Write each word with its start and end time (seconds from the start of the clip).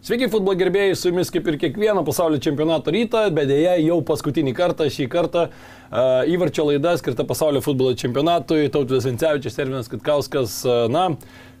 Sveiki, 0.00 0.30
futbolo 0.32 0.56
gerbėjai, 0.56 0.94
su 0.96 1.10
jumis 1.10 1.28
kaip 1.28 1.48
ir 1.50 1.58
kiekvieną 1.60 2.00
pasaulio 2.06 2.38
čempionato 2.40 2.88
rytą, 2.94 3.26
bet 3.36 3.50
dėja 3.50 3.74
jau 3.82 3.98
paskutinį 4.08 4.54
kartą, 4.56 4.86
šį 4.88 5.04
kartą 5.12 5.42
uh, 5.50 6.22
įvarčio 6.24 6.64
laida 6.70 6.94
skirta 6.96 7.26
pasaulio 7.28 7.60
futbolo 7.60 7.92
čempionatui, 8.00 8.70
Tautvidas 8.72 9.04
Vincevičius, 9.04 9.58
Ervinas 9.60 9.92
Kitkauskas, 9.92 10.54
uh, 10.64 10.86
na, 10.88 11.10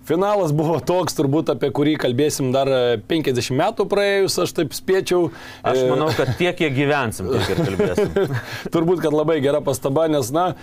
Finalas 0.08 0.54
buvo 0.56 0.78
toks, 0.80 1.18
turbūt 1.18 1.52
apie 1.52 1.68
kurį 1.76 1.98
kalbėsim 2.00 2.48
dar 2.54 2.70
50 3.10 3.52
metų 3.60 3.84
praėjus, 3.92 4.38
aš 4.46 4.56
taip 4.56 4.72
spėčiau. 4.72 5.28
Aš 5.60 5.82
manau, 5.90 6.08
kad 6.16 6.32
tiek, 6.40 6.56
kiek 6.56 6.72
gyvensim, 6.72 7.28
tiek 7.34 7.52
ir 7.52 7.60
kalbėsim. 7.66 8.40
turbūt, 8.72 9.04
kad 9.04 9.12
labai 9.12 9.36
gera 9.44 9.60
pastaba, 9.60 10.08
nes, 10.08 10.32
na, 10.32 10.54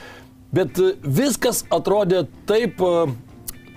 bet 0.49 0.81
viskas 1.05 1.61
atrodė 1.69 2.25
taip 2.49 2.81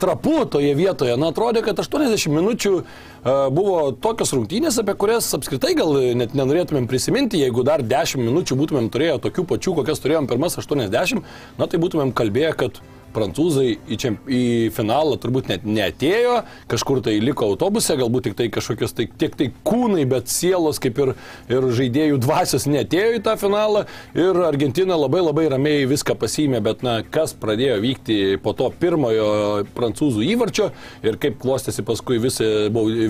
trapu 0.00 0.38
toje 0.48 0.72
vietoje. 0.72 1.20
Na, 1.20 1.28
atrodė, 1.36 1.60
kad 1.68 1.84
80 1.84 2.32
minučių 2.40 2.76
uh, 2.80 2.98
buvo 3.24 3.90
tokios 4.00 4.32
rungtynės, 4.32 4.78
apie 4.80 4.94
kurias 4.98 5.28
apskritai 5.36 5.74
gal 5.78 5.92
net 6.16 6.32
nenorėtumėm 6.36 6.88
prisiminti, 6.88 7.40
jeigu 7.42 7.64
dar 7.66 7.84
10 7.84 8.22
minučių 8.24 8.56
būtumėm 8.56 8.88
turėję 8.92 9.18
tokių 9.26 9.44
pačių, 9.50 9.76
kokias 9.80 10.00
turėjom 10.00 10.30
pirmas 10.30 10.56
80, 10.60 11.20
na 11.58 11.68
tai 11.68 11.82
būtumėm 11.82 12.14
kalbėję, 12.16 12.54
kad 12.64 12.80
prancūzai 13.14 13.68
į, 13.76 13.98
čemp... 14.00 14.28
į 14.30 14.42
finalą 14.74 15.18
turbūt 15.20 15.50
net 15.50 15.64
neatėjo, 15.66 16.40
kažkur 16.70 17.02
tai 17.04 17.16
liko 17.22 17.48
autobuse, 17.50 17.96
galbūt 17.98 18.28
tik 18.28 18.36
tai 18.38 18.48
kažkokios 18.52 18.94
tai, 18.96 19.08
tiek 19.20 19.34
tai 19.38 19.50
kūnai, 19.66 20.04
bet 20.10 20.30
sielos 20.32 20.80
kaip 20.82 21.00
ir, 21.02 21.14
ir 21.50 21.68
žaidėjų 21.80 22.20
dvasios 22.24 22.68
neatėjo 22.70 23.16
į 23.18 23.24
tą 23.26 23.36
finalą. 23.40 23.84
Ir 24.18 24.38
Argentina 24.46 24.98
labai 24.98 25.24
labai 25.24 25.48
ramiai 25.52 25.88
viską 25.90 26.16
pasiėmė, 26.20 26.62
bet 26.64 26.84
na, 26.86 27.00
kas 27.02 27.34
pradėjo 27.38 27.80
vykti 27.84 28.20
po 28.44 28.54
to 28.56 28.70
pirmojo 28.80 29.28
prancūzų 29.76 30.24
įvarčio 30.34 30.70
ir 31.06 31.18
kaip 31.20 31.40
klostėsi 31.42 31.84
paskui 31.86 32.20
visi, 32.22 32.46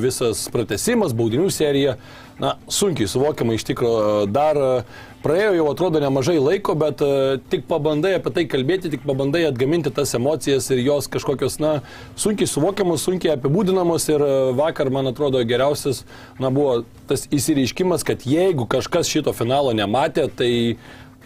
visas 0.03 0.47
pratesimas, 0.53 1.17
baudinių 1.17 1.51
serija, 1.55 1.97
na, 2.41 2.56
sunkiai 2.72 3.08
suvokiama 3.10 3.55
iš 3.56 3.66
tikrųjų 3.69 4.27
dar 4.33 4.58
praėjo 5.20 5.52
jau 5.58 5.66
atrodo 5.69 6.00
nemažai 6.00 6.38
laiko, 6.41 6.74
bet 6.78 7.02
uh, 7.05 7.36
tik 7.52 7.66
pabandai 7.69 8.14
apie 8.16 8.33
tai 8.36 8.46
kalbėti, 8.48 8.92
tik 8.95 9.05
pabandai 9.05 9.42
atgaminti 9.48 9.92
tas 9.95 10.14
emocijas 10.17 10.70
ir 10.73 10.80
jos 10.80 11.11
kažkokios, 11.12 11.58
na, 11.61 11.74
sunkiai 12.20 12.48
suvokiamos, 12.48 13.05
sunkiai 13.05 13.34
apibūdinamos 13.36 14.08
ir 14.12 14.24
uh, 14.24 14.33
vakar, 14.56 14.89
man 14.95 15.12
atrodo, 15.12 15.42
geriausias, 15.45 16.06
na, 16.40 16.48
buvo 16.48 16.83
tas 17.11 17.27
įsireiškimas, 17.29 18.06
kad 18.08 18.24
jeigu 18.24 18.64
kažkas 18.70 19.12
šito 19.12 19.36
finalo 19.36 19.77
nematė, 19.77 20.30
tai 20.33 20.52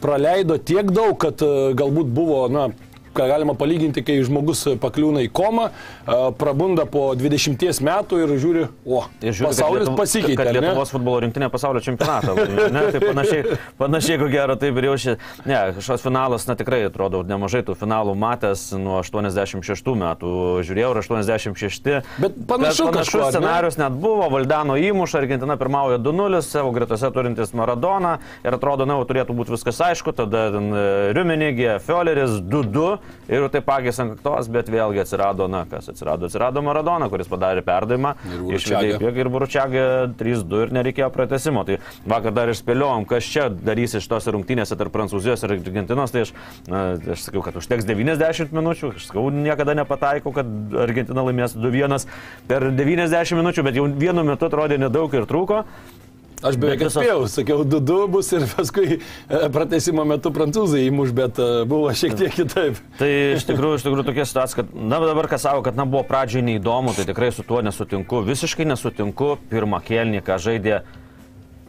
praleido 0.03 0.59
tiek 0.59 0.91
daug, 0.91 1.15
kad 1.23 1.41
galbūt 1.79 2.11
buvo, 2.13 2.43
na, 2.53 2.73
ką 3.15 3.27
galima 3.31 3.55
palyginti, 3.59 4.03
kai 4.05 4.19
žmogus 4.27 4.65
pakliūna 4.83 5.23
į 5.27 5.31
komą, 5.35 5.69
prabunda 6.39 6.85
po 6.91 7.07
20 7.19 7.81
metų 7.85 8.21
ir 8.25 8.35
žiūri, 8.43 8.65
o, 8.85 9.05
Ir 9.23 9.33
žiūri, 9.33 9.49
pasaulis 9.51 9.85
kad 9.85 9.89
Lietuv- 9.89 9.99
pasikeitė. 10.01 10.37
Kad 10.39 10.51
ar 10.51 10.55
ne? 10.59 10.63
Lietuvos 10.69 10.93
futbolo 10.95 11.23
rinktinė 11.25 11.49
pasaulio 11.53 11.83
čempionatą. 11.85 12.35
Ne, 12.75 12.81
tai 12.91 12.99
panašiai, 13.01 13.57
panašiai 13.79 14.19
ko 14.19 14.27
gero 14.33 14.55
taip 14.59 14.79
ir 14.81 14.87
jau 14.89 14.95
šį. 14.99 15.13
Ne, 15.47 15.59
šios 15.85 16.03
finalas, 16.03 16.47
na 16.49 16.57
tikrai 16.59 16.81
atrodo, 16.89 17.21
nemažai 17.29 17.61
tų 17.67 17.77
finalų 17.79 18.15
matęs 18.19 18.65
nuo 18.81 18.97
86 19.05 19.93
metų. 20.01 20.33
Žiūrėjau, 20.67 20.91
ir 20.95 21.01
86. 21.03 21.91
Bet 22.23 22.39
panašu 22.51 22.89
Bet 22.89 22.99
kažkuo, 22.99 23.21
ar 23.23 23.31
ne? 23.31 23.37
scenarius 23.37 23.79
net 23.79 23.95
buvo, 24.01 24.27
Valdano 24.33 24.77
įmuša, 24.81 25.21
Argentina 25.23 25.57
pirmauja 25.61 26.01
2-0, 26.03 26.41
savo 26.47 26.73
gretose 26.75 27.11
turintis 27.15 27.55
Maradoną 27.55 28.17
ir 28.45 28.57
atrodo, 28.59 28.89
na, 28.89 28.99
turėtų 29.07 29.37
būti 29.39 29.55
viskas 29.55 29.79
aišku, 29.91 30.15
tada 30.17 30.49
e, 30.51 30.85
Riumenigė, 31.15 31.77
Fioleris 31.85 32.41
2-2 32.43 32.99
ir 33.29 33.47
taip 33.53 33.67
pagės 33.67 34.01
ant 34.03 34.15
kaktos, 34.15 34.49
bet 34.53 34.69
vėlgi 34.73 35.03
atsirado, 35.03 35.47
na, 35.51 35.65
kas 35.71 35.89
atsirado, 35.93 36.29
atsirado 36.29 36.63
Maradona, 36.65 37.09
kuris 37.13 37.31
padarė 37.31 37.65
perdavimą. 37.67 38.15
Ir 38.51 38.59
Išvedė 38.59 38.95
į 38.95 39.01
priekį 39.01 39.25
ir 39.25 39.31
Buručiagė 39.33 39.87
3-2 40.21 40.63
ir 40.67 40.75
nereikėjo 40.79 41.11
pratesimo. 41.15 41.65
Tai 41.69 41.79
vakar 42.11 42.37
dar 42.37 42.53
išspėliojom, 42.53 43.09
kas 43.11 43.31
čia 43.31 43.49
darys 43.55 43.97
iš 43.99 44.09
tos 44.11 44.29
rungtynėse 44.29 44.79
tarp 44.81 44.95
Prancūzijos 44.95 45.45
ir 45.47 45.57
Argentinos. 45.57 46.15
Tai 46.15 46.27
aš, 46.27 46.35
na, 46.69 46.85
aš 47.17 47.27
sakiau, 47.29 47.45
kad 47.47 47.59
užteks 47.61 47.89
90 47.89 48.55
minučių. 48.55 48.95
Aš 48.99 49.11
sakau, 49.11 49.27
niekada 49.35 49.77
nepataikau, 49.81 50.35
kad 50.37 50.79
Argentina 50.85 51.25
laimės 51.27 51.57
2-1 51.57 52.09
per 52.51 52.71
90 52.73 53.41
minučių, 53.41 53.67
bet 53.67 53.81
jau 53.81 53.89
vienu 53.89 54.27
metu 54.27 54.51
atrodė 54.51 54.81
nedaug 54.81 55.13
ir 55.17 55.29
trūko. 55.31 55.65
Aš 56.43 56.57
beveik 56.61 56.81
Bet 56.83 56.89
visos- 56.91 56.99
atspėjau, 57.01 57.29
sakiau, 57.31 57.63
2-2 57.65 58.09
bus 58.11 58.33
ir 58.37 58.43
paskui 58.51 58.89
e, 58.99 58.99
pratesimo 59.55 60.05
metu 60.09 60.33
prancūzai 60.35 60.83
įmuš, 60.91 61.13
bet 61.17 61.39
e, 61.41 61.47
buvo 61.71 61.93
šiek 61.97 62.17
tiek 62.19 62.35
kitaip. 62.35 62.81
Tai 62.99 63.09
iš 63.37 63.47
tikrųjų, 63.49 63.79
iš 63.79 63.87
tikrųjų 63.87 64.07
tokia 64.11 64.27
situacija, 64.29 64.59
kad, 64.63 64.75
na 64.75 64.99
dabar 65.05 65.29
kas 65.31 65.47
savo, 65.47 65.63
kad, 65.65 65.79
na 65.79 65.87
buvo 65.89 66.03
pradžiai 66.09 66.43
neįdomu, 66.45 66.93
tai 66.97 67.07
tikrai 67.09 67.31
su 67.33 67.47
tuo 67.47 67.63
nesutinku, 67.65 68.21
visiškai 68.27 68.67
nesutinku. 68.69 69.35
Pirmą 69.53 69.81
kelnį, 69.87 70.21
ką 70.27 70.37
žaidė 70.43 70.83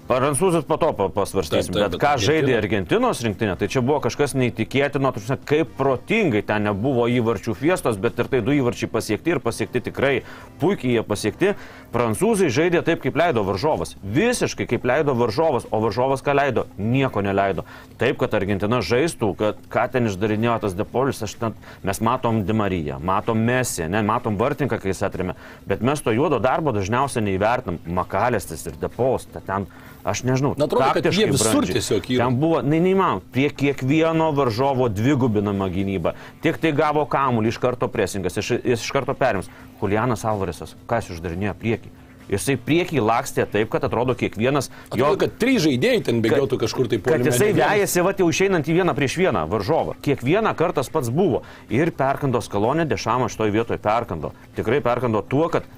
Prancūzus 0.05 0.61
po 0.69 0.77
to 0.77 0.91
pa- 0.93 1.09
pasvarstysim, 1.09 1.73
Taip, 1.73 1.81
taip, 1.81 1.91
bet 1.91 2.01
ką 2.01 2.09
Argentina- 2.13 2.25
žaidė 2.29 2.57
Argentinos 2.59 3.21
rinktinė, 3.25 3.55
tai 3.57 3.67
čia 3.67 3.81
buvo 3.81 3.99
kažkas 4.05 4.35
neįtikėtino, 4.37 5.09
tu 5.15 5.19
žinai, 5.19 5.39
kaip 5.49 5.71
protingai 5.79 6.43
ten 6.45 6.61
nebuvo 6.67 7.07
įvarčių 7.09 7.55
fiestos, 7.57 7.97
bet 7.97 8.19
ir 8.19 8.27
tai 8.29 8.41
du 8.45 8.51
įvarčiai 8.53 8.85
pasiekti 8.91 9.31
ir 9.33 9.39
pasiekti 9.39 9.81
tikrai 9.81 10.21
puikiai 10.61 10.93
jie 10.99 11.03
pasiekti. 11.03 11.55
Prancūzai 11.91 12.51
žaidė 12.53 12.83
taip, 12.85 13.01
kaip 13.01 13.15
leido 13.17 13.41
varžovas. 13.47 13.95
Visiškai 14.03 14.67
kaip 14.67 14.83
leido 14.85 15.15
varžovas, 15.15 15.65
o 15.71 15.79
varžovas 15.81 16.21
ką 16.21 16.35
leido? 16.37 16.67
Nieko 16.77 17.23
neleido. 17.25 17.65
Taip, 17.97 18.19
kad 18.19 18.33
Argentina 18.37 18.81
žaistų, 18.85 19.31
kad 19.39 19.57
ką 19.73 19.87
ten 19.91 20.05
išdarinėjo 20.05 20.59
tas 20.61 20.73
depolis, 20.77 21.23
ten, 21.39 21.55
mes 21.81 21.99
matom 22.01 22.43
Dimariją, 22.45 22.99
matom 23.01 23.39
Mesį, 23.41 23.89
ne, 23.89 24.03
matom 24.03 24.37
Vartinką, 24.37 24.77
kai 24.79 24.89
jis 24.93 25.01
atrėmė, 25.01 25.33
bet 25.65 25.81
mes 25.81 25.99
to 26.01 26.11
juodo 26.11 26.37
darbo 26.39 26.71
dažniausiai 26.75 27.23
neįvertinam. 27.25 27.79
Makalėstis 27.87 28.67
ir 28.67 28.73
depos, 28.77 29.25
ta 29.31 29.39
ten, 29.39 29.65
aš 30.05 30.21
nežinau. 30.27 30.53
Na, 30.57 30.69
atrodo, 30.69 30.91
kad 30.93 31.09
jie 31.09 31.27
visur 31.31 31.57
brandžiai. 31.57 31.79
tiesiog 31.79 32.09
yra. 32.13 32.29
Ten 32.29 32.39
buvo, 32.39 32.61
ne, 32.61 32.79
neįmanoma, 32.85 33.25
prie 33.33 33.49
kiekvieno 33.49 34.29
varžovo 34.37 34.87
dvigubinama 34.93 35.67
gynyba. 35.73 36.13
Tik 36.45 36.61
tai 36.61 36.71
gavo 36.77 37.07
kamuolį 37.09 37.51
iš 37.51 37.59
karto 37.61 37.89
presingas, 37.91 38.37
iš, 38.37 38.55
jis 38.61 38.85
iš 38.85 38.93
karto 38.93 39.17
perims. 39.17 39.49
Julianas 39.81 40.23
Alvaresas, 40.25 40.77
kas 40.89 41.09
uždarinėjo 41.13 41.57
priekį? 41.59 41.93
Jisai 42.25 42.55
priekį 42.57 43.03
lakstė 43.05 43.45
taip, 43.49 43.69
kad 43.73 43.83
atrodo 43.85 44.15
kiekvienas 44.17 44.71
jo... 44.71 44.95
Atrodo, 44.95 45.19
kad 45.21 45.35
trys 45.41 45.61
žaidėjai 45.67 46.01
ten 46.07 46.21
bėgiotų 46.25 46.57
kažkur 46.63 46.89
tai 46.89 46.97
po 46.97 47.13
Kad 47.13 47.25
jisai 47.27 47.51
vejasi, 47.53 48.01
va, 48.05 48.15
jau 48.17 48.29
išeinant 48.33 48.65
į 48.65 48.79
vieną 48.79 48.95
prieš 48.97 49.19
vieną 49.21 49.45
varžovą. 49.51 49.93
Kiekvieną 50.05 50.55
kartą 50.57 50.81
tas 50.81 50.89
pats 50.89 51.11
buvo. 51.13 51.43
Ir 51.69 51.93
perkando 51.95 52.41
skalonė, 52.41 52.87
dešamą 52.89 53.29
šitoje 53.29 53.53
vietoje 53.53 53.81
perkando. 53.83 54.33
Tikrai 54.57 54.81
perkando 54.85 55.21
tuo, 55.21 55.45
kad 55.53 55.69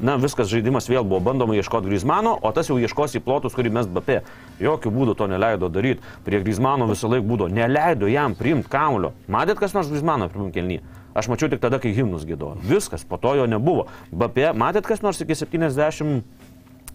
na, 0.00 0.16
viskas 0.20 0.50
žaidimas 0.52 0.88
vėl 0.90 1.04
buvo 1.04 1.20
bandoma 1.24 1.56
ieškoti 1.58 1.90
Grizmano, 1.90 2.36
o 2.40 2.52
tas 2.54 2.70
jau 2.70 2.78
ieškos 2.80 3.18
į 3.18 3.22
plotus, 3.24 3.56
kurį 3.56 3.72
mes 3.74 3.90
bapė. 3.90 4.20
Jokių 4.62 4.92
būdų 4.94 5.16
to 5.18 5.28
neleido 5.30 5.68
daryti. 5.72 6.04
Prie 6.26 6.40
Grizmano 6.44 6.88
visą 6.90 7.10
laiką 7.12 7.26
būdavo. 7.28 7.52
Neleido 7.52 8.10
jam 8.10 8.36
priimti 8.38 8.70
kamulio. 8.72 9.12
Matėt 9.28 9.60
kas 9.60 9.76
nors 9.76 9.90
Grizmano 9.92 10.30
pirmam 10.32 10.52
kelnyje? 10.54 10.84
Aš 11.12 11.28
mačiau 11.28 11.50
tik 11.52 11.60
tada, 11.60 11.76
kai 11.82 11.92
himnus 11.92 12.24
gėdojo. 12.24 12.62
Viskas, 12.64 13.04
po 13.04 13.18
to 13.20 13.34
jo 13.36 13.44
nebuvo. 13.50 13.88
Bapė, 14.08 14.52
matėt 14.56 14.88
kas 14.88 15.04
nors 15.04 15.20
iki 15.20 15.36
70 15.36 16.22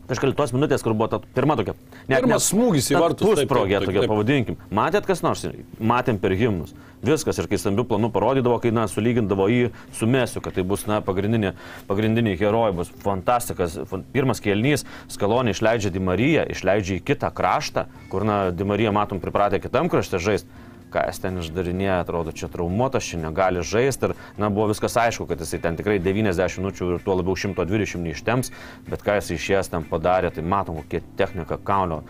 kažkėlitos 0.07 0.53
minutės, 0.55 0.83
kur 0.85 0.95
buvo 0.97 1.09
ta 1.11 1.19
pirma 1.35 1.57
tokia. 1.59 1.75
Pirmas 2.07 2.47
smūgis 2.51 2.89
į 2.93 3.01
vartus, 3.01 3.27
Pusprogė 3.27 3.81
tokia, 3.83 4.05
pavadinkim. 4.07 4.57
Matėt 4.73 5.07
kas 5.09 5.21
nors? 5.25 5.43
Matėm 5.77 6.19
per 6.21 6.35
himnus. 6.39 6.73
Viskas 7.05 7.37
ir 7.37 7.45
kai 7.45 7.59
stambių 7.61 7.83
planų 7.91 8.09
parodydavo, 8.15 8.57
kai, 8.63 8.71
na, 8.73 8.87
sulygindavo 8.89 9.45
jį 9.51 9.67
su 9.93 10.07
Mesiu, 10.09 10.41
kad 10.41 10.55
tai 10.57 10.63
bus, 10.65 10.87
na, 10.89 10.97
pagrindinė, 11.05 11.51
pagrindiniai 11.89 12.37
herojai, 12.39 12.73
bus 12.79 12.89
fantastikas. 13.03 13.75
Fan- 13.91 14.05
Pirmas 14.15 14.41
kelnys, 14.41 14.85
Skalonė 15.13 15.53
išleidžia 15.53 15.91
Dimariją, 15.93 16.47
išleidžia 16.49 16.97
į 16.97 17.03
kitą 17.05 17.29
kraštą, 17.37 17.85
kur, 18.09 18.25
na, 18.25 18.39
Dimarija, 18.49 18.93
matom, 18.95 19.21
pripratę 19.21 19.61
kitam 19.61 19.89
krašte 19.93 20.17
žaisti. 20.17 20.49
ką 20.87 21.01
jis 21.03 21.17
ten 21.19 21.35
išdarinėja, 21.41 21.97
atrodo, 21.99 22.31
čia 22.31 22.47
traumuotas, 22.47 23.03
čia 23.03 23.17
negali 23.19 23.59
žaisti 23.59 24.07
ir, 24.07 24.13
na, 24.39 24.47
buvo 24.49 24.69
viskas 24.71 24.95
aišku, 24.95 25.25
kad 25.27 25.41
jisai 25.43 25.59
ten 25.59 25.75
tikrai 25.75 25.97
90 25.99 26.61
minučių 26.63 26.87
ir 26.93 27.01
tuo 27.03 27.17
labiau 27.19 27.35
120 27.35 27.99
neištems, 28.05 28.53
bet 28.87 29.03
ką 29.03 29.17
jis 29.19 29.33
išėjęs 29.35 29.69
ten 29.73 29.83
padarė, 29.83 30.31
tai 30.31 30.45
matom, 30.47 30.79
kokia 30.79 31.03
technika 31.19 31.59
kaulio 31.59 32.05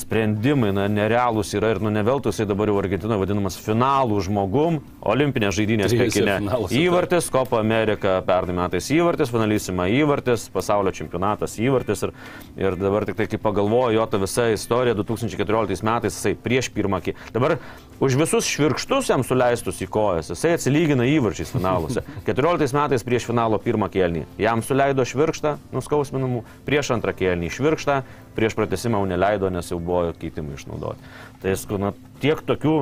sprendimai, 0.00 0.70
na, 0.74 0.86
nerealūs 0.90 1.52
yra 1.58 1.70
ir, 1.74 1.80
nu, 1.84 1.90
neveltui 1.94 2.32
jisai 2.32 2.46
dabar 2.48 2.70
jau 2.70 2.78
Argentinoje 2.80 3.20
vadinamas 3.22 3.58
finalų 3.60 4.20
žmogum, 4.26 4.78
olimpinės 5.06 5.56
žaidynės 5.58 5.92
Trijose 5.92 6.18
Pekine. 6.20 6.36
finaluose, 6.42 6.78
Įvartis, 6.80 7.28
Kopa 7.32 7.60
Amerika, 7.60 8.16
pernai 8.26 8.56
metais 8.58 8.88
įvartis, 8.94 9.32
finalysima 9.34 9.86
įvartis, 9.92 10.48
pasaulio 10.54 10.92
čempionatas 10.96 11.58
įvartis 11.60 12.06
ir, 12.08 12.14
ir 12.60 12.78
dabar 12.80 13.06
tik 13.08 13.18
tai, 13.20 13.28
kai 13.32 13.40
pagalvoju, 13.44 13.98
jo 13.98 14.06
ta 14.10 14.20
visa 14.22 14.48
istorija 14.54 14.96
2014 14.98 15.84
metais, 15.86 16.16
jisai 16.18 16.34
prieš 16.36 16.70
pirmą, 16.74 17.02
ki- 17.04 17.16
dabar 17.36 17.58
už 18.00 18.16
visus 18.16 18.48
švirkštus 18.48 19.10
jam 19.12 19.24
suleistus 19.26 19.82
į 19.84 19.90
kojas, 19.92 20.30
jisai 20.32 20.54
atsilygina 20.56 21.04
įvarčiais 21.10 21.52
finaluose. 21.52 22.00
14 22.28 22.72
metais 22.78 23.04
prieš 23.04 23.28
finalo 23.28 23.58
pirmą 23.60 23.90
kelnį 23.92 24.24
jam 24.40 24.62
suleido 24.64 25.04
švirkštą, 25.04 25.56
nuskausminamų, 25.76 26.44
prieš 26.68 26.94
antrą 26.96 27.12
kelnį 27.16 27.50
švirkštą, 27.52 28.00
prieš 28.36 28.56
pratesimą 28.58 29.02
jau 29.02 29.10
neleido, 29.10 29.50
nes 29.52 29.70
jau 29.72 29.80
buvo 29.82 30.14
keitimai 30.20 30.58
išnaudoti. 30.58 31.12
Tai 31.42 31.54
na, 31.82 31.92
tiek 32.22 32.42
tokių 32.46 32.78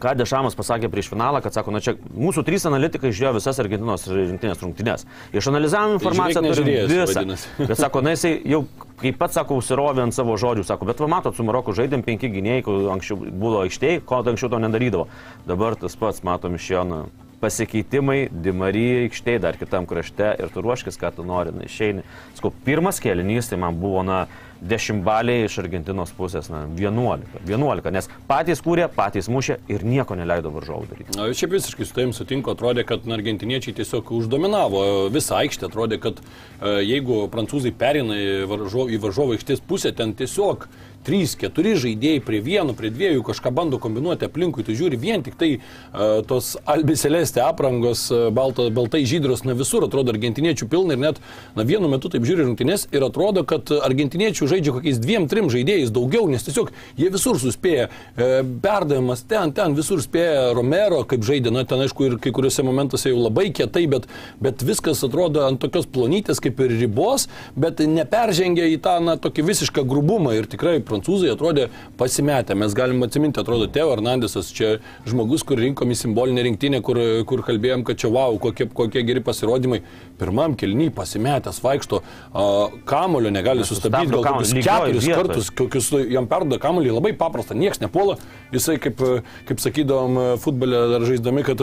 ką 0.00 0.14
Dešamas 0.16 0.56
pasakė 0.56 0.88
prieš 0.90 1.10
finalą, 1.12 1.42
kad 1.44 1.54
sako, 1.54 1.74
na 1.74 1.82
čia 1.84 1.94
mūsų 2.16 2.44
trys 2.46 2.64
analitikai 2.68 3.12
žiūrėjo 3.12 3.34
visas 3.36 3.60
Argentinos 3.62 4.06
rinktinės 4.08 4.62
rungtynės. 4.64 5.06
Išanalizavom 5.36 5.98
informaciją, 5.98 6.40
žiūrėk, 6.40 6.56
turim 6.56 6.70
nežiūrėjęs, 6.70 7.10
visą. 7.10 7.20
vadinasi. 7.20 7.50
Bet 7.70 7.80
sako, 7.80 8.02
na 8.06 8.14
jisai 8.16 8.32
jau, 8.48 8.62
kaip 9.02 9.18
pats 9.20 9.36
sako, 9.36 9.60
užsirovė 9.60 10.06
ant 10.06 10.16
savo 10.16 10.36
žodžių, 10.40 10.64
sako, 10.68 10.88
bet 10.88 11.00
va 11.04 11.08
matot, 11.12 11.36
su 11.36 11.44
Maroku 11.46 11.74
žaidėm 11.76 12.04
penki 12.06 12.32
gynėjai, 12.32 12.64
kur 12.66 12.88
anksčiau 12.96 13.20
buvo 13.20 13.62
aikštėje, 13.66 14.02
ko 14.08 14.22
anksčiau 14.24 14.52
to 14.52 14.60
nedarydavo. 14.64 15.08
Dabar 15.48 15.76
tas 15.80 15.96
pats, 16.00 16.24
matom 16.26 16.56
iš 16.56 16.70
jo, 16.74 16.84
na, 16.88 17.02
pasikeitimai, 17.40 18.28
Dimarija 18.30 19.06
aikštėje, 19.06 19.42
dar 19.46 19.58
kitam 19.60 19.88
krašte 19.88 20.34
ir 20.40 20.52
tu 20.52 20.62
ruoškis, 20.64 20.98
ką 21.00 21.14
tu 21.16 21.26
nori, 21.26 21.54
na, 21.56 21.66
išeini. 21.68 22.04
Sakau, 22.36 22.52
pirmas 22.66 23.00
kelinys 23.02 23.50
tai 23.50 23.58
man 23.60 23.80
buvo, 23.80 24.04
na, 24.06 24.24
dešimtbaliai 24.60 25.46
iš 25.46 25.56
Argentinos 25.62 26.12
pusės, 26.16 26.50
na, 26.52 26.66
11. 26.76 27.40
11, 27.48 27.92
nes 27.94 28.08
patys 28.28 28.60
kūrė, 28.64 28.88
patys 28.92 29.30
mušė 29.32 29.56
ir 29.72 29.84
nieko 29.88 30.16
neleido 30.18 30.52
varžovų 30.52 30.90
daryti. 30.90 31.16
Na, 31.16 31.30
šiaip 31.36 31.54
visiškai 31.56 31.88
su 31.88 31.96
tavim 31.96 32.12
sutinku, 32.16 32.52
atrodė, 32.52 32.84
kad 32.88 33.08
na, 33.08 33.16
argentiniečiai 33.16 33.78
tiesiog 33.80 34.12
uždominavo 34.20 34.82
visą 35.14 35.38
aikštę, 35.40 35.70
atrodė, 35.70 36.00
kad 36.02 36.20
e, 36.20 36.76
jeigu 36.84 37.22
prancūzai 37.32 37.72
perina 37.80 38.18
į, 38.20 38.28
varžo, 38.50 38.86
į 38.92 39.00
varžovo 39.00 39.36
aikštės 39.38 39.64
pusę, 39.64 39.94
ten 39.96 40.12
tiesiog 40.18 40.68
3-4 41.06 41.76
žaidėjai 41.80 42.20
prie 42.24 42.40
vieno, 42.44 42.74
prie 42.76 42.90
dviejų 42.92 43.24
kažką 43.26 43.52
bando 43.54 43.78
kombinuoti 43.80 44.26
aplinkui, 44.28 44.64
tu 44.66 44.74
žiūri 44.76 44.98
vien 45.00 45.24
tik 45.24 45.38
tai 45.40 45.50
uh, 45.56 46.20
tos 46.28 46.52
albiselėstė 46.68 47.42
aprangos, 47.46 48.06
uh, 48.12 48.28
balto, 48.34 48.68
baltai 48.74 49.02
žydros, 49.08 49.44
na 49.48 49.56
visur 49.56 49.86
atrodo 49.86 50.12
argentiniečių 50.12 50.68
pilna 50.70 50.96
ir 50.96 51.02
net 51.02 51.20
na, 51.56 51.64
vienu 51.64 51.88
metu 51.92 52.12
taip 52.12 52.26
žiūri 52.28 52.44
rungtynės 52.44 52.88
ir 52.92 53.06
atrodo, 53.06 53.46
kad 53.48 53.72
argentiniečių 53.72 54.50
žaidžia 54.50 54.74
kokiais 54.76 55.00
dviem, 55.00 55.28
trim 55.30 55.48
žaidėjais 55.52 55.92
daugiau, 55.94 56.28
nes 56.30 56.44
tiesiog 56.44 56.72
jie 57.00 57.08
visur 57.14 57.40
suspėja, 57.40 57.88
uh, 57.88 58.36
perdavimas 58.62 59.24
ten, 59.30 59.54
ten 59.56 59.76
visur 59.78 60.02
spėja 60.04 60.50
Romero, 60.56 61.00
kaip 61.08 61.24
žaidė, 61.26 61.54
na 61.54 61.64
ten 61.68 61.80
aišku 61.86 62.10
ir 62.10 62.18
kai 62.20 62.34
kuriuose 62.36 62.66
momentuose 62.66 63.14
jau 63.14 63.24
labai 63.24 63.48
kietai, 63.56 63.86
bet, 63.90 64.08
bet 64.42 64.64
viskas 64.66 65.00
atrodo 65.06 65.46
ant 65.48 65.60
tokios 65.62 65.88
plonytės 65.88 66.42
kaip 66.44 66.60
ir 66.60 66.76
ribos, 66.76 67.28
bet 67.56 67.80
neperžengia 67.80 68.68
į 68.74 68.78
tą, 68.84 68.98
na, 69.04 69.16
tokį 69.20 69.48
visišką 69.48 69.86
grubumą 69.88 70.36
ir 70.36 70.48
tikrai 70.50 70.78
prancūzai 70.90 71.32
atrodė 71.34 71.68
pasimetę. 72.00 72.56
Mes 72.58 72.74
galim 72.76 73.02
atsiminti, 73.06 73.40
atrodo, 73.42 73.68
Teo 73.70 73.92
Hernandesas 73.94 74.50
čia 74.54 74.76
žmogus, 75.08 75.44
kur 75.46 75.60
rinkom 75.62 75.94
į 75.94 75.98
simbolinę 76.02 76.44
rinktinę, 76.48 76.82
kur, 76.86 77.00
kur 77.28 77.44
kalbėjom, 77.46 77.84
kad 77.88 78.00
čia 78.02 78.10
wow, 78.12 78.36
kokie, 78.42 78.68
kokie 78.74 79.04
geri 79.06 79.22
pasirodymai. 79.24 79.82
Pirmam 80.20 80.52
kelny 80.58 80.90
pasimetęs 80.92 81.62
vaikšto, 81.64 82.02
a, 82.02 82.46
kamulio 82.88 83.32
negali 83.32 83.64
sustabdyti, 83.64 84.12
gal 84.12 84.26
kokius 84.26 84.52
keturis 84.58 85.06
kartus, 85.08 85.48
kokius 85.56 85.88
jam 86.12 86.28
perduoda 86.28 86.60
kamulį, 86.60 86.92
labai 86.98 87.14
paprasta, 87.16 87.56
niekas 87.56 87.80
nepuola. 87.80 88.18
Jisai, 88.52 88.76
kaip, 88.82 89.00
kaip 89.48 89.62
sakydavom 89.62 90.18
futbole 90.42 90.82
dar 90.92 91.06
žaisdami, 91.08 91.44
kad 91.46 91.62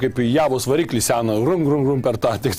kaip 0.00 0.22
javos 0.24 0.68
variklis 0.70 1.08
sena, 1.10 1.36
rum, 1.44 1.66
rum, 1.68 1.84
rum 1.88 2.02
per 2.04 2.16
tą, 2.22 2.36
tik 2.42 2.56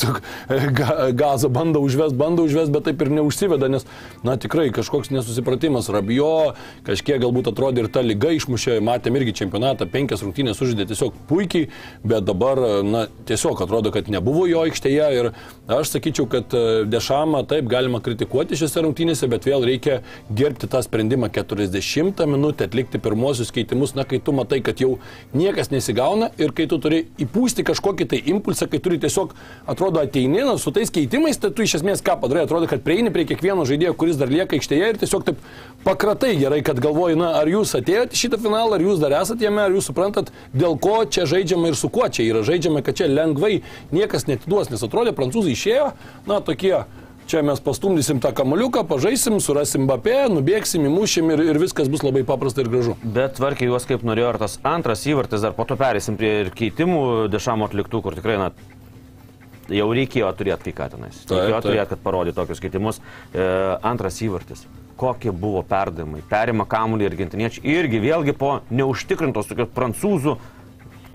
ga, 0.77 1.09
gazą 1.17 1.49
bando 1.53 1.81
užvest, 1.85 2.17
bando 2.19 2.45
užvest, 2.47 2.73
bet 2.73 2.87
taip 2.89 3.01
ir 3.05 3.11
neužsiveda, 3.17 3.69
nes, 3.71 3.87
na 4.25 4.35
tikrai 4.41 4.69
kažkoks 4.75 5.13
nesusipratimas. 5.13 5.89
Rabijo, 6.09 6.55
kažkiek 6.87 7.19
galbūt 7.21 7.51
atrodė 7.51 7.83
ir 7.83 7.89
ta 7.93 8.01
lyga 8.01 8.31
išmušė, 8.33 8.79
matėm 8.81 9.17
irgi 9.19 9.35
čempionatą, 9.43 9.85
penkias 9.85 10.23
rungtynės 10.25 10.57
sužaidė 10.57 10.87
tiesiog 10.89 11.13
puikiai, 11.29 11.67
bet 12.03 12.25
dabar, 12.25 12.57
na, 12.83 13.03
tiesiog 13.29 13.61
atrodo, 13.61 13.91
kad 13.93 14.09
nebuvo 14.09 14.47
jo 14.49 14.63
aikštėje 14.65 15.09
ir 15.19 15.29
aš 15.69 15.91
sakyčiau, 15.93 16.25
kad 16.29 16.49
e, 16.57 16.63
Dešamą 16.89 17.43
taip 17.49 17.69
galima 17.69 18.01
kritikuoti 18.01 18.57
šiose 18.57 18.81
rungtynėse, 18.81 19.29
bet 19.29 19.45
vėl 19.45 19.67
reikia 19.69 19.99
gerbti 20.33 20.69
tą 20.71 20.81
sprendimą 20.81 21.29
40 21.35 22.25
minutę 22.25 22.65
atlikti 22.65 22.97
pirmosius 22.97 23.53
keitimus, 23.53 23.93
na, 23.93 24.07
kai 24.09 24.17
tu 24.17 24.33
matai, 24.33 24.63
kad 24.65 24.81
jau 24.81 24.95
niekas 25.37 25.69
nesigauna 25.69 26.31
ir 26.41 26.55
kai 26.57 26.65
tu 26.71 26.81
turi 26.81 27.03
įpūsti 27.21 27.67
kažkokį 27.69 28.09
tai 28.09 28.23
impulsą, 28.33 28.65
kai 28.71 28.81
turi 28.81 28.97
tiesiog, 29.03 29.37
atrodo, 29.69 30.01
ateini, 30.01 30.41
na, 30.41 30.57
su 30.57 30.73
tais 30.73 30.89
keitimais, 30.89 31.37
tai 31.37 31.53
tu 31.53 31.67
iš 31.67 31.77
esmės 31.83 32.01
ką 32.05 32.17
padarai, 32.23 32.47
atrodo, 32.49 32.69
kad 32.71 32.81
prieini 32.85 33.13
prie 33.13 33.27
kiekvieno 33.29 33.67
žaidėjo, 33.69 33.93
kuris 33.99 34.17
dar 34.17 34.31
lieka 34.33 34.57
aikštėje 34.57 34.93
ir 34.95 35.01
tiesiog 35.03 35.27
taip 35.29 35.45
pakratai 35.99 36.37
gerai, 36.39 36.61
kad 36.63 36.79
galvoji, 36.79 37.17
na, 37.19 37.33
ar 37.41 37.49
jūs 37.51 37.73
atėjote 37.75 38.15
šitą 38.15 38.37
finalą, 38.39 38.77
ar 38.77 38.83
jūs 38.85 39.01
dar 39.01 39.17
esate 39.17 39.43
jame, 39.43 39.65
ar 39.65 39.73
jūs 39.75 39.89
suprantat, 39.89 40.29
dėl 40.55 40.77
ko 40.79 41.01
čia 41.03 41.25
žaidžiama 41.27 41.73
ir 41.73 41.75
su 41.75 41.89
kuo 41.91 42.07
čia 42.07 42.23
yra 42.23 42.39
žaidžiama, 42.47 42.79
kad 42.87 42.95
čia 42.95 43.09
lengvai 43.11 43.57
niekas 43.91 44.23
netiduos, 44.29 44.71
nes 44.71 44.85
atrodė, 44.85 45.11
prancūzai 45.17 45.57
išėjo, 45.57 45.91
na, 46.29 46.39
tokie 46.39 46.79
Čia 47.29 47.43
mes 47.45 47.59
pastumdysim 47.61 48.17
tą 48.17 48.31
kamuliuką, 48.33 48.81
pažaisim, 48.89 49.35
surasim 49.37 49.83
bapė, 49.85 50.15
nubėgsim, 50.33 50.87
įmušim 50.89 51.29
ir, 51.35 51.43
ir 51.51 51.59
viskas 51.61 51.85
bus 51.93 52.01
labai 52.01 52.23
paprasta 52.25 52.63
ir 52.63 52.71
gražu. 52.73 52.95
Bet 53.03 53.35
tvarkiai 53.37 53.69
juos 53.69 53.85
kaip 53.85 54.01
norėjo 54.01 54.31
ir 54.31 54.39
tas 54.41 54.57
antras 54.65 55.05
įvartis, 55.05 55.45
dar 55.45 55.53
po 55.53 55.67
to 55.69 55.77
perėsim 55.77 56.17
prie 56.17 56.31
ir 56.47 56.49
keitimų 56.57 57.03
dešamo 57.29 57.69
atliktų, 57.69 58.01
kur 58.01 58.17
tikrai, 58.17 58.39
na, 58.41 58.49
jau 59.69 59.91
reikėjo 59.93 60.33
turėti 60.41 60.71
kai 60.71 60.77
ką 60.81 60.91
tenais. 60.95 61.21
Reikėjo 61.29 61.61
turėti, 61.67 61.89
kad 61.93 62.05
parodytų 62.09 62.41
tokius 62.41 62.65
keitimus. 62.65 63.03
E, 63.29 63.45
antras 63.93 64.17
įvartis. 64.25 64.65
Kokie 64.99 65.31
buvo 65.31 65.61
perdavimai? 65.63 66.21
Perima 66.27 66.65
kamuolį 66.67 67.07
argentiniečiai 67.07 67.77
irgi 67.77 68.01
vėlgi 68.03 68.33
po 68.35 68.57
neužtikrintos 68.67 69.47
tokios 69.47 69.69
prancūzų 69.75 70.35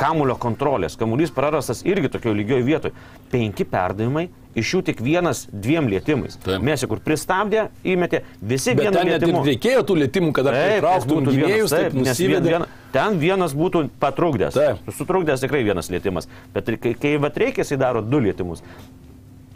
kamulio 0.01 0.37
kontrolės. 0.41 0.97
Kamuolys 0.99 1.35
prarastas 1.35 1.85
irgi 1.87 2.11
tokio 2.17 2.33
lygioje 2.35 2.65
vietoje. 2.67 2.95
Penki 3.31 3.67
perdavimai, 3.69 4.29
iš 4.59 4.73
jų 4.75 4.81
tik 4.89 5.03
vienas 5.05 5.45
dviem 5.51 5.89
lietimais. 5.91 6.39
Taip. 6.43 6.63
Mesė, 6.65 6.89
kur 6.91 7.03
pristabdė, 7.05 7.69
įmetė, 7.87 8.23
visi 8.41 8.75
Bet 8.75 8.87
vienu 8.87 9.05
lietimu. 9.11 9.45
reikėjo 9.47 9.85
tų 9.91 9.99
lėtimų, 10.03 10.33
kad 10.35 10.51
vienas, 10.51 11.07
gynėjus, 11.07 11.75
taip, 11.75 11.91
taip, 11.91 11.95
nes 12.01 12.19
vien, 12.19 12.35
nusivedė. 12.41 12.53
vien, 12.55 12.67
ten 12.95 13.19
vienas 13.23 13.55
būtų 13.59 13.89
patrukdęs. 14.03 14.57
Taip. 14.59 14.93
Sutrukdęs 14.99 15.45
tikrai 15.45 15.65
vienas 15.67 15.91
lietimas. 15.91 16.31
Bet 16.55 16.71
kai, 16.81 16.95
kai 16.99 17.17
vat 17.23 17.37
reikia, 17.37 17.67
jisai 17.67 17.81
daro 17.83 18.03
du 18.03 18.23
lietimus. 18.23 18.63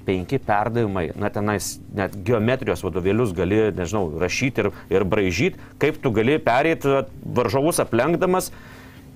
Penki 0.09 0.39
perdavimai, 0.41 1.11
na 1.21 1.29
tenais 1.29 1.75
net 1.93 2.15
geometrijos 2.25 2.81
vadovėlius 2.87 3.35
gali, 3.37 3.61
nežinau, 3.77 4.07
rašyti 4.23 4.65
ir, 4.65 4.71
ir 4.95 5.05
bražyti, 5.05 5.61
kaip 5.83 6.01
tu 6.01 6.13
gali 6.17 6.39
pereiti 6.41 6.89
vat, 6.95 7.13
varžovus 7.37 7.83
aplenkdamas. 7.85 8.49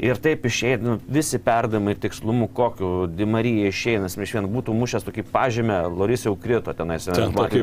Ir 0.02 0.18
taip 0.18 0.42
išeina 0.49 0.82
nu, 0.82 0.94
visi 1.14 1.38
perdavimai 1.38 1.92
tikslumu, 2.02 2.49
kokiu 2.50 3.06
Dimarija 3.06 3.68
išeina, 3.71 4.09
iš 4.11 4.32
vien 4.35 4.49
būtų 4.50 4.75
mušęs 4.75 5.06
tokį 5.06 5.23
pažymę, 5.30 5.76
Loris 5.94 6.26
jau 6.26 6.32
krito 6.35 6.75
tenais. 6.75 7.06
Ten 7.06 7.30
permetė. 7.30 7.61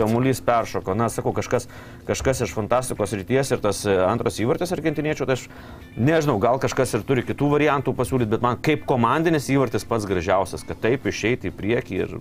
kamuolys 0.00 0.42
peršoko. 0.42 0.96
Na, 0.98 1.06
sakau, 1.14 1.30
kažkas, 1.36 1.68
kažkas 2.08 2.42
iš 2.48 2.56
fantastikos 2.56 3.14
ryties 3.14 3.54
ir 3.54 3.62
tas 3.62 3.84
e, 3.86 3.94
antras 4.02 4.40
įvartis 4.42 4.74
argentiniečių, 4.74 5.28
tai 5.30 5.38
aš 5.38 5.46
nežinau, 5.94 6.40
gal 6.42 6.58
kažkas 6.62 6.96
ir 6.98 7.06
turi 7.06 7.22
kitų 7.28 7.52
variantų 7.54 7.94
pasiūlyti, 8.02 8.32
bet 8.34 8.42
man 8.42 8.58
kaip 8.58 8.82
komandinis 8.90 9.46
įvartis 9.54 9.86
pats 9.86 10.10
gražiausias, 10.10 10.66
kad 10.66 10.82
taip 10.82 11.06
išeiti 11.06 11.52
į 11.52 11.54
priekį 11.54 12.02
ir 12.02 12.18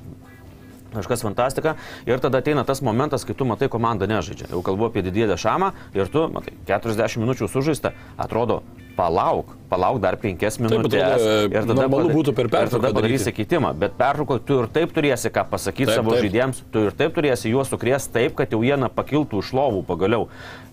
kažkas 0.95 1.25
fantastika. 1.25 1.75
Ir 2.09 2.21
tada 2.23 2.43
ateina 2.43 2.63
tas 2.67 2.81
momentas, 2.85 3.25
kai 3.25 3.35
tu 3.37 3.47
matai 3.49 3.69
komandą 3.71 4.07
nežaidžia. 4.09 4.51
Jau 4.53 4.61
kalbu 4.65 4.89
apie 4.91 5.03
didėdę 5.05 5.37
šamą 5.39 5.73
ir 5.97 6.09
tu, 6.13 6.27
matai, 6.33 6.55
40 6.69 7.21
minučių 7.23 7.49
sužaista, 7.51 7.93
atrodo, 8.17 8.61
palauk, 8.97 9.55
palauk 9.69 9.99
dar 10.01 10.17
penkias 10.21 10.59
minutės. 10.61 11.17
atrodo, 11.17 11.47
ir 11.49 11.65
tada, 11.65 11.77
normalu 11.81 12.13
būtų 12.13 12.35
per 12.37 12.45
ir 12.45 12.51
tada 12.53 12.65
pertrauką 12.67 12.93
padarysi 12.93 13.25
daryti. 13.25 13.37
keitimą. 13.41 13.73
Bet 13.77 13.95
pertraukoje 13.97 14.43
tu 14.45 14.59
ir 14.61 14.69
taip 14.73 14.93
turėsi 14.93 15.31
ką 15.33 15.45
pasakyti 15.49 15.89
Taip, 15.89 15.97
savo 15.97 16.13
taip. 16.13 16.25
žaidėjams, 16.27 16.61
tu 16.73 16.85
ir 16.87 16.97
taip 16.97 17.15
turėsi 17.17 17.49
juos 17.53 17.71
sukrės 17.73 18.07
taip, 18.13 18.35
kad 18.37 18.53
jau 18.53 18.61
jie 18.65 18.77
na, 18.77 18.89
pakiltų 18.93 19.41
iš 19.41 19.53
lovų 19.57 19.83
pagaliau. 19.89 20.27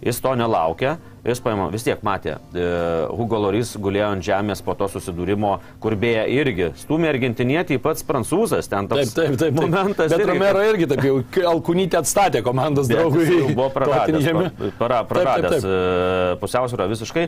Jis 0.04 0.20
to 0.20 0.34
nelaukia, 0.36 0.98
jis 1.24 1.40
paima, 1.44 1.68
vis 1.72 1.84
tiek 1.84 2.00
matė, 2.06 2.36
e, 2.56 2.66
Hugo 3.12 3.40
Loris 3.44 3.74
gulėjo 3.80 4.10
ant 4.14 4.24
žemės 4.24 4.62
po 4.64 4.74
to 4.78 4.88
susidūrimo, 4.88 5.56
kur 5.82 5.96
beje 6.00 6.22
irgi 6.32 6.70
stumė 6.80 7.10
argentinietį 7.12 7.80
pats 7.84 8.04
prancūzas, 8.08 8.68
ten 8.70 8.88
Taip, 8.88 9.04
toks 9.04 9.14
taip, 9.16 9.34
taip. 9.34 9.40
taip. 9.42 9.58
momentas. 9.58 10.10
Bet 10.12 10.22
irgi, 10.24 10.30
Romero 10.32 10.62
irgi 10.64 10.88
taip 10.90 11.04
jau 11.04 11.18
alkūnytę 11.52 12.00
atstatė 12.00 12.42
komandos 12.46 12.88
draugui. 12.90 13.26
jis 13.28 13.52
buvo 13.52 13.68
praradęs, 13.76 14.30
para, 14.78 15.02
Taip, 15.02 15.10
praradęs 15.12 15.58
taip, 15.58 15.66
taip. 15.66 15.68
e, 15.68 16.38
pusiausvyrą 16.40 16.88
visiškai 16.94 17.26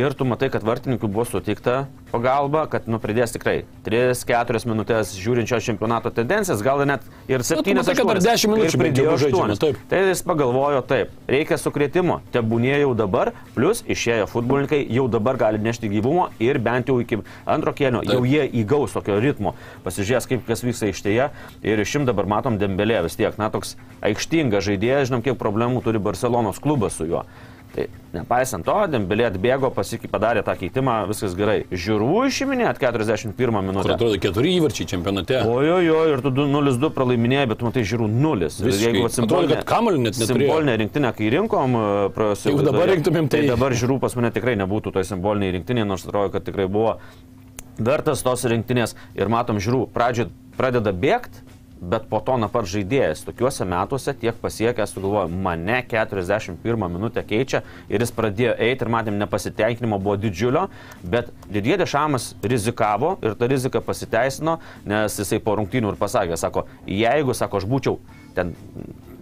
ir 0.00 0.16
tu 0.16 0.28
matai, 0.28 0.48
kad 0.54 0.64
vartininkui 0.64 1.10
buvo 1.10 1.26
suteikta 1.28 1.84
pagalba, 2.14 2.64
kad 2.70 2.88
nu, 2.88 3.00
pridės 3.02 3.34
tikrai 3.34 3.64
3-4 3.84 4.64
minutės 4.70 5.12
žiūrinčio 5.18 5.60
čempionato 5.64 6.12
tendencijas, 6.14 6.62
gal 6.64 6.80
net 6.88 7.04
ir 7.28 7.44
7 7.44 7.76
matai, 7.76 7.96
kad 7.98 8.08
dar 8.14 8.22
10 8.24 8.52
minučių 8.54 9.04
jau 9.04 9.16
žaidžiamas, 9.26 9.60
taip. 9.62 9.80
Tai 9.90 10.02
jis 10.08 10.22
pagalvojo 10.26 10.80
taip, 10.88 11.12
reikia 11.28 11.58
sukrėtimo, 11.60 12.20
tebūnė 12.34 12.78
jau 12.84 12.94
dabar, 12.98 13.33
plus 13.54 13.84
išėjo 13.86 14.26
futbolininkai, 14.30 14.80
jau 14.90 15.06
dabar 15.10 15.38
gali 15.38 15.60
nešti 15.62 15.90
gyvumo 15.92 16.28
ir 16.42 16.58
bent 16.62 16.90
jau 16.90 16.98
iki 17.02 17.20
antro 17.46 17.74
kėlinio 17.76 18.02
jau 18.06 18.20
jie 18.26 18.44
įgaus 18.62 18.96
tokio 18.96 19.20
ritmo. 19.22 19.54
Pasižiūrės, 19.86 20.28
kaip 20.30 20.44
kas 20.48 20.64
vyksta 20.66 20.90
ištėje 20.90 21.30
ir 21.62 21.84
išim 21.84 22.08
dabar 22.08 22.28
matom 22.30 22.58
Dembelė 22.58 23.04
vis 23.06 23.18
tiek, 23.18 23.38
na 23.38 23.50
toks 23.54 23.76
aikštingas 24.04 24.66
žaidėjas, 24.66 25.10
žinom, 25.10 25.22
kiek 25.24 25.38
problemų 25.40 25.84
turi 25.86 26.02
Barcelonos 26.02 26.62
klubas 26.62 26.98
su 26.98 27.08
juo. 27.10 27.24
Tai 27.74 27.88
nepaisant 28.14 28.62
to, 28.62 28.74
Dembelė 28.86 29.24
atbėgo, 29.26 29.66
pasikį 29.74 30.06
padarė 30.12 30.44
tą 30.46 30.52
keitimą, 30.54 31.08
viskas 31.10 31.32
gerai. 31.34 31.64
Žiūrų 31.74 32.20
išiminėt 32.28 32.78
41 32.78 33.34
Kur 33.34 33.50
minutę. 33.66 33.94
atrodo 33.96 34.18
keturi 34.22 34.52
įvarčiai 34.60 34.86
čempionate. 34.92 35.40
Ojojo, 35.42 35.96
ir 36.12 36.22
tu 36.22 36.30
du- 36.30 36.46
0-2 36.46 36.90
pralaimėjai, 36.94 37.48
bet 37.50 37.58
tu 37.58 37.64
matai 37.66 37.82
žiūrų 37.82 38.06
0. 38.08 38.46
Visiškai. 38.62 39.02
Atrodo, 39.24 39.48
kad 39.56 39.64
kamuolio 39.66 39.98
net 40.04 40.14
neturėjo. 40.14 40.46
Simbolinę 40.46 40.76
rinktinę, 40.84 41.10
kai 41.18 41.30
rinkom, 41.34 41.74
e, 41.74 42.08
praėjusioje 42.14 42.52
Jeigu 42.54 42.64
dabar 42.70 42.86
rinktumėm, 42.94 43.28
tai- 43.28 43.46
dabar 43.48 43.72
žiūrų 43.72 43.98
pas 44.00 44.14
mane 44.14 44.30
tikrai 44.30 44.54
nebūtų 44.62 44.92
toj 44.94 45.02
simboliniai 45.10 45.50
rinktinėje, 45.58 45.86
nors 45.86 46.06
atrodo, 46.06 46.30
kad 46.30 46.44
tikrai 46.44 46.68
buvo 46.70 46.98
vertas 47.78 48.22
tos 48.22 48.44
rinktinės. 48.44 48.94
Ir 49.16 49.26
matom, 49.26 49.58
žiūrų, 49.58 49.88
pradžioje 49.90 50.30
pradeda 50.56 50.92
bėgti, 50.94 51.42
bet 51.90 52.08
po 52.10 52.20
to 52.24 52.36
nuo 52.40 52.48
pat 52.52 52.68
žaidėjas 52.70 53.24
tokiuose 53.26 53.66
metuose 53.68 54.14
tiek 54.20 54.36
pasiekęs, 54.40 54.94
tu 54.94 55.02
galvoji, 55.04 55.38
mane 55.46 55.80
41 55.90 56.88
minutę 56.88 57.24
keičia 57.26 57.62
ir 57.92 58.04
jis 58.04 58.12
pradėjo 58.14 58.56
eiti 58.66 58.86
ir 58.86 58.92
matėm 58.94 59.18
nepasitenkinimo 59.20 60.00
buvo 60.02 60.16
didžiulio, 60.20 60.66
bet 61.02 61.30
Didie 61.50 61.76
Dešamas 61.80 62.32
rizikavo 62.42 63.16
ir 63.24 63.36
ta 63.38 63.48
rizika 63.50 63.82
pasiteisino, 63.84 64.58
nes 64.88 65.18
jisai 65.20 65.40
po 65.44 65.56
rungtynių 65.60 65.92
ir 65.92 66.00
pasakė, 66.00 66.38
sako, 66.40 66.66
jeigu, 66.88 67.36
sako, 67.36 67.60
aš 67.62 67.68
būčiau 67.70 67.98
ten, 68.34 68.54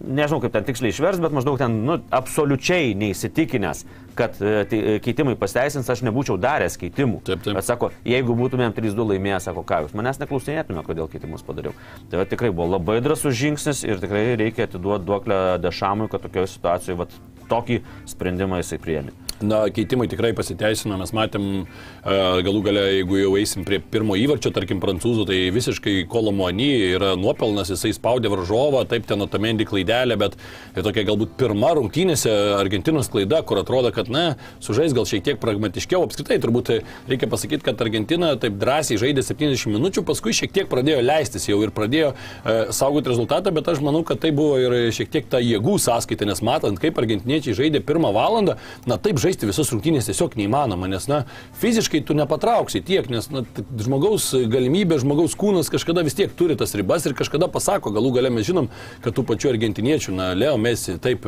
nežinau 0.01 0.39
kaip 0.43 0.53
ten 0.55 0.65
tiksliai 0.67 0.93
išvers, 0.93 1.19
bet 1.23 1.35
maždaug 1.35 1.59
ten, 1.61 1.75
nu, 1.87 1.97
absoliučiai 2.13 2.93
neįsitikinęs, 2.99 3.83
kad 4.17 4.37
e, 4.41 4.53
tai, 4.69 4.79
e, 4.79 4.95
keitimai 5.03 5.35
pasteisins, 5.39 5.89
aš 5.89 6.03
nebūčiau 6.07 6.37
daręs 6.41 6.77
keitimų. 6.81 7.21
Taip, 7.27 7.43
taip. 7.45 7.57
Bet 7.57 7.67
sako, 7.67 7.91
jeigu 8.07 8.35
būtumėm 8.37 8.75
3-2 8.77 9.07
laimėję, 9.13 9.41
sako, 9.47 9.65
ką 9.67 9.83
jūs 9.85 9.97
manęs 9.97 10.21
neklausinėtumėte, 10.21 10.87
kodėl 10.89 11.11
keitimus 11.11 11.45
padariau. 11.45 11.75
Tai 12.11 12.21
va, 12.21 12.27
tikrai 12.29 12.53
buvo 12.53 12.71
labai 12.75 12.99
drasus 13.05 13.37
žingsnis 13.39 13.83
ir 13.87 14.01
tikrai 14.03 14.25
reikia 14.39 14.67
atiduoti 14.69 15.07
duoklę 15.09 15.39
dešamui, 15.63 16.09
kad 16.11 16.25
tokioje 16.25 16.53
situacijoje 16.55 16.99
va, 17.01 17.09
tokį 17.51 17.81
sprendimą 18.13 18.61
jisai 18.61 18.81
priėmė. 18.81 19.15
Na, 19.43 19.65
keitimai 19.73 20.07
tikrai 20.07 20.31
pasiteisino, 20.35 20.95
mes 20.99 21.11
matėm 21.15 21.45
e, 21.63 21.63
galų 22.45 22.61
gale, 22.63 22.83
jeigu 22.99 23.17
jau 23.19 23.31
eisim 23.39 23.65
prie 23.67 23.79
pirmo 23.81 24.15
įvarčio, 24.19 24.53
tarkim, 24.55 24.79
prancūzų, 24.83 25.25
tai 25.27 25.39
visiškai 25.53 25.95
Kolomuani 26.11 26.69
yra 26.93 27.13
nuopelnas, 27.19 27.71
jisai 27.73 27.91
spaudė 27.97 28.31
varžovą, 28.31 28.85
taip 28.89 29.07
ten 29.09 29.25
atamendi 29.25 29.67
klaidelę, 29.67 30.15
bet 30.21 30.37
tai 30.75 30.83
tokia 30.85 31.05
galbūt 31.09 31.35
pirma 31.39 31.73
rungtynėse 31.75 32.31
Argentinos 32.55 33.09
klaida, 33.11 33.41
kur 33.47 33.59
atrodo, 33.59 33.91
kad, 33.95 34.11
na, 34.13 34.37
sužais 34.63 34.95
gal 34.95 35.07
šiek 35.09 35.25
tiek 35.27 35.41
pragmatiškiau, 35.43 36.05
apskritai 36.07 36.39
turbūt 36.43 36.71
reikia 37.11 37.29
pasakyti, 37.31 37.65
kad 37.67 37.83
Argentina 37.83 38.33
taip 38.39 38.55
drąsiai 38.61 38.99
žaidė 39.01 39.25
70 39.25 39.75
minučių, 39.75 40.05
paskui 40.07 40.35
šiek 40.37 40.55
tiek 40.55 40.71
pradėjo 40.71 41.01
leistis 41.03 41.49
jau 41.49 41.59
ir 41.65 41.73
pradėjo 41.75 42.13
e, 42.13 42.57
saugoti 42.75 43.11
rezultatą, 43.11 43.51
bet 43.55 43.67
aš 43.73 43.83
manau, 43.83 44.05
kad 44.07 44.23
tai 44.23 44.31
buvo 44.35 44.61
ir 44.61 44.77
šiek 44.95 45.11
tiek 45.11 45.29
ta 45.31 45.43
jėgų 45.43 45.75
sąskaita, 45.83 46.27
nes 46.29 46.43
matant, 46.45 46.79
kaip 46.79 46.97
argentiniečiai 47.01 47.57
žaidė 47.63 47.83
pirmą 47.83 48.13
valandą, 48.15 48.57
na 48.89 48.99
taip 49.01 49.19
žaisti 49.33 49.49
visas 49.49 49.71
rungtynės 49.73 50.07
tiesiog 50.07 50.35
neįmanoma, 50.37 50.87
nes, 50.91 51.07
na, 51.09 51.23
fiziškai 51.57 52.03
tu 52.05 52.13
nepatrauksi 52.13 52.83
tiek, 52.85 53.07
nes, 53.09 53.29
na, 53.33 53.41
žmogaus 53.81 54.29
galimybė, 54.49 54.99
žmogaus 55.01 55.33
kūnas 55.39 55.71
kažkada 55.73 56.03
vis 56.05 56.13
tiek 56.13 56.31
turi 56.37 56.55
tas 56.59 56.75
ribas 56.77 57.07
ir 57.07 57.15
kažkada 57.17 57.49
pasako, 57.49 57.91
galų 57.95 58.13
gale 58.17 58.29
mes 58.33 58.45
žinom, 58.45 58.69
kad 59.01 59.15
tų 59.17 59.25
pačių 59.31 59.53
argentiniečių, 59.53 60.13
na, 60.13 60.33
Leo 60.37 60.57
Messi, 60.61 60.99
taip, 61.01 61.25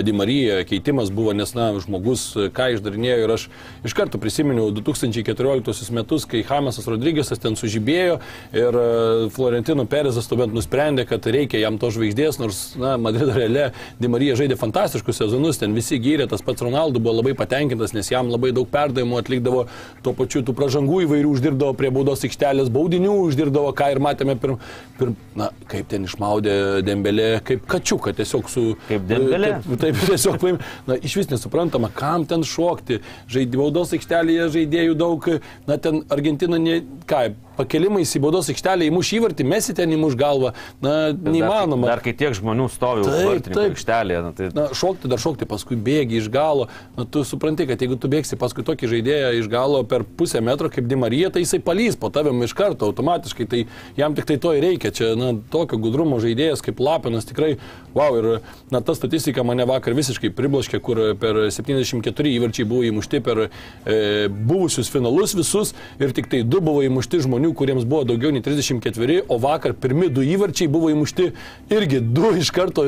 Di 0.00 0.12
Marija 0.14 0.60
keitimas 0.68 1.10
buvo, 1.10 1.34
nes, 1.34 1.52
na, 1.56 1.72
žmogus 1.82 2.28
e, 2.36 2.46
ką 2.54 2.70
išdarinėjo 2.76 3.18
ir 3.24 3.34
aš 3.34 3.46
iš 3.88 3.96
karto 3.98 4.20
prisiminiau 4.22 4.70
2014 4.76 5.90
metus, 5.96 6.26
kai 6.30 6.44
Hamesas 6.46 6.86
Rodrygėsas 6.90 7.42
ten 7.42 7.58
sužibėjo 7.58 8.20
ir 8.54 8.80
e, 8.80 8.86
Florentino 9.34 9.86
Perezas 9.90 10.30
tuomet 10.30 10.54
nusprendė, 10.54 11.06
kad 11.08 11.26
reikia 11.26 11.62
jam 11.64 11.80
to 11.82 11.90
žvaigždės, 11.96 12.38
nors, 12.42 12.62
na, 12.80 12.94
Madrido 13.00 13.34
reale 13.34 13.70
Di 14.00 14.10
Marija 14.12 14.36
žaidė 14.38 14.58
fantastiškus 14.60 15.22
sezonus, 15.24 15.58
ten 15.60 15.74
visi 15.76 15.98
gyrė, 16.02 16.28
tas 16.30 16.44
pats 16.44 16.62
Ronaldo 16.64 17.02
buvo 17.02 17.18
labai 17.18 17.34
patenkintas, 17.40 17.94
nes 17.96 18.10
jam 18.12 18.30
labai 18.30 18.52
daug 18.56 18.68
perdavimų 18.70 19.20
atlikdavo, 19.22 19.64
tuo 20.04 20.14
pačiu 20.16 20.44
tų 20.46 20.54
pražangų 20.58 21.02
įvairių 21.06 21.32
uždirbdavo 21.34 21.76
prie 21.78 21.90
baudos 21.94 22.24
aikštelės, 22.28 22.70
baudinių 22.74 23.16
uždirbdavo, 23.24 23.72
ką 23.76 23.90
ir 23.94 24.02
matėme 24.04 24.36
pirm, 24.40 24.60
pirm 25.00 25.16
na, 25.38 25.50
kaip 25.70 25.88
ten 25.90 26.06
išmaudė 26.08 26.54
Dembelė, 26.86 27.28
kaip 27.46 27.66
kačiuką 27.70 28.14
tiesiog 28.20 28.50
su... 28.52 28.66
Kaip 28.88 29.06
Dembelė? 29.10 29.54
Taip, 29.64 29.84
taip 29.84 30.00
tiesiog 30.10 30.40
paim, 30.42 30.60
na, 30.88 30.98
iš 31.00 31.18
vis 31.20 31.30
nesuprantama, 31.32 31.92
kam 31.94 32.26
ten 32.28 32.44
šokti, 32.46 33.00
žaidė 33.30 33.60
baudos 33.60 33.94
aikštelėje 33.96 34.50
žaidėjų 34.56 34.98
daug, 35.00 35.30
na, 35.68 35.78
ten 35.80 36.04
Argentina, 36.12 36.60
ne, 36.60 36.80
ką, 37.10 37.30
pakelimais 37.60 38.12
į 38.16 38.24
baudos 38.24 38.50
aikštelę 38.52 38.90
įmuš 38.90 39.14
įvartį, 39.20 39.48
mesi 39.48 39.76
ten 39.76 39.96
įmuš 39.96 40.18
galvą, 40.20 40.54
na, 40.84 40.96
neįmanoma. 41.14 41.88
Dar, 41.88 41.98
dar 41.98 42.04
kai 42.04 42.16
tiek 42.16 42.36
žmonių 42.36 42.68
stovi 42.72 43.06
vartininkų 43.06 43.66
aikštelėje, 43.70 44.24
na, 44.26 44.34
tai 44.36 44.50
Na, 44.54 44.68
šokti 44.74 45.08
dar 45.10 45.20
šokti, 45.20 45.46
paskui 45.48 45.78
bėgi 45.78 46.18
iš 46.20 46.28
galo. 46.32 46.66
Na, 46.96 47.06
tu 47.08 47.22
supranti, 47.26 47.66
kad 47.68 47.80
jeigu 47.80 47.96
tu 48.00 48.10
bėgsi 48.10 48.38
paskui 48.40 48.64
tokį 48.66 48.90
žaidėją 48.90 49.30
iš 49.38 49.48
galo 49.50 49.82
per 49.88 50.04
pusę 50.04 50.42
metro 50.44 50.70
kaip 50.72 50.88
Dimarija, 50.90 51.30
tai 51.32 51.44
jisai 51.44 51.60
palys 51.64 51.98
po 52.00 52.10
tavim 52.12 52.42
iš 52.44 52.54
karto 52.56 52.88
automatiškai. 52.90 53.46
Tai 53.50 53.62
jam 53.98 54.16
tik 54.16 54.28
tai 54.28 54.38
to 54.42 54.52
ir 54.56 54.66
reikia. 54.66 54.92
Čia, 54.94 55.12
na, 55.18 55.32
tokio 55.52 55.78
gudrumo 55.82 56.20
žaidėjas 56.22 56.64
kaip 56.66 56.82
Lapinas 56.82 57.28
tikrai, 57.28 57.54
wow. 57.94 58.18
Ir, 58.20 58.28
na, 58.72 58.82
ta 58.84 58.96
statistika 58.98 59.44
mane 59.46 59.64
vakar 59.70 59.94
visiškai 59.96 60.32
pribloškė, 60.36 60.80
kur 60.84 61.02
per 61.20 61.44
74 61.54 62.34
įvarčiai 62.34 62.68
buvo 62.68 62.84
įmušti 62.88 63.22
per 63.24 63.46
e, 63.46 64.28
buvusius 64.28 64.90
finalus 64.92 65.36
visus 65.38 65.74
ir 66.02 66.14
tik 66.16 66.28
tai 66.32 66.42
du 66.42 66.60
buvo 66.64 66.82
įmušti 66.86 67.22
žmonių, 67.24 67.49
kuriems 67.56 67.86
buvo 67.88 68.04
daugiau 68.08 68.32
nei 68.34 68.42
34, 68.44 69.20
o 69.28 69.38
vakar 69.42 69.74
pirmi 69.76 70.08
du 70.12 70.24
įvarčiai 70.26 70.70
buvo 70.70 70.90
įmušti 70.92 71.30
irgi 71.72 72.00
du 72.00 72.32
iš 72.40 72.52
karto 72.54 72.84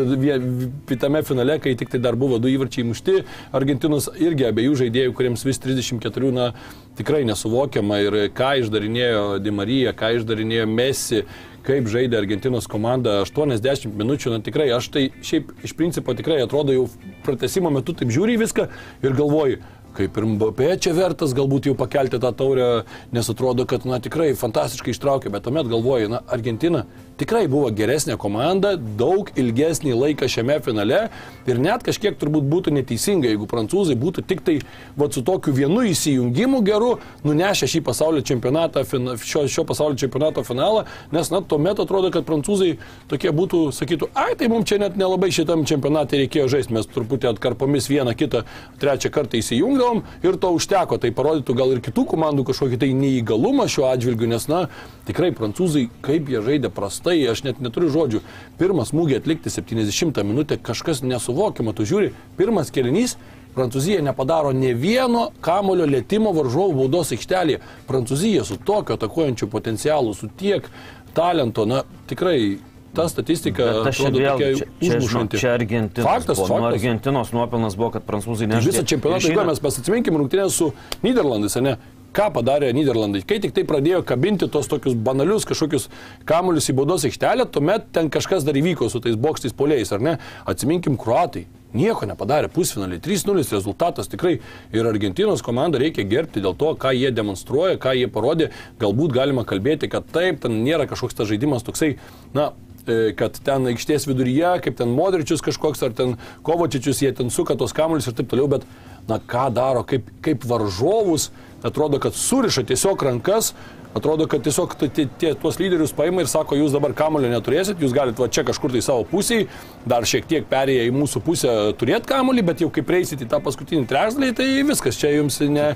tame 1.00 1.23
finale, 1.26 1.59
kai 1.62 1.75
tik 1.78 1.92
tai 1.92 2.02
dar 2.02 2.19
buvo 2.19 2.40
du 2.42 2.50
įvarčiai 2.52 2.87
įmušti. 2.87 3.19
Argentinos 3.57 4.11
irgi 4.16 4.49
abiejų 4.50 4.81
žaidėjų, 4.85 5.14
kuriems 5.19 5.47
vis 5.49 5.62
34, 5.62 6.33
na, 6.35 6.50
tikrai 6.99 7.23
nesuvokiama 7.28 8.02
ir 8.07 8.19
ką 8.37 8.57
išdarinėjo 8.64 9.25
Di 9.42 9.54
Marija, 9.54 9.95
ką 9.97 10.16
išdarinėjo 10.19 10.69
Messi 10.71 11.25
kaip 11.66 11.87
žaidė 11.90 12.19
Argentinos 12.19 12.66
komanda 12.71 13.21
80 13.23 13.95
minučių, 13.95 14.35
na 14.35 14.42
tikrai 14.42 14.69
aš 14.75 14.88
tai 14.95 15.04
šiaip 15.23 15.52
iš 15.66 15.76
principo 15.78 16.14
tikrai 16.19 16.40
atrodo 16.42 16.75
jau 16.75 16.88
pratesimo 17.26 17.71
metu 17.71 17.95
taip 17.95 18.11
žiūri 18.12 18.38
viską 18.40 18.66
ir 19.07 19.14
galvoju, 19.19 19.61
kaip 19.96 20.16
ir 20.18 20.26
Mbappé 20.34 20.70
čia 20.82 20.94
vertas 20.96 21.34
galbūt 21.37 21.68
jau 21.70 21.76
pakelti 21.78 22.20
tą 22.22 22.32
taurę, 22.37 22.68
nes 23.12 23.30
atrodo, 23.32 23.66
kad, 23.68 23.87
na, 23.88 24.00
tikrai 24.02 24.32
fantastiškai 24.38 24.94
ištraukė, 24.94 25.32
bet 25.32 25.46
tuomet 25.46 25.70
galvoju, 25.70 26.11
na, 26.12 26.22
Argentina 26.32 26.84
tikrai 27.23 27.45
buvo 27.50 27.71
geresnė 27.75 28.17
komanda, 28.19 28.75
daug 28.99 29.31
ilgesnį 29.38 29.95
laiką 29.95 30.26
šiame 30.31 30.59
finale 30.64 31.05
ir 31.47 31.61
net 31.62 31.85
kažkiek 31.87 32.17
turbūt 32.19 32.49
būtų 32.50 32.75
neteisinga, 32.75 33.31
jeigu 33.31 33.47
prancūzai 33.50 33.95
būtų 33.99 34.25
tik 34.26 34.43
tai, 34.47 34.57
va, 34.99 35.07
su 35.12 35.23
tokiu 35.26 35.55
vienu 35.55 35.85
įsijungimu 35.93 36.62
geru, 36.67 36.97
nunešę 37.26 37.69
šį 37.71 37.83
pasaulio 37.87 38.25
čempionatą, 38.26 38.83
šio, 39.23 39.45
šio 39.50 39.64
pasaulio 39.69 39.99
čempionato 40.00 40.43
finalą, 40.47 40.85
nes, 41.14 41.31
na, 41.33 41.43
tuomet 41.47 41.83
atrodo, 41.83 42.11
kad 42.14 42.26
prancūzai 42.26 42.73
tokie 43.11 43.31
būtų, 43.35 43.62
sakytų, 43.76 44.11
ai, 44.19 44.33
tai 44.38 44.50
mums 44.50 44.71
čia 44.71 44.81
net 44.83 44.99
nelabai 44.99 45.31
šitam 45.35 45.67
čempionatui 45.69 46.25
reikėjo 46.25 46.49
žaisti, 46.57 46.75
mes 46.75 46.91
truputį 46.91 47.31
atkarpomis 47.33 47.91
vieną 47.93 48.17
kitą 48.19 48.43
trečią 48.83 49.12
kartą 49.14 49.38
įsijungdavom 49.38 50.02
ir 50.26 50.41
to 50.43 50.50
užteko, 50.57 50.99
tai 51.02 51.12
parodytų 51.14 51.59
gal 51.59 51.76
ir 51.76 51.85
kitų 51.85 52.07
komandų 52.14 52.49
kažkokį 52.50 52.83
tai 52.83 52.91
neįgalumą 52.99 53.69
šiuo 53.71 53.87
atžvilgiu, 53.93 54.31
nes, 54.33 54.49
na, 54.50 54.64
tikrai 55.07 55.31
prancūzai, 55.37 55.87
kaip 56.05 56.31
jie 56.33 56.43
žaidė 56.45 56.73
prastai, 56.75 57.12
aš 57.33 57.45
net 57.47 57.61
neturiu 57.62 57.90
žodžių. 57.92 58.23
Pirmas 58.61 58.92
smūgį 58.92 59.21
atlikti 59.21 59.52
70 59.52 60.23
minutę, 60.26 60.59
kažkas 60.59 61.04
nesuvokiama, 61.04 61.75
tu 61.76 61.87
žiūri, 61.88 62.12
pirmas 62.40 62.73
kelinys 62.75 63.16
Prancūzija 63.52 64.00
nepadaro 64.00 64.52
ne 64.57 64.73
vieno 64.73 65.26
kamulio 65.45 65.85
lėtimo 65.85 66.33
varžovų 66.33 66.73
baudos 66.87 67.12
aikštelėje. 67.12 67.61
Prancūzija 67.88 68.47
su 68.49 68.57
tokio 68.57 68.97
atakuojančiu 68.97 69.49
potencialu, 69.52 70.14
su 70.16 70.31
tiek 70.40 70.71
talento, 71.12 71.66
na 71.69 71.83
tikrai 72.09 72.57
ta 72.97 73.07
statistika 73.09 73.69
atrodo 73.83 74.21
vėl, 74.21 74.37
tokia 74.37 74.49
čia, 74.57 74.69
čia, 74.81 74.97
užmušanti. 74.97 75.40
čia 75.40 75.52
Argentinos. 75.57 76.09
Faktas, 76.09 76.40
buvo. 76.40 76.49
Nu, 76.49 76.64
faktas. 76.66 76.78
Argentinos 76.81 77.33
nuopelnas 77.37 77.76
buvo, 77.76 77.90
kad 77.97 78.09
prancūzai 78.09 78.49
Tai 78.49 78.57
nežaidė. 78.57 78.73
visą 78.73 78.88
čempionatą, 78.88 79.28
jeigu 79.28 79.47
mes 79.49 79.62
pasiminkim 79.64 80.16
rungtynės 80.21 80.57
su 80.57 80.73
Niderlandais, 81.04 81.57
ne? 81.64 81.76
Ką 82.12 82.26
padarė 82.35 82.69
Niderlandai? 82.76 83.23
Kai 83.25 83.38
tik 83.40 83.54
tai 83.57 83.62
pradėjo 83.64 84.02
kabinti 84.04 84.45
tos 84.52 84.66
tokius 84.69 84.92
banalius 84.92 85.47
kažkokius 85.49 85.87
kamuolius 86.28 86.69
į 86.69 86.75
baudos 86.76 87.07
aikštelę, 87.09 87.47
tuomet 87.49 87.87
ten 87.97 88.11
kažkas 88.12 88.45
dar 88.45 88.57
įvyko 88.61 88.90
su 88.92 89.00
tais 89.00 89.16
bokštais 89.16 89.54
poliais, 89.57 89.88
ar 89.97 90.04
ne? 90.04 90.19
Atsiminkim, 90.45 90.99
kruatai. 91.00 91.47
Nieko 91.73 92.04
nepadarė 92.04 92.50
pusfinaliai. 92.52 93.00
3-0 93.00 93.47
rezultatas 93.49 94.11
tikrai 94.12 94.35
ir 94.76 94.88
Argentinos 94.90 95.40
komandą 95.45 95.81
reikia 95.81 96.04
gerbti 96.04 96.42
dėl 96.45 96.52
to, 96.61 96.75
ką 96.76 96.92
jie 96.92 97.09
demonstruoja, 97.16 97.78
ką 97.81 97.95
jie 97.97 98.11
parodė. 98.12 98.50
Galbūt 98.83 99.14
galima 99.16 99.47
kalbėti, 99.49 99.88
kad 99.88 100.04
taip, 100.12 100.42
ten 100.42 100.61
nėra 100.66 100.85
kažkoks 100.90 101.16
tas 101.16 101.31
žaidimas 101.31 101.64
toksai, 101.64 101.95
na, 102.37 102.50
e, 102.85 103.14
kad 103.16 103.40
ten 103.47 103.71
aikštės 103.73 104.04
viduryje, 104.11 104.59
kaip 104.66 104.76
ten 104.83 104.92
Modričius 104.92 105.40
kažkoks, 105.49 105.81
ar 105.88 105.97
ten 105.97 106.19
Kovačičius, 106.45 107.00
jie 107.07 107.14
ten 107.16 107.33
suka 107.33 107.57
tos 107.57 107.73
kamuolius 107.73 108.11
ir 108.12 108.21
taip 108.21 108.28
toliau, 108.28 108.52
bet, 108.52 108.69
na, 109.09 109.16
ką 109.16 109.49
daro, 109.57 109.87
kaip, 109.88 110.12
kaip 110.21 110.45
varžovus, 110.45 111.31
atrodo, 111.62 112.00
kad 112.02 112.16
suriša 112.16 112.64
tiesiog 112.69 113.02
rankas, 113.02 113.52
atrodo, 113.95 114.26
kad 114.26 114.42
tiesiog 114.45 114.75
tie, 114.81 115.35
tuos 115.40 115.59
lyderius 115.61 115.92
paima 115.97 116.25
ir 116.25 116.31
sako, 116.31 116.57
jūs 116.57 116.73
dabar 116.75 116.95
kamulio 116.97 117.28
neturėsit, 117.33 117.81
jūs 117.83 117.92
galite 117.97 118.23
va 118.23 118.28
čia 118.33 118.45
kažkur 118.49 118.73
tai 118.73 118.81
savo 118.85 119.04
pusėje, 119.09 119.49
dar 119.88 120.07
šiek 120.09 120.26
tiek 120.31 120.49
perėję 120.49 120.88
į 120.88 120.95
mūsų 120.97 121.23
pusę 121.26 121.52
turėti 121.81 122.09
kamulį, 122.11 122.47
bet 122.49 122.64
jau 122.64 122.71
kaip 122.73 122.92
reisit 122.95 123.25
į 123.25 123.28
tą 123.33 123.42
paskutinį 123.45 123.88
trečdalį, 123.90 124.33
tai 124.38 124.49
viskas, 124.69 124.99
čia 125.00 125.12
jums 125.16 125.38
ne, 125.45 125.73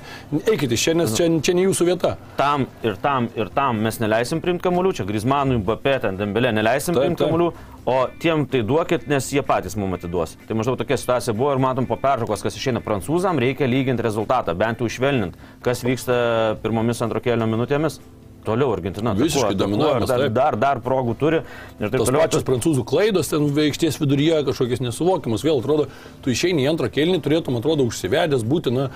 eikite 0.47 0.77
iš 0.77 0.87
čia, 0.89 0.97
nes 0.97 1.15
čia, 1.17 1.29
čia 1.45 1.57
ne 1.57 1.67
jūsų 1.67 1.89
vieta. 1.91 2.15
tam 2.39 2.67
ir 2.83 2.97
tam 3.03 3.29
ir 3.37 3.53
tam 3.53 3.83
mes 3.85 4.01
neleisim 4.01 4.41
priimti 4.41 4.65
kamuolių, 4.65 4.95
čia 4.97 5.07
Grismanui, 5.07 5.61
Bapė, 5.67 5.99
ten 6.01 6.17
Dembelė 6.17 6.55
neleisim 6.57 6.97
taip. 6.97 7.19
kamuolių, 7.21 7.51
o 7.87 7.95
tiem 8.19 8.43
tai 8.51 8.61
duokit, 8.67 9.05
nes 9.07 9.29
jie 9.31 9.41
patys 9.47 9.77
mums 9.79 9.95
atiduos. 10.01 10.35
Tai 10.47 10.57
maždaug 10.59 10.75
tokia 10.81 10.97
situacija 10.99 11.35
buvo 11.37 11.53
ir 11.55 11.61
matom 11.63 11.87
po 11.87 11.95
pertraukos, 11.95 12.43
kas 12.43 12.59
išeina 12.59 12.81
prancūzam, 12.83 13.39
reikia 13.39 13.69
lyginti 13.69 14.03
rezultatą, 14.03 14.55
bent 14.59 14.83
jau 14.83 14.89
išvelninti, 14.91 15.39
kas 15.63 15.85
vyksta 15.87 16.17
pirmomis 16.63 16.99
antro 17.05 17.23
kėlinio 17.23 17.47
minutėmis. 17.47 18.01
Toliau 18.47 18.71
Argentina. 18.71 19.11
Visiškai 19.15 19.55
dominavimas, 19.59 20.07
Dar, 20.07 20.21
dar, 20.31 20.55
dar 20.59 20.79
progų 20.83 21.15
turi. 21.19 21.41
Ir 21.81 21.89
taip 21.91 22.05
toliau. 22.05 22.21
pačios 22.23 22.45
prancūzų 22.47 22.85
klaidos 22.87 23.31
ten 23.31 23.47
aikštės 23.63 23.99
viduryje 23.99 24.43
kažkokios 24.47 24.83
nesuvokiamas. 24.85 25.43
Vėl 25.43 25.59
atrodo, 25.59 25.89
tu 26.23 26.31
išeini 26.31 26.63
į 26.63 26.69
antrą 26.71 26.87
kėlinį, 26.91 27.19
turėtum, 27.25 27.59
atrodo, 27.59 27.83
užsivedęs 27.87 28.45
būtina 28.47 28.87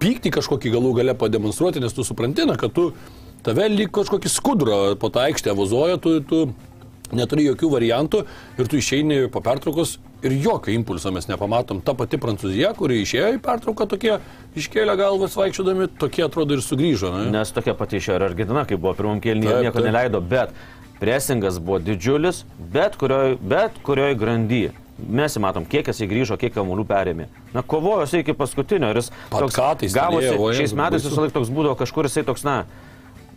pykti 0.00 0.32
kažkokį 0.32 0.72
galų 0.72 0.94
gale 1.00 1.16
pademonstruoti, 1.20 1.84
nes 1.84 1.92
tu 1.92 2.04
suprantina, 2.04 2.56
kad 2.60 2.72
tu 2.76 2.90
tave 3.44 3.68
lyg 3.68 3.92
kažkokį 3.92 4.32
skudrą 4.32 4.78
po 5.00 5.12
tą 5.12 5.26
aikštę 5.28 5.52
vazoja, 5.56 6.00
tu, 6.00 6.16
tu 6.24 6.40
neturi 7.16 7.46
jokių 7.48 7.70
variantų 7.72 8.24
ir 8.58 8.70
tu 8.70 8.80
išeini 8.80 9.24
po 9.32 9.42
pertraukos 9.44 9.96
ir 10.24 10.36
jokio 10.40 10.72
impulso 10.74 11.12
mes 11.14 11.28
nepamatom. 11.28 11.82
Ta 11.84 11.94
pati 11.98 12.18
Prancūzija, 12.20 12.72
kuri 12.78 13.02
išėjo 13.04 13.34
į 13.36 13.40
pertrauką, 13.44 13.86
tokie 13.90 14.14
iškėlė 14.58 14.96
galvas 15.00 15.36
vaikščiodami, 15.38 15.90
tokie 16.00 16.24
atrodo 16.26 16.56
ir 16.56 16.62
sugrįžo. 16.64 17.12
Ne? 17.18 17.26
Nes 17.34 17.52
tokia 17.54 17.76
pati 17.78 18.00
išėjo 18.00 18.20
ir 18.20 18.28
Argentina, 18.30 18.64
kai 18.68 18.78
buvo 18.80 18.94
pirmam 18.96 19.20
kėlinį, 19.24 19.50
Taip, 19.50 19.66
nieko 19.68 19.80
taip. 19.80 19.90
neleido, 19.90 20.22
bet 20.24 20.54
presingas 21.00 21.58
buvo 21.60 21.80
didžiulis, 21.82 22.44
bet 22.72 22.96
kurioj, 23.00 23.36
bet 23.42 23.76
kurioj 23.84 24.16
grandy. 24.20 24.64
Mes 24.94 25.34
matom, 25.42 25.64
kiek 25.66 25.88
jisai 25.90 26.06
grįžo, 26.06 26.36
kiek 26.38 26.54
kamuolių 26.54 26.84
perėmė. 26.86 27.26
Na, 27.52 27.64
kovojo 27.66 28.04
jisai 28.06 28.20
iki 28.22 28.36
paskutinio 28.38 28.92
ir 28.92 29.00
jis 29.00 29.10
toks 29.10 29.56
Patkatais 29.56 29.90
ten 29.90 29.98
gavosi, 29.98 30.36
šiais 30.60 30.74
metais 30.78 31.02
visą 31.02 31.24
laiką 31.24 31.34
toks 31.40 31.50
būdavo 31.50 31.74
kažkur 31.80 32.06
jisai 32.06 32.22
toks, 32.28 32.46
na, 32.46 32.60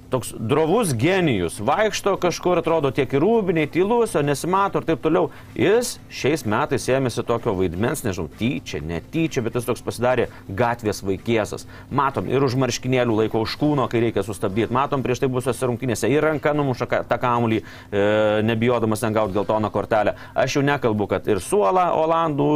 toks 0.10 0.34
drovus 0.40 0.94
genijus, 0.96 1.60
vaikšto 1.60 2.16
kažkur, 2.22 2.62
atrodo 2.62 2.92
tiek 2.96 3.12
ir 3.14 3.24
rūbiniai, 3.24 3.70
tylus, 3.72 4.16
o 4.16 4.24
nesimato 4.24 4.82
ir 4.82 4.88
taip 4.88 5.02
toliau. 5.04 5.30
Jis 5.58 5.98
šiais 6.14 6.46
metais 6.48 6.88
ėmėsi 6.92 7.26
tokio 7.28 7.54
vaidmens, 7.58 8.04
nežinau, 8.06 8.30
tyčia, 8.40 8.82
netyčia, 8.84 9.44
bet 9.46 9.58
jis 9.58 9.68
toks 9.68 9.84
pasidarė 9.86 10.30
gatvės 10.48 11.04
vaikėsas. 11.06 11.68
Matom 11.92 12.30
ir 12.32 12.44
už 12.44 12.58
marškinėlių 12.62 13.18
laiko 13.22 13.42
už 13.44 13.58
kūno, 13.60 13.88
kai 13.92 14.04
reikia 14.06 14.24
sustabdyti. 14.26 14.74
Matom 14.74 15.04
prieš 15.06 15.24
tai 15.24 15.32
buvusiose 15.32 15.70
rungtynėse 15.70 16.10
ir 16.12 16.24
ranka 16.24 16.54
numuša 16.56 16.90
tą 17.10 17.20
kamuolį, 17.22 17.62
e, 17.62 18.06
nebijodamas 18.48 19.04
ten 19.04 19.16
gauti 19.16 19.36
geltoną 19.36 19.72
kortelę. 19.74 20.16
Aš 20.36 20.60
jau 20.60 20.66
nekalbu, 20.66 21.10
kad 21.12 21.28
ir 21.28 21.44
suolą 21.44 21.90
Olandų 21.98 22.50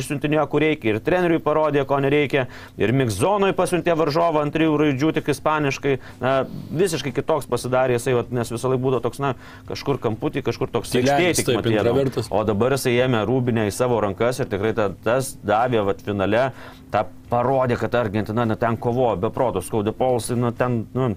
išsiuntinėjo, 0.00 0.46
kur 0.50 0.64
reikia, 0.64 0.94
ir 0.94 1.00
treneriui 1.04 1.40
parodė, 1.42 1.84
ko 1.88 1.98
nereikia, 2.02 2.46
ir 2.80 2.92
Mikzonui 2.96 3.52
pasiuntė 3.56 3.94
varžovą 3.98 4.44
ant 4.44 4.54
trijų 4.54 4.76
raidžių 4.80 5.12
tik 5.18 5.30
ispaniškai. 5.34 5.96
Na, 6.22 6.34
visiškai 6.80 7.12
kitoks 7.16 7.48
pasidarė 7.50 7.96
jisai, 7.98 8.16
vat, 8.18 8.32
nes 8.34 8.52
visą 8.52 8.72
laiką 8.72 8.82
būdavo 8.84 9.04
toks, 9.04 9.22
na, 9.22 9.34
kažkur 9.68 10.00
kamputį, 10.02 10.44
kažkur 10.46 10.72
toks 10.72 10.94
aikštėje 10.98 11.36
tik 11.40 11.52
intravertas. 11.60 12.30
O 12.32 12.42
dabar 12.48 12.76
jisai 12.76 12.96
ėmė 13.06 13.24
rūbinę 13.28 13.68
į 13.70 13.74
savo 13.76 14.00
rankas 14.04 14.42
ir 14.42 14.50
tikrai 14.50 14.74
ta, 14.76 14.90
tas 15.04 15.34
davė 15.46 15.84
vat, 15.88 16.02
finale, 16.06 16.48
tą 16.92 17.06
parodė, 17.30 17.78
kad 17.80 17.94
Argentina 18.00 18.46
net 18.48 18.60
ten 18.62 18.78
kovojo, 18.80 19.16
be 19.22 19.30
proto, 19.34 19.62
skaudė 19.64 19.94
polsai, 19.96 20.38
nu, 20.40 20.50
ten, 20.56 20.84
nu, 20.96 21.12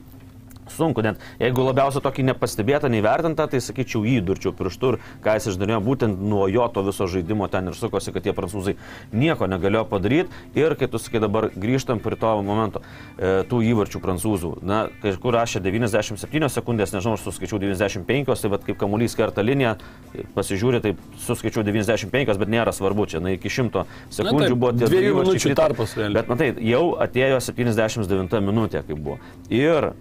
sunku, 0.71 1.04
net 1.06 1.21
jeigu 1.41 1.65
labiausiai 1.67 2.04
tokį 2.04 2.26
nepastebėtą, 2.32 2.91
neįvertintą, 2.93 3.47
tai 3.52 3.62
sakyčiau, 3.63 4.04
jį 4.08 4.21
durčiau 4.28 4.54
pirštų 4.56 4.93
ir 4.93 4.99
ką 5.23 5.36
jis 5.38 5.49
išdarėjo, 5.54 5.80
būtent 5.84 6.21
nuo 6.23 6.47
jo 6.52 6.67
to 6.73 6.84
viso 6.88 7.08
žaidimo 7.10 7.47
ten 7.52 7.71
ir 7.71 7.78
sukosi, 7.78 8.13
kad 8.15 8.26
tie 8.26 8.34
prancūzai 8.36 8.76
nieko 9.13 9.47
negalėjo 9.52 9.86
padaryti. 9.91 10.43
Ir 10.58 10.76
kai 10.80 10.89
tu 10.91 11.02
sakai 11.02 11.21
dabar 11.23 11.49
grįžtam 11.54 12.02
prie 12.04 12.17
to 12.19 12.32
momento, 12.45 12.84
e, 13.17 13.43
tų 13.49 13.62
įvarčių 13.73 14.02
prancūzų, 14.04 14.54
na, 14.65 14.86
kažkur 15.04 15.36
rašė 15.38 15.63
97 15.63 16.49
sekundės, 16.54 16.93
nežinau, 16.95 17.17
aš 17.17 17.28
suskaičiau 17.28 17.60
95, 17.62 18.41
tai 18.43 18.52
vad 18.54 18.65
kaip 18.67 18.80
kamuolys 18.80 19.17
kerta 19.17 19.43
liniją, 19.45 19.76
pasižiūri, 20.36 20.82
tai 20.84 20.95
suskaičiau 21.26 21.65
95, 21.65 22.38
bet 22.39 22.52
nėra 22.52 22.73
svarbu, 22.76 23.08
čia, 23.10 23.21
na, 23.23 23.36
iki 23.38 23.52
100 23.52 23.86
sekundžių 24.13 24.49
taip, 24.54 24.60
buvo 24.60 24.73
tie 24.78 24.89
dviejų 24.89 25.19
minučių 25.21 25.54
tarpas. 25.58 25.95
Bet 26.13 26.32
matai, 26.32 26.52
jau 26.63 26.84
atėjo 27.04 27.39
79 27.43 28.41
minutė, 28.45 28.84
kaip 28.88 28.99
buvo. 28.99 29.19
Ir 29.54 29.93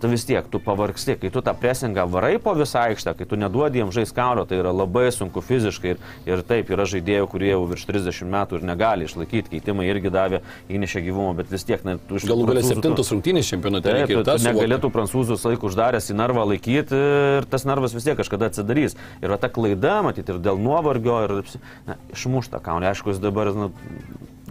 tu 0.00 0.08
vis 0.10 0.24
tiek, 0.26 0.46
tu 0.50 0.60
pavargsti, 0.64 1.16
kai 1.20 1.30
tu 1.32 1.42
tą 1.44 1.54
presingą 1.60 2.06
varai 2.10 2.38
po 2.42 2.54
visą 2.58 2.82
aikštę, 2.88 3.14
kai 3.18 3.26
tu 3.28 3.36
neduodi 3.40 3.80
jiems 3.82 3.94
žaiskaulio, 3.96 4.46
tai 4.48 4.58
yra 4.62 4.72
labai 4.74 5.06
sunku 5.14 5.42
fiziškai. 5.44 5.94
Ir, 5.94 6.00
ir 6.28 6.42
taip, 6.46 6.70
yra 6.72 6.86
žaidėjų, 6.88 7.28
kurie 7.32 7.52
jau 7.52 7.62
virš 7.70 7.86
30 7.90 8.30
metų 8.32 8.60
ir 8.60 8.66
negali 8.70 9.08
išlaikyti, 9.08 9.52
keitimai 9.56 9.88
irgi 9.90 10.12
davė 10.14 10.42
įnešę 10.72 11.02
gyvumo, 11.04 11.34
bet 11.38 11.50
vis 11.52 11.64
tiek, 11.68 11.84
na, 11.86 11.96
tu 11.98 12.18
iš 12.20 12.26
tų 12.26 12.32
Galų 12.34 12.48
tu- 12.60 12.66
septintos 12.70 13.12
rungtynės 13.14 13.50
čempionate 13.52 13.92
reikia 13.96 14.20
tu, 14.20 14.24
tu 14.28 14.46
negalėtų 14.48 14.90
prancūzus 14.94 15.44
laikų 15.48 15.70
uždaręs 15.70 16.10
į 16.12 16.18
narvą 16.20 16.46
laikyti 16.54 17.00
ir 17.40 17.48
tas 17.50 17.66
narvas 17.68 17.94
vis 17.96 18.06
tiek 18.08 18.18
kažkada 18.20 18.50
atsidarys. 18.50 18.96
Ir 19.20 19.36
ta 19.40 19.48
klaida, 19.52 20.00
matyti, 20.06 20.32
ir 20.34 20.40
dėl 20.42 20.60
nuovargio, 20.60 21.16
ir 21.26 21.36
na, 21.88 21.96
išmušta 22.14 22.60
kaunė. 22.64 22.90
Aišku, 22.92 23.12
jis 23.12 23.20
dabar 23.22 23.52
nu, 23.56 23.70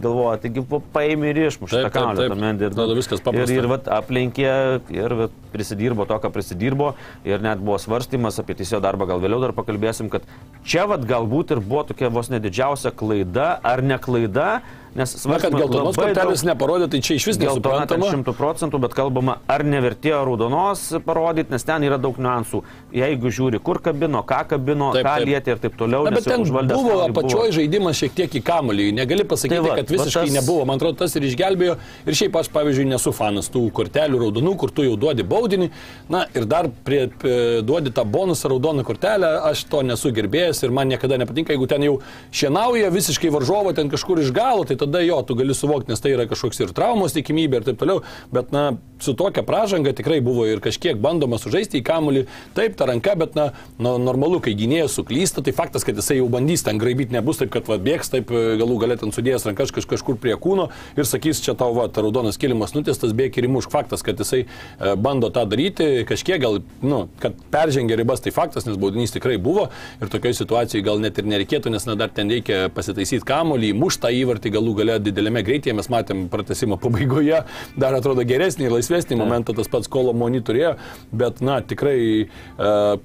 galvoja, 0.02 0.38
taigi 0.42 0.64
paėmė 0.94 1.30
ir 1.32 1.40
Taip, 1.84 1.92
taip, 1.92 1.94
kaunę. 1.94 2.16
taip. 2.18 2.32
tuomet 2.34 2.64
Ir, 2.64 2.72
Atrodo, 2.74 2.96
viskas 2.98 3.22
paprasta. 3.24 3.54
ir, 3.54 3.62
ir 3.62 3.70
vat, 3.70 3.90
aplenkė, 4.00 4.50
ir 4.94 5.14
vat, 5.22 5.38
prisidirbo 5.54 6.06
to, 6.08 6.18
ką 6.22 6.30
prisidirbo. 6.34 6.92
Ir 7.28 7.42
net 7.44 7.62
buvo 7.62 7.78
svarstymas 7.82 8.38
apie 8.42 8.56
teisėjo 8.58 8.82
darbą, 8.84 9.08
gal 9.10 9.22
vėliau 9.22 9.40
dar 9.42 9.54
pakalbėsim, 9.56 10.10
kad 10.12 10.26
čia 10.64 10.86
vat, 10.90 11.04
galbūt 11.08 11.56
ir 11.56 11.62
buvo 11.64 11.84
tokia 11.90 12.10
vos 12.12 12.30
nedidžiausia 12.32 12.92
klaida 12.94 13.58
ar 13.62 13.82
ne 13.82 13.98
klaida. 13.98 14.60
Nes 14.94 15.24
Na, 15.24 15.38
kad 15.38 15.52
geltonos 15.54 15.94
labai 15.96 16.10
daug- 16.14 16.16
kortelės 16.18 16.42
neparodė, 16.42 16.88
tai 16.90 16.98
čia 17.00 17.14
iš 17.14 17.26
vis 17.28 17.36
Geltona 17.38 17.86
nesuprantama. 17.86 18.06
šimtų 18.10 18.32
procentų, 18.34 18.80
bet 18.80 18.94
kalbama, 18.94 19.36
ar 19.48 19.62
nevertėjo 19.62 20.24
raudonos 20.26 20.80
parodyti, 21.06 21.50
nes 21.52 21.62
ten 21.62 21.82
yra 21.86 21.96
daug 21.96 22.16
niuansų. 22.18 22.62
Jeigu 22.92 23.30
žiūri, 23.30 23.60
kur 23.62 23.78
kabino, 23.78 24.24
ką 24.26 24.48
kabino, 24.48 24.90
Taip, 24.92 25.06
ką 25.06 25.14
taip. 25.20 25.28
lietė 25.28 25.48
ir 25.54 25.58
taip 25.62 25.76
toliau. 25.78 26.02
Na, 26.04 26.10
bet 26.10 26.24
ten 26.24 26.42
buvo 26.42 26.58
kamuolį 26.66 27.10
apačioj 27.14 27.52
žaidimas 27.54 27.94
šiek 28.02 28.10
tiek 28.18 28.30
į 28.30 28.42
kamolį. 28.42 28.88
Negali 28.98 29.22
pasakyti, 29.22 29.48
Tai 29.60 29.68
va, 29.68 29.76
kad 29.76 29.86
visiškai 29.86 30.26
tas- 30.26 30.34
nebuvo. 30.42 30.66
Man 30.66 30.76
atrodo, 30.80 30.98
tas 30.98 31.14
ir 31.14 31.22
išgelbėjo. 31.22 31.76
Ir 32.06 32.12
šiaip 32.12 32.32
aš, 32.42 32.48
pavyzdžiui, 32.50 32.86
nesu 32.90 33.12
fanas 33.14 33.48
tų 33.48 33.70
kortelių 33.70 34.18
raudonų, 34.26 34.56
kur 34.58 34.70
tu 34.70 34.82
jau 34.82 34.96
duodi 34.96 35.22
baudinį. 35.22 35.70
Na 36.08 36.26
ir 36.34 36.44
dar 36.46 36.66
prie, 36.84 37.06
prie, 37.16 37.62
duodi 37.62 37.92
tą 37.94 38.02
bonusą 38.04 38.48
raudoną 38.50 38.82
kortelę. 38.82 39.38
Aš 39.44 39.64
to 39.70 39.82
nesu 39.82 40.10
gerbėjęs 40.10 40.64
ir 40.64 40.70
man 40.72 40.88
niekada 40.88 41.16
nepatinka, 41.16 41.54
jeigu 41.54 41.68
ten 41.68 41.80
jau 41.82 42.00
šienauja 42.32 42.90
visiškai 42.90 43.30
varžovo 43.30 43.72
ten 43.72 43.88
kažkur 43.88 44.18
iš 44.18 44.32
galo, 44.32 44.64
tai 44.64 44.74
tada 44.80 45.02
jo, 45.04 45.20
tu 45.26 45.36
gali 45.38 45.56
suvokti, 45.56 45.92
nes 45.92 46.02
tai 46.02 46.14
yra 46.16 46.28
kažkoks 46.30 46.62
ir 46.64 46.74
traumos 46.76 47.16
tikimybė 47.16 47.60
ir 47.60 47.68
taip 47.70 47.80
toliau. 47.80 48.04
Bet, 48.34 48.52
na, 48.54 48.76
su 49.00 49.14
tokia 49.16 49.42
pražanga 49.46 49.94
tikrai 49.96 50.20
buvo 50.24 50.44
ir 50.48 50.60
kažkiek 50.64 50.98
bandoma 51.00 51.38
sužaisti 51.40 51.80
į 51.80 51.84
kamolį. 51.86 52.26
Taip, 52.56 52.76
ta 52.76 52.88
ranka, 52.90 53.14
bet, 53.20 53.36
na, 53.38 53.50
na 53.80 53.94
normalu, 54.00 54.40
kai 54.44 54.54
gynėjas 54.58 54.98
suklysta, 54.98 55.44
tai 55.44 55.54
faktas, 55.56 55.86
kad 55.86 55.98
jisai 55.98 56.18
jau 56.20 56.28
bandys 56.32 56.64
ten 56.66 56.80
graibyti, 56.80 57.14
nebus 57.16 57.40
taip, 57.40 57.52
kad 57.54 57.68
va, 57.70 57.78
bėgs 57.80 58.12
taip 58.12 58.32
e, 58.32 58.42
galų 58.60 58.78
galėtent 58.84 59.16
sudėjęs 59.16 59.46
rankas 59.48 59.72
kaž, 59.74 59.86
kažkur 59.90 60.18
prie 60.20 60.36
kūno 60.40 60.68
ir 60.98 61.08
sakys, 61.08 61.40
čia 61.44 61.54
tau 61.58 61.74
va, 61.76 61.88
ta 61.88 62.04
raudonas 62.04 62.38
kilimas 62.40 62.74
nutestas, 62.76 63.14
bėg 63.16 63.38
ir 63.38 63.48
įmušk. 63.48 63.72
Faktas, 63.72 64.04
kad 64.06 64.20
jisai 64.20 64.42
e, 64.44 64.94
bando 65.00 65.30
tą 65.32 65.46
daryti, 65.48 66.04
kažkiek 66.08 66.40
gal, 66.42 66.60
nu, 66.84 67.04
kad 67.22 67.36
peržengė 67.52 67.98
ribas, 68.00 68.22
tai 68.24 68.34
faktas, 68.34 68.66
nes 68.68 68.78
baudinys 68.80 69.14
tikrai 69.14 69.38
buvo 69.40 69.68
ir 70.00 70.12
tokioje 70.12 70.40
situacijoje 70.42 70.84
gal 70.86 71.00
net 71.02 71.18
ir 71.20 71.28
nereikėtų, 71.30 71.72
nes 71.72 71.86
na, 71.88 71.96
dar 71.98 72.12
ten 72.14 72.30
reikia 72.32 72.66
pasitaisyti 72.74 73.26
kamolį, 73.26 73.72
muštą 73.78 74.12
įvartį 74.20 74.54
galų 74.56 74.69
galų 74.70 74.78
gale 74.78 74.98
didelėme 75.02 75.42
greityje, 75.42 75.74
mes 75.74 75.88
matėm 75.90 76.28
pratesimo 76.30 76.78
pabaigoje, 76.80 77.44
dar 77.76 77.94
atrodo 77.94 78.22
geresnį 78.24 78.68
ir 78.68 78.74
laisvesnį 78.76 79.16
momentą 79.18 79.54
tas 79.54 79.68
pats 79.68 79.88
Kolo 79.88 80.12
Moni 80.12 80.40
turėjo, 80.40 80.76
bet 81.12 81.40
na 81.40 81.60
tikrai 81.60 82.26
e, 82.26 82.28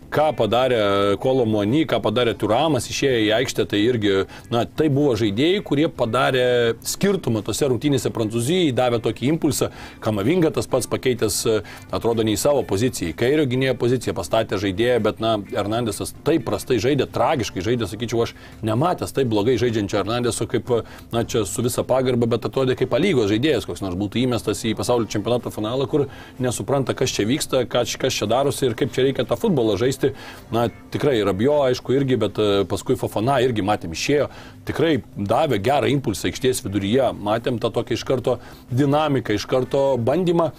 ką 0.09 0.27
padarė 0.37 1.17
Kolo 1.21 1.45
Moni, 1.45 1.85
ką 1.85 2.01
padarė 2.01 2.35
Turamas 2.37 2.89
išėję 2.89 3.25
į 3.25 3.31
aikštę, 3.39 3.65
tai 3.71 3.81
irgi, 3.85 4.25
na 4.51 4.65
tai 4.65 4.89
buvo 4.89 5.15
žaidėjai, 5.17 5.63
kurie 5.65 5.87
padarė 5.89 6.75
skirtumą 6.85 7.43
tose 7.45 7.69
rungtynėse 7.69 8.11
Prancūzijai, 8.13 8.73
davė 8.75 9.01
tokį 9.03 9.31
impulsą, 9.33 9.71
Kamavinga 10.03 10.51
tas 10.55 10.69
pats 10.69 10.89
pakeitęs, 10.91 11.41
e, 11.49 11.57
atrodo, 11.95 12.25
ne 12.25 12.35
į 12.35 12.41
savo 12.41 12.63
poziciją, 12.67 13.13
į 13.13 13.17
kairio 13.19 13.47
gynėjo 13.49 13.77
poziciją 13.81 14.15
pastatė 14.17 14.59
žaidėją, 14.61 14.99
bet 15.05 15.23
na 15.23 15.37
Hernandesas 15.51 16.13
taip 16.27 16.45
prastai 16.47 16.79
žaidė, 16.83 17.09
tragiškai 17.11 17.63
žaidė, 17.65 17.89
sakyčiau, 17.89 18.25
aš 18.25 18.35
nematęs 18.65 19.15
taip 19.15 19.31
blogai 19.31 19.57
žaidžiančio 19.61 20.01
Hernandeso 20.01 20.47
kaip, 20.49 20.71
na 21.13 21.23
čia 21.25 21.45
su 21.55 21.63
visa 21.65 21.83
pagarba, 21.87 22.27
bet 22.35 22.45
atrodė 22.47 22.75
kaip 22.79 22.93
lygos 22.99 23.31
žaidėjas, 23.31 23.67
koks 23.67 23.83
nors 23.83 23.97
būtų 23.99 24.21
įmestas 24.25 24.63
į 24.67 24.75
pasaulio 24.77 25.09
čempionato 25.11 25.51
finalą, 25.53 25.87
kur 25.91 26.05
nesupranta, 26.41 26.95
kas 26.97 27.13
čia 27.15 27.27
vyksta, 27.29 27.63
kas, 27.71 27.95
kas 27.99 28.15
čia 28.19 28.27
darosi 28.31 28.67
ir 28.69 28.77
kaip 28.77 28.93
čia 28.95 29.07
reikia 29.07 29.27
tą 29.27 29.39
futbolą 29.39 29.77
žaisti. 29.79 30.13
Na 30.55 30.67
tikrai 30.93 31.17
ir 31.21 31.31
abio, 31.31 31.57
aišku, 31.69 31.95
irgi, 31.95 32.19
bet 32.21 32.39
e, 32.41 32.49
paskui 32.69 32.97
Fofana 32.99 33.39
irgi 33.45 33.65
matėm 33.65 33.95
išėjo, 33.95 34.29
tikrai 34.67 34.97
davė 35.15 35.61
gerą 35.63 35.91
impulsą 35.95 36.29
aikštės 36.31 36.63
viduryje, 36.65 37.11
matėm 37.15 37.59
tą 37.63 37.71
tokią 37.75 37.99
iš 37.99 38.07
karto 38.07 38.39
dinamiką, 38.71 39.37
iš 39.37 39.47
karto 39.49 39.87
bandymą 40.01 40.51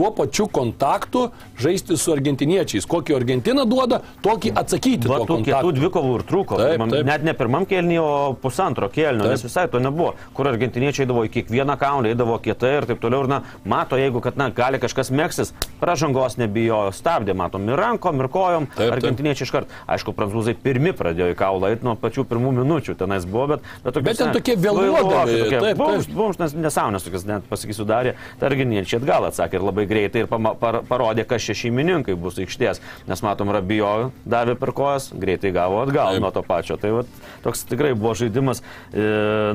tuo 0.00 0.10
pačiu 0.16 0.46
kontaktu 0.48 1.28
žaisti 1.60 1.96
su 2.00 2.14
argentiniečiais. 2.14 2.86
Kokį 2.88 3.18
Argentiną 3.18 3.66
duoda, 3.68 3.98
tokį 4.24 4.54
atsakyti. 4.56 5.08
Va, 5.10 5.18
tų 5.28 5.42
kitų 5.44 5.72
dvikovų 5.76 6.14
ir 6.16 6.24
trūko. 6.30 6.56
Taip, 6.56 6.84
taip. 6.88 7.04
Net 7.04 7.26
ne 7.26 7.34
pirmam 7.36 7.66
kelniui, 7.68 7.98
o 8.00 8.12
pusantro 8.40 8.88
kelnio, 8.88 9.26
Taip. 9.26 9.34
nes 9.34 9.44
visai 9.44 9.66
to 9.68 9.82
nebuvo. 9.82 10.14
Kur 10.36 10.48
argentiniečiai 10.48 11.04
eidavo 11.04 11.26
į 11.28 11.32
kiekvieną 11.34 11.76
kaunį, 11.80 12.14
eidavo 12.14 12.38
kietai 12.40 12.70
ir 12.78 12.86
taip 12.88 13.02
toliau. 13.02 13.26
Ir, 13.26 13.28
na, 13.28 13.42
mato, 13.68 13.98
jeigu, 14.00 14.22
kad, 14.24 14.38
na, 14.40 14.48
gali 14.56 14.80
kažkas 14.80 15.12
mėgsis, 15.12 15.52
pražangos 15.82 16.38
nebijo, 16.40 16.80
stabdė, 16.96 17.36
matom, 17.36 17.68
ir 17.68 17.76
rankom, 17.76 18.24
ir 18.24 18.30
kojom. 18.32 18.70
Taip, 18.70 18.80
taip. 18.80 18.96
argentiniečiai 18.96 19.48
iškart. 19.50 19.76
Aišku, 19.90 20.16
prancūzai 20.16 20.56
pirmi 20.64 20.94
pradėjo 20.96 21.34
į 21.34 21.38
kaulą 21.42 21.74
eiti 21.74 21.84
nuo 21.84 21.98
pačių 22.00 22.24
pirmų 22.30 22.54
minučių. 22.62 22.96
Tenais 23.04 23.28
buvo, 23.28 23.50
bet... 23.52 23.68
Bet, 23.84 23.92
tokius, 23.98 24.08
Bet 24.08 24.22
ten 24.24 24.32
tokie 24.38 24.56
vėluodami. 24.56 25.76
Bums, 25.76 26.08
bums, 26.08 26.40
nes 26.40 26.56
nesąmonės 26.56 27.04
tokias, 27.04 27.28
net 27.28 27.46
pasakysiu, 27.52 27.84
darė. 27.88 28.16
Tai 28.40 28.48
argentiniečiai 28.48 29.02
atgal 29.02 29.28
atsakė 29.28 29.60
ir 29.60 29.66
labai 29.66 29.89
greitai 29.90 30.24
ir 30.24 30.30
pama, 30.30 30.54
par, 30.58 30.80
parodė, 30.88 31.26
kas 31.28 31.44
šie 31.44 31.56
šeimininkai 31.64 32.16
bus 32.18 32.38
aikštės. 32.40 32.82
Nes 33.10 33.24
matom, 33.26 33.52
Rabijo 33.54 34.10
davė 34.28 34.56
per 34.60 34.74
kojas, 34.76 35.10
greitai 35.12 35.52
gavo 35.56 35.82
atgal 35.84 36.14
Taip. 36.14 36.24
nuo 36.24 36.32
to 36.34 36.44
pačio. 36.46 36.78
Tai 36.80 36.94
vat, 37.00 37.20
toks 37.44 37.66
tikrai 37.70 37.92
buvo 37.98 38.14
žaidimas, 38.18 38.64
e, 38.92 39.06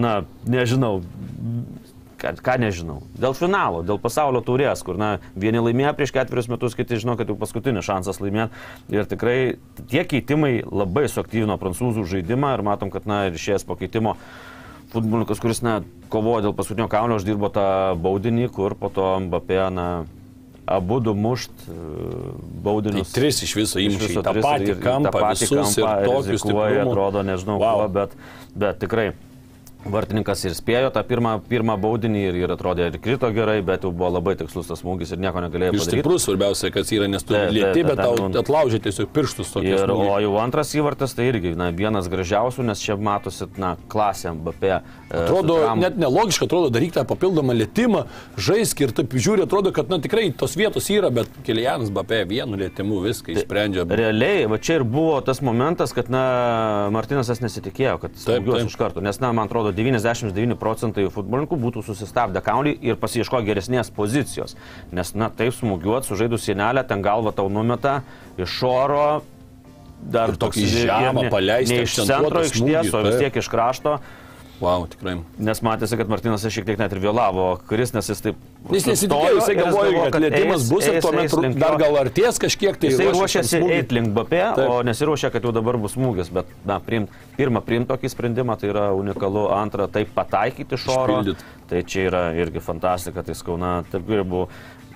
na, 0.04 0.22
nežinau. 0.50 1.02
Ką, 2.16 2.32
ką 2.40 2.56
nežinau. 2.64 3.02
Dėl 3.20 3.36
finalo, 3.36 3.82
dėl 3.84 4.00
pasaulio 4.00 4.40
taurės, 4.46 4.80
kur, 4.88 4.96
na, 5.00 5.18
vieni 5.36 5.60
laimėjo 5.60 5.92
prieš 5.98 6.14
ketverius 6.16 6.48
metus, 6.48 6.78
kiti 6.78 6.96
žino, 7.02 7.18
kad 7.20 7.28
jau 7.28 7.36
paskutinis 7.38 7.86
šansas 7.86 8.22
laimėti. 8.24 8.56
Ir 8.96 9.10
tikrai 9.12 9.38
tie 9.92 10.06
keitimai 10.08 10.62
labai 10.64 11.10
suaktyvino 11.12 11.60
prancūzų 11.60 12.08
žaidimą 12.16 12.56
ir 12.56 12.64
matom, 12.66 12.94
kad, 12.94 13.04
na, 13.10 13.26
ir 13.28 13.36
išėjęs 13.36 13.68
po 13.68 13.76
keitimo 13.80 14.16
futbolininkas, 14.96 15.42
kuris, 15.44 15.60
na, 15.66 15.82
kovojo 16.14 16.46
dėl 16.48 16.56
paskutinio 16.56 16.88
kaulio, 16.92 17.20
uždirbo 17.20 17.52
tą 17.54 17.68
baudinį, 18.00 18.48
kur 18.56 18.78
po 18.80 18.88
to 18.94 19.08
Mbappé, 19.28 19.60
na, 19.76 19.88
abu 20.66 21.00
du 21.00 21.14
mušt 21.14 21.52
e, 21.68 21.74
Tai 21.76 22.64
baudinius. 22.66 23.12
tris 23.14 23.44
iš 23.46 23.56
viso 23.56 23.80
įmušė 23.80 24.24
tą 24.26 24.34
patį 24.42 24.76
kampą, 24.82 25.12
tą 25.12 25.22
patį 25.22 25.46
visus 25.46 25.76
kampą 25.76 25.92
ir 26.02 26.10
tokius 26.10 26.42
stiprumus. 26.42 26.88
atrodo, 26.88 27.24
nežinau, 27.24 27.60
wow. 27.62 27.84
kuo, 27.84 27.88
bet, 28.00 28.16
bet 28.56 28.80
tikrai 28.82 29.12
vartininkas 29.86 30.42
ir 30.48 30.56
spėjo 30.58 30.90
tą 30.94 31.02
pirmą, 31.08 31.36
pirmą 31.50 31.76
baudinį 31.82 32.22
ir, 32.30 32.38
ir 32.44 32.54
atrodė 32.56 32.88
ir 32.90 32.98
krito 33.04 33.30
gerai, 33.36 33.60
bet 33.66 33.86
jau 33.86 33.92
buvo 33.94 34.10
labai 34.16 34.34
tikslus 34.40 34.70
tas 34.72 34.82
smūgis 34.82 35.14
ir 35.14 35.22
nieko 35.22 35.44
negalėjo 35.44 35.76
padaryti. 35.76 36.00
stiprus 36.00 36.26
svarbiausia, 36.26 36.72
kad 36.74 36.90
yra, 36.96 37.08
nes 37.12 37.24
tu 37.24 37.36
Taip, 37.36 37.50
taip, 37.50 37.56
lėti, 37.58 37.84
bet 37.86 38.02
tau 38.02 38.16
nu- 38.18 38.40
atlaužė 38.42 38.80
tiesiog 38.86 39.12
pirštus 39.14 39.52
tokie. 39.54 39.74
Ir, 39.76 39.84
o 39.86 39.98
smūgiai. 40.00 40.24
jau 40.26 40.34
antras 40.42 40.74
įvartas 40.76 41.16
tai 41.18 41.28
irgi 41.30 41.54
na, 41.56 41.70
vienas 41.76 42.10
gražiausių, 42.10 42.66
nes 42.66 42.82
čia 42.82 42.98
matosi, 42.98 43.48
na, 43.62 43.76
klasė 43.92 44.34
Mbappé. 44.36 44.82
e, 45.12 45.22
Atrodo, 45.22 45.60
net 45.78 45.98
nelogiška, 46.02 46.48
atrodo, 46.50 46.72
daryk 46.74 46.96
tą 46.98 47.06
papildomą 47.06 47.54
lėtymą, 47.54 48.06
žaisk 48.38 48.82
ir 48.82 48.92
taip 48.96 49.14
žiūri, 49.14 49.46
atrodo, 49.46 49.72
kad, 49.76 49.90
na, 49.90 50.00
tikrai 50.02 50.32
tos 50.34 50.56
vietos 50.58 50.90
yra, 50.90 51.12
bet 51.14 51.30
Kilianas 51.46 51.92
Bapė 51.94 52.24
vienu 52.28 52.58
lėtimu 52.58 53.04
viską 53.06 53.36
išsprendžia. 53.36 53.86
Realiai, 53.86 54.48
va 54.50 54.58
čia 54.58 54.80
ir 54.80 54.84
buvo 54.84 55.22
tas 55.22 55.42
momentas, 55.46 55.94
kad, 55.94 56.10
na, 56.10 56.90
Martinasas 56.96 57.42
nesitikėjo, 57.44 58.00
kad 58.02 58.18
smūgiuos 58.18 58.66
iš 58.66 58.76
karto, 58.80 59.04
nes, 59.06 59.20
na, 59.22 59.32
man 59.36 59.46
atrodo, 59.50 59.75
99 59.78 60.58
procentai 60.60 61.06
futbolininkų 61.14 61.60
būtų 61.62 61.84
susistabdę 61.86 62.42
kaulį 62.46 62.76
ir 62.86 63.00
pasieško 63.02 63.42
geresnės 63.46 63.92
pozicijos. 63.94 64.56
Nes, 64.96 65.14
na, 65.18 65.30
taip 65.30 65.56
smūgiuot, 65.56 66.08
sužaidus 66.08 66.48
sienelę, 66.48 66.86
ten 66.88 67.04
galva 67.06 67.36
tau 67.36 67.50
numeta 67.52 68.02
iš 68.40 68.60
oro. 68.68 69.08
Dar 70.06 70.34
Ir 70.34 70.38
tokį 70.38 70.66
žemą 70.70 71.30
Ne 71.72 71.86
iš 71.88 71.96
centro 72.06 72.44
aikštės, 72.44 72.92
o 72.94 73.02
vis 73.08 73.20
tiek 73.24 73.42
iš 73.42 73.50
krašto. 73.50 73.98
Wow, 74.64 74.86
tikrai. 74.88 75.18
Nes 75.44 75.60
matėsi, 75.66 75.98
kad 76.00 76.08
Martinas 76.08 76.46
šiek 76.48 76.64
tiek 76.68 76.78
net 76.80 76.94
ir 76.96 77.00
vėlavo 77.04 77.48
karis, 77.68 77.92
nes 77.96 78.08
jis 78.08 78.22
taip... 78.24 78.38
Jis 78.72 78.86
nesitikėjo, 78.88 79.34
jisai 79.42 79.52
ir 79.52 79.60
jis 79.60 79.66
galvojo, 79.66 80.04
kad 80.14 80.24
lėtimas 80.24 80.62
eis- 80.64 80.70
bus 80.72 80.86
ir 80.88 80.96
eis- 80.96 81.04
tuomet 81.04 81.28
eis 81.28 81.58
dar 81.60 81.76
gal 81.82 81.98
arties 82.00 82.40
kažkiek 82.42 82.80
tai. 82.80 82.94
Jisai 82.94 83.10
ruošėsi 83.12 83.60
eiti 83.76 83.98
link 83.98 84.14
Bapė, 84.16 84.40
Taip. 84.56 84.70
o 84.72 84.78
nesiruošia, 84.88 85.30
kad 85.34 85.44
jau 85.44 85.52
dabar 85.56 85.78
bus 85.82 85.98
smūgis. 85.98 86.32
Bet, 86.34 86.50
na, 86.66 86.80
priimt, 86.80 87.12
pirmą 87.36 87.62
priimti 87.68 87.92
tokį 87.92 88.14
sprendimą, 88.16 88.56
tai 88.62 88.72
yra 88.72 88.86
unikalu. 88.96 89.44
Antra, 89.58 89.90
taip 89.92 90.16
pataikyti 90.16 90.80
iš 90.80 90.88
oro. 90.96 91.20
Išpildyt. 91.20 91.44
Tai 91.70 91.84
čia 91.92 92.08
yra 92.08 92.24
irgi 92.40 92.64
fantastika. 92.64 93.26
Tai 93.28 93.36
skauna, 93.36 93.76
taip 93.92 94.08
ir 94.16 94.24
buvo 94.24 94.48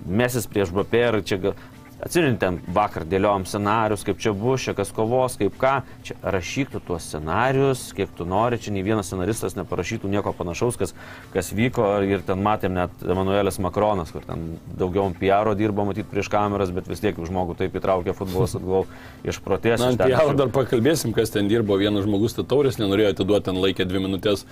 mesis 0.07 0.47
prieš 0.47 0.71
Bapė 0.73 1.03
ir 1.11 1.19
čia 1.27 1.53
gal... 1.99 2.05
Atsimintim, 2.09 2.59
vakar 2.73 3.03
dėliojom 3.05 3.43
scenarius, 3.45 4.03
kaip 4.07 4.19
čia 4.23 4.31
bus, 4.33 4.63
čia 4.65 4.73
kas 4.77 4.89
kovos, 4.95 5.35
kaip 5.39 5.55
ką. 5.59 5.73
Čia 6.07 6.15
rašyk 6.23 6.71
tu 6.73 6.79
tuos 6.79 7.03
scenarius, 7.05 7.89
kiek 7.95 8.09
tu 8.17 8.25
nori, 8.25 8.57
čia 8.57 8.71
nei 8.73 8.83
vienas 8.85 9.09
scenaristas 9.11 9.55
neparašytų 9.59 10.09
nieko 10.09 10.33
panašaus, 10.37 10.77
kas, 10.79 10.95
kas 11.33 11.51
vyko. 11.55 11.85
Ir 12.09 12.23
ten 12.25 12.41
matėm 12.45 12.73
net 12.77 13.03
Emanuelis 13.03 13.59
Makronas, 13.61 14.13
kur 14.15 14.23
ten 14.25 14.57
daugiau 14.79 15.11
PR 15.19 15.51
dirbo 15.59 15.85
matyti 15.89 16.07
prieš 16.09 16.31
kameras, 16.31 16.71
bet 16.73 16.87
vis 16.89 17.03
tiek 17.03 17.19
žmogų 17.19 17.57
taip 17.59 17.75
įtraukė 17.77 18.15
futbolas, 18.17 18.55
atgal 18.57 18.87
iš 19.27 19.41
protestų. 19.45 19.83
Na, 19.83 19.91
ant 19.93 20.03
Pialo 20.09 20.33
dar 20.39 20.49
pakalbėsim, 20.55 21.13
kas 21.15 21.33
ten 21.35 21.51
dirbo. 21.51 21.77
Vienas 21.79 22.07
žmogus 22.07 22.33
tą 22.37 22.45
taurės 22.47 22.79
nenorėjo 22.79 23.13
atiduoti, 23.13 23.49
ten 23.51 23.59
laikė 23.61 23.85
dvi 23.89 24.01
minutės. 24.07 24.45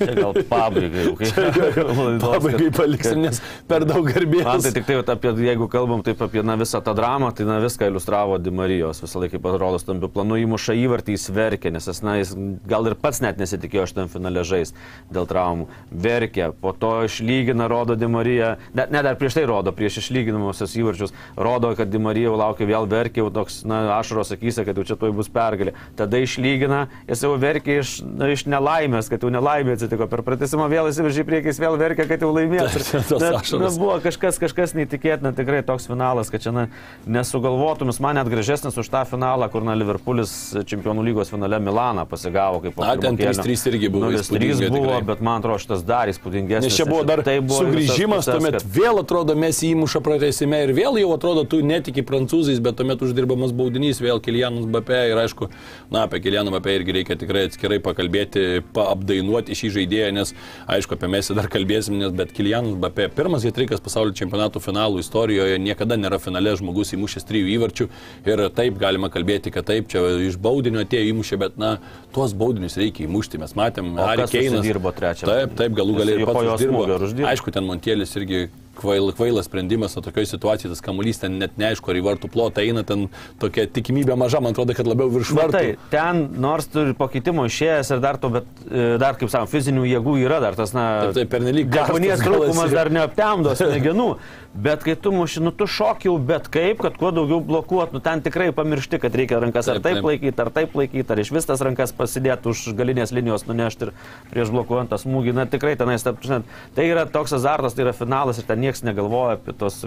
Čia 0.00 0.14
gal 0.16 0.36
pabaigai. 0.48 1.10
kai- 1.18 1.32
Pabaigai 2.26 2.70
paliksim, 2.74 3.20
nes 3.26 3.40
per 3.68 3.84
daug 3.88 4.06
garbės. 4.08 4.46
Man 4.46 4.64
tai 4.64 4.72
tik 4.76 4.86
tai 4.88 4.98
apie, 5.02 5.32
jeigu 5.46 5.68
kalbam 5.72 6.02
taip 6.06 6.22
apie 6.24 6.35
na, 6.44 6.56
visą 6.60 6.80
tą 6.84 6.94
dramą, 6.96 7.30
tai 7.36 7.46
na, 7.48 7.58
viską 7.62 7.88
iliustravo 7.90 8.38
Dimarijos. 8.42 9.00
Visą 9.04 9.22
laiką, 9.22 9.40
atrodo, 9.40 9.80
stambių 9.80 10.10
planų 10.12 10.40
įmuša 10.44 10.76
įvartį, 10.82 11.16
jis 11.16 11.28
verkė, 11.36 11.72
nes 11.74 11.88
jis, 11.88 12.02
na, 12.04 12.16
jis 12.20 12.34
gal 12.68 12.88
ir 12.90 12.96
pats 13.00 13.22
net 13.24 13.40
nesitikėjo 13.40 13.86
šitam 13.92 14.10
finale 14.12 14.44
žais 14.46 14.74
dėl 15.12 15.28
traumų. 15.30 15.68
Verkė, 15.90 16.50
po 16.60 16.74
to 16.76 16.92
išlygina, 17.06 17.68
rodo 17.70 17.96
Dimarija, 17.98 18.56
net 18.76 18.92
ne 18.94 19.02
dar 19.06 19.18
prieš 19.20 19.38
tai 19.38 19.46
rodo, 19.48 19.72
prieš 19.76 20.00
išlyginamusios 20.02 20.76
įvarčius, 20.80 21.14
rodo, 21.36 21.72
kad 21.78 21.90
Dimarija 21.92 22.30
jau 22.30 22.40
laukia 22.40 22.68
vėl 22.68 22.88
verkė, 22.90 23.22
jau 23.22 23.30
toks, 23.34 23.62
na, 23.68 23.82
ašaros 23.98 24.34
akise, 24.36 24.64
kad 24.66 24.76
jau 24.76 24.86
čia 24.86 24.98
tuoj 25.00 25.14
bus 25.16 25.30
pergalė. 25.32 25.76
Tada 25.98 26.20
išlygina, 26.22 26.86
jis 27.08 27.24
jau 27.26 27.34
verkė 27.40 27.80
iš, 27.82 27.96
na, 28.06 28.30
iš 28.34 28.46
nelaimės, 28.50 29.10
kad 29.12 29.24
jau 29.24 29.32
nelaimė 29.32 29.76
atsitiko. 29.76 30.08
Per 30.10 30.24
pratesimą 30.26 30.68
vėl 30.72 30.90
įsiveržė 30.90 31.24
į 31.24 31.28
priekį, 31.30 31.52
jis 31.52 31.62
vėl 31.62 31.78
verkė, 31.80 32.08
kad 32.08 32.24
jau 32.24 32.32
laimės. 32.34 32.76
Na, 33.16 33.30
na, 33.40 33.68
buvo 33.78 33.96
kažkas, 34.02 34.38
kažkas 34.40 34.74
neįtikėtina, 34.76 35.32
tikrai 35.36 35.62
toks 35.66 35.86
finalas, 35.88 36.25
kad 36.32 36.44
čia 36.44 36.52
na, 36.54 36.66
nesugalvotum, 37.06 37.90
jis 37.92 38.00
man 38.04 38.18
net 38.18 38.30
gražesnis 38.32 38.76
už 38.80 38.90
tą 38.92 39.02
finalą, 39.08 39.48
kur 39.52 39.64
na, 39.66 39.74
Liverpoolis 39.78 40.32
čempionų 40.68 41.04
lygos 41.06 41.32
finale 41.32 41.60
Milaną 41.62 42.06
pasigavo 42.08 42.60
kaip 42.64 42.78
Na, 42.82 42.94
ten 43.00 43.18
3-3 43.18 43.70
irgi 43.72 43.90
buvo 43.92 44.10
3 44.12 44.20
įspūdinga 44.22 44.70
buvo, 44.70 44.92
tikrai. 44.92 45.06
bet 45.10 45.22
man 45.24 45.40
atrodo 45.40 45.62
šitas 45.62 45.84
dar 45.86 46.10
įspūdingesnis. 46.12 46.70
Nes 46.70 46.78
čia 46.78 46.86
buvo 46.88 47.02
dar 47.08 47.22
Tai 47.26 47.36
buvo 47.42 47.64
sugrįžimas, 47.64 48.22
visas 48.22 48.36
tuomet 48.36 48.58
pusės, 48.58 48.70
vėl 48.76 49.00
atrodo 49.02 49.36
mes 49.38 49.60
įmuša 49.66 50.02
pratesime 50.04 50.60
ir 50.66 50.72
vėl 50.76 51.00
jau 51.00 51.10
atrodo 51.16 51.46
tu 51.48 51.60
netiki 51.66 52.04
prancūzais, 52.06 52.60
bet 52.62 52.78
tuomet 52.78 53.02
uždirbamas 53.02 53.54
baudinys 53.56 54.00
vėl 54.02 54.20
Kilianas 54.22 54.68
Bapė 54.70 55.00
ir 55.10 55.20
aišku, 55.24 55.48
na 55.90 56.04
apie 56.06 56.20
Kilianą 56.24 56.52
Bapė 56.54 56.76
irgi 56.80 56.94
reikia 57.00 57.16
tikrai 57.18 57.46
atskirai 57.48 57.80
pakalbėti, 57.82 58.62
paapdainuoti 58.76 59.56
šį 59.58 59.72
žaidėją, 59.78 60.12
nes 60.16 60.34
aišku 60.76 60.96
apie 60.96 61.10
mes 61.10 61.32
dar 61.36 61.50
kalbėsim, 61.52 61.98
nes 62.00 62.14
bet 62.16 62.32
Kilianas 62.36 62.78
Bapė 62.80 63.08
pirmas 63.12 63.46
hitrikas 63.46 63.82
pasaulio 63.82 64.14
čempionato 64.16 64.62
finalų 64.62 65.02
istorijoje 65.02 65.58
niekada 65.62 65.98
nėra 66.00 66.15
finale 66.22 66.54
žmogus 66.58 66.92
įmušęs 66.96 67.26
trijų 67.28 67.50
įvarčių 67.56 67.88
ir 68.30 68.44
taip 68.56 68.78
galima 68.80 69.10
kalbėti, 69.12 69.52
kad 69.54 69.66
taip 69.68 69.90
čia 69.92 70.02
iš 70.26 70.38
baudinio 70.42 70.82
atėjo 70.84 71.12
įmušė, 71.12 71.40
bet 71.42 71.58
na 71.60 71.76
tuos 72.14 72.34
baudinius 72.36 72.78
reikia 72.80 73.06
įmušti, 73.06 73.40
mes 73.42 73.56
matėm, 73.58 73.94
Harry 74.00 74.28
Keinas 74.30 74.60
susidirbo 74.60 74.92
trečią? 74.96 75.28
Taip, 75.30 75.56
taip, 75.58 75.74
galų 75.76 75.98
galiai 76.00 76.24
po 76.24 76.36
pats 76.36 76.64
ir 76.64 76.72
uždirbo. 76.76 77.28
Aišku, 77.32 77.54
ten 77.54 77.68
Montėlis 77.68 78.16
irgi 78.20 78.46
kvail, 78.78 79.10
kvailas 79.16 79.48
sprendimas, 79.48 79.96
o 79.96 80.02
tokioje 80.04 80.30
situacijoje 80.32 80.74
tas 80.74 80.84
kamuolys 80.84 81.20
ten 81.22 81.38
net 81.40 81.56
neaišku, 81.60 81.92
ar 81.92 82.00
į 82.00 82.04
vartų 82.06 82.30
plotą 82.32 82.64
eina, 82.64 82.84
ten 82.86 83.08
tokia 83.42 83.66
tikimybė 83.66 84.16
maža, 84.18 84.42
man 84.44 84.56
atrodo, 84.56 84.76
kad 84.76 84.88
labiau 84.88 85.10
virš 85.12 85.34
vartų. 85.36 85.56
Tai 85.56 85.90
ten 85.92 86.24
nors 86.42 86.68
turi 86.72 86.96
pakeitimo 86.98 87.46
išėjęs 87.50 87.92
ir 87.96 88.02
dar 88.04 88.20
to, 88.22 88.32
bet 88.38 88.64
e, 88.66 88.88
dar, 89.02 89.18
kaip 89.20 89.32
sakau, 89.32 89.50
fizinių 89.50 89.86
jėgų 89.90 90.18
yra, 90.24 90.40
dar 90.44 90.58
tas, 90.58 90.74
na, 90.76 90.86
Taip, 91.06 91.20
taip, 91.20 91.32
pernelyg 91.36 91.70
galas 91.72 92.24
trūkumas 92.24 92.74
dar 92.74 92.92
neaptemdo 92.92 93.56
smegenų. 93.58 94.10
Bet 94.56 94.86
kai 94.86 94.94
tu 94.96 95.10
muši, 95.12 95.42
nu 95.44 95.50
tu 95.52 95.66
šokiau 95.68 96.14
bet 96.16 96.46
kaip, 96.48 96.78
kad 96.80 96.94
kuo 96.96 97.10
daugiau 97.12 97.42
blokuot, 97.44 97.92
nu 97.92 98.00
ten 98.00 98.22
tikrai 98.24 98.48
pamiršti, 98.56 98.96
kad 99.02 99.12
reikia 99.12 99.36
rankas 99.42 99.68
ar 99.68 99.76
Taip, 99.76 99.84
taip 99.84 99.98
taip. 99.98 100.06
laikyti, 100.08 100.40
ar 100.40 100.50
taip 100.54 100.76
laikyti, 100.80 101.04
ar 101.12 101.20
iš 101.20 101.30
vis 101.36 101.44
tas 101.44 101.60
rankas 101.60 101.92
pasidėti 101.92 102.48
už 102.48 102.62
galinės 102.78 103.12
linijos 103.12 103.44
nunešti 103.44 103.90
ir 103.90 103.92
prieš 104.30 104.54
blokuojant 104.54 104.88
tą 104.88 104.96
smūgį. 105.02 105.34
Na 105.36 105.44
tikrai 105.50 105.74
tenais, 105.76 106.06
ta 106.06 106.14
tai 106.16 106.86
yra 106.88 107.04
toks 107.04 107.36
azartas, 107.36 107.76
tai 107.76 107.84
yra 107.84 107.92
finalas 107.96 108.40
ir 108.40 108.48
ten 108.48 108.64
niekas 108.66 108.84
negalvoja 108.86 109.38
apie 109.38 109.54
tos 109.56 109.78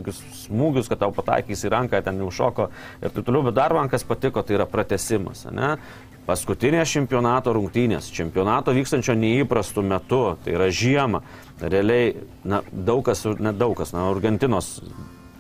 smūgius, 0.46 0.90
kad 0.90 1.04
tau 1.04 1.14
pataikys 1.16 1.66
į 1.68 1.74
ranką, 1.76 2.02
ten 2.06 2.22
jau 2.24 2.32
šoko 2.34 2.70
ir 3.04 3.12
taip 3.14 3.28
toliau. 3.28 3.46
Bet 3.50 3.60
dar 3.60 3.76
man 3.78 3.92
kas 3.92 4.08
patiko, 4.08 4.42
tai 4.42 4.58
yra 4.58 4.68
pratesimas. 4.70 5.46
Ne? 5.54 5.76
Paskutinės 6.30 6.92
čempionato 6.94 7.54
rungtynės, 7.56 8.12
čempionato 8.14 8.74
vykstančio 8.76 9.16
neįprastų 9.18 9.84
metu, 9.86 10.24
tai 10.44 10.54
yra 10.58 10.68
žiemą, 10.70 11.24
realiai, 11.64 12.12
na, 12.46 12.62
daug 12.70 13.02
kas, 13.08 13.26
ne 13.40 13.54
daug 13.58 13.74
kas, 13.80 13.96
na, 13.96 14.06
Argentinos 14.12 14.76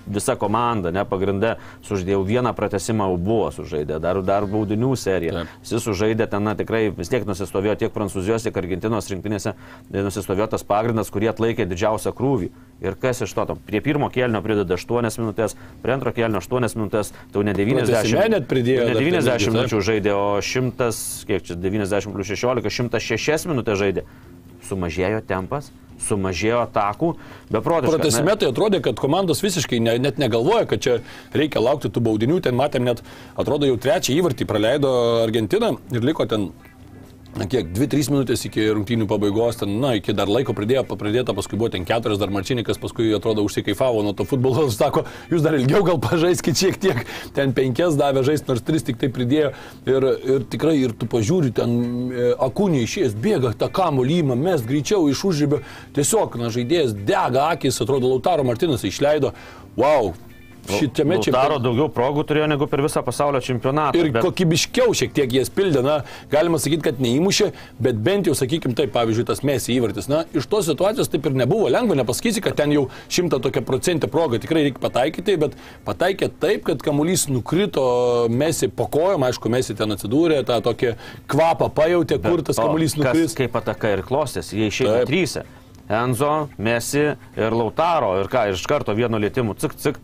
visa 0.09 0.35
komanda, 0.39 0.91
ne 0.95 1.03
pagrindė, 1.07 1.55
suždėjau 1.87 2.23
vieną 2.27 2.53
pratesimą, 2.57 3.09
jau 3.11 3.19
buvo 3.29 3.49
sužaidę, 3.53 3.99
dar, 4.03 4.21
dar 4.25 4.47
baudinių 4.49 4.95
seriją. 4.99 5.35
Taip. 5.39 5.53
Visi 5.63 5.81
sužaidė 5.85 6.27
ten, 6.31 6.45
na, 6.45 6.55
tikrai 6.59 6.87
vis 6.95 7.11
tiek 7.11 7.27
nusistovėjo 7.29 7.77
tiek 7.83 7.93
Prancūzijos, 7.95 8.45
tiek 8.47 8.57
Argentinos 8.59 9.09
rinktinėse, 9.11 9.55
e, 9.55 10.03
nusistovėjo 10.05 10.49
tas 10.55 10.65
pagrindas, 10.67 11.11
kurį 11.13 11.31
atlaikė 11.33 11.67
didžiausią 11.69 12.13
krūvį. 12.17 12.51
Ir 12.83 12.95
kas 12.99 13.23
iš 13.25 13.33
to, 13.35 13.43
to 13.49 13.57
prie 13.67 13.81
pirmo 13.83 14.07
kelnio 14.13 14.41
prideda 14.43 14.77
8 14.79 15.19
minutės, 15.19 15.57
prie 15.83 15.95
antro 15.95 16.13
kelnio 16.15 16.39
8 16.39 16.77
minutės, 16.79 17.11
tai 17.31 17.41
jau 17.41 17.45
ne 17.45 17.55
90. 17.57 17.91
Pratęsime 17.91 18.29
net 18.31 18.47
pridėjo 18.49 18.87
Ne 18.87 18.93
ten 18.93 19.03
90 19.03 19.33
irgi, 19.33 19.45
taip. 19.45 19.57
minučių 19.57 19.81
žaidė, 19.89 20.15
o 20.15 20.25
100, 20.39 20.89
kiek 21.27 21.45
čia 21.49 21.59
90 21.59 22.15
plus 22.15 22.31
16, 22.31 22.71
106 22.79 23.51
minutės 23.51 23.81
žaidė. 23.83 24.05
Sumažėjo 24.69 25.21
tempas, 25.27 25.71
sumažėjo 26.05 26.63
atakų, 26.65 27.11
beprotiškai. 27.51 27.97
Pratesime 27.97 28.35
tai 28.39 28.49
atrodė, 28.53 28.81
kad 28.85 28.99
komandos 28.99 29.43
visiškai 29.43 29.81
ne, 29.83 29.97
net 30.01 30.21
negalvoja, 30.21 30.67
kad 30.69 30.83
čia 30.85 30.97
reikia 31.35 31.63
laukti 31.63 31.91
tų 31.91 32.03
baudinių. 32.07 32.39
Ten 32.45 32.57
matėm 32.59 32.87
net, 32.87 33.03
atrodo, 33.39 33.69
jau 33.69 33.77
trečią 33.81 34.15
įvartį 34.19 34.47
praleido 34.49 34.93
Argentina 35.23 35.73
ir 35.93 36.05
liko 36.05 36.27
ten, 36.29 36.49
na 37.39 37.47
kiek, 37.47 37.69
2-3 37.71 38.11
minutės 38.11 38.43
iki 38.47 38.65
rungtynių 38.75 39.07
pabaigos, 39.09 39.61
ten, 39.61 39.77
na, 39.81 39.93
iki 39.99 40.13
dar 40.15 40.29
laiko 40.31 40.53
pridėjo, 40.57 40.83
pradėta, 40.89 41.35
paskui 41.37 41.59
buvo 41.59 41.71
ten 41.73 41.85
keturias, 41.87 42.19
dar 42.19 42.31
Marčinikas, 42.33 42.79
paskui 42.81 43.13
atrodo 43.15 43.45
užsikaifavo 43.47 44.03
nuo 44.03 44.13
to 44.17 44.25
futbolo, 44.27 44.67
sako, 44.75 45.05
jūs 45.31 45.45
dar 45.45 45.55
ilgiau 45.57 45.85
gal 45.87 46.01
pažaiskit 46.03 46.59
šiek 46.59 46.79
tiek, 46.83 47.03
ten 47.37 47.55
penkias 47.57 47.97
davė 47.99 48.25
žaisti, 48.27 48.49
nors 48.51 48.63
tris 48.67 48.85
tik 48.87 48.99
tai 49.01 49.11
pridėjo 49.15 49.53
ir, 49.87 50.09
ir 50.35 50.47
tikrai 50.51 50.75
ir 50.81 50.95
tu 50.99 51.07
pažiūri, 51.09 51.53
ten 51.55 51.75
e, 52.11 52.31
akūnį 52.49 52.83
išėjęs, 52.85 53.19
bėga 53.23 53.55
tą 53.59 53.71
kamuolį, 53.79 54.21
mes 54.35 54.65
greičiau 54.67 55.07
iš 55.11 55.23
užribio, 55.31 55.63
tiesiog, 55.95 56.39
na, 56.41 56.51
žaidėjas 56.53 56.97
dega 57.07 57.51
akis, 57.55 57.79
atrodo, 57.83 58.11
Lautaro 58.11 58.47
Martinas 58.47 58.83
išleido, 58.87 59.31
wow. 59.79 60.11
Šitame 60.69 61.17
čia 61.23 61.31
Daro 61.33 61.57
daugiau 61.61 61.87
progų 61.93 62.25
turėjo 62.29 62.47
negu 62.51 62.67
per 62.69 62.81
visą 62.83 63.01
pasaulio 63.05 63.39
čempionatą. 63.41 63.97
Ir 63.97 64.11
bet- 64.13 64.25
kokybiškiau 64.25 64.93
šiek 64.93 65.13
tiek 65.15 65.31
jas 65.33 65.49
pildė, 65.49 65.81
na, 65.85 65.95
galima 66.31 66.59
sakyti, 66.61 66.83
kad 66.89 66.99
neįmušė, 67.01 67.51
bet 67.79 67.95
bent 68.05 68.29
jau, 68.29 68.35
sakykime, 68.37 68.75
taip, 68.77 68.91
pavyzdžiui, 68.93 69.25
tas 69.25 69.41
mesį 69.41 69.77
įvartis, 69.79 70.09
na, 70.11 70.25
iš 70.33 70.45
tos 70.51 70.67
situacijos 70.69 71.09
taip 71.09 71.25
ir 71.25 71.37
nebuvo 71.39 71.69
lengva, 71.71 71.97
nepasakysi, 72.01 72.43
kad 72.45 72.57
ten 72.59 72.73
jau 72.75 72.87
šimta 73.09 73.39
tokia 73.41 73.63
procentė 73.65 74.09
proga 74.11 74.37
tikrai 74.41 74.67
reikia 74.67 74.83
pataikyti, 74.83 75.37
bet 75.41 75.57
pataikė 75.87 76.31
taip, 76.39 76.65
kad 76.69 76.83
kamuolys 76.85 77.27
nukrito 77.31 78.27
mesį 78.29 78.69
po 78.75 78.85
kojom, 78.91 79.25
aišku, 79.29 79.49
mesį 79.49 79.77
ten 79.79 79.95
atsidūrė, 79.95 80.43
tą 80.45 80.59
tokį 80.65 80.93
kvapą 81.31 81.71
pajutė, 81.73 82.19
kur 82.21 82.43
tas 82.45 82.59
kamuolys 82.61 82.97
nukris. 82.99 83.33
Kaip 83.39 83.55
ataka 83.55 83.95
ir 83.97 84.03
klostės, 84.05 84.53
jie 84.53 84.69
išėjo 84.69 85.05
trysia. 85.09 85.45
Enzo, 85.89 86.49
Messi 86.61 87.01
ir 87.33 87.55
Lautaro. 87.55 88.11
Ir 88.21 88.27
ką, 88.29 88.43
iš 88.53 88.61
karto 88.69 88.93
vienu 88.93 89.17
lietimu, 89.17 89.55
cik, 89.57 89.73
cik, 89.81 89.97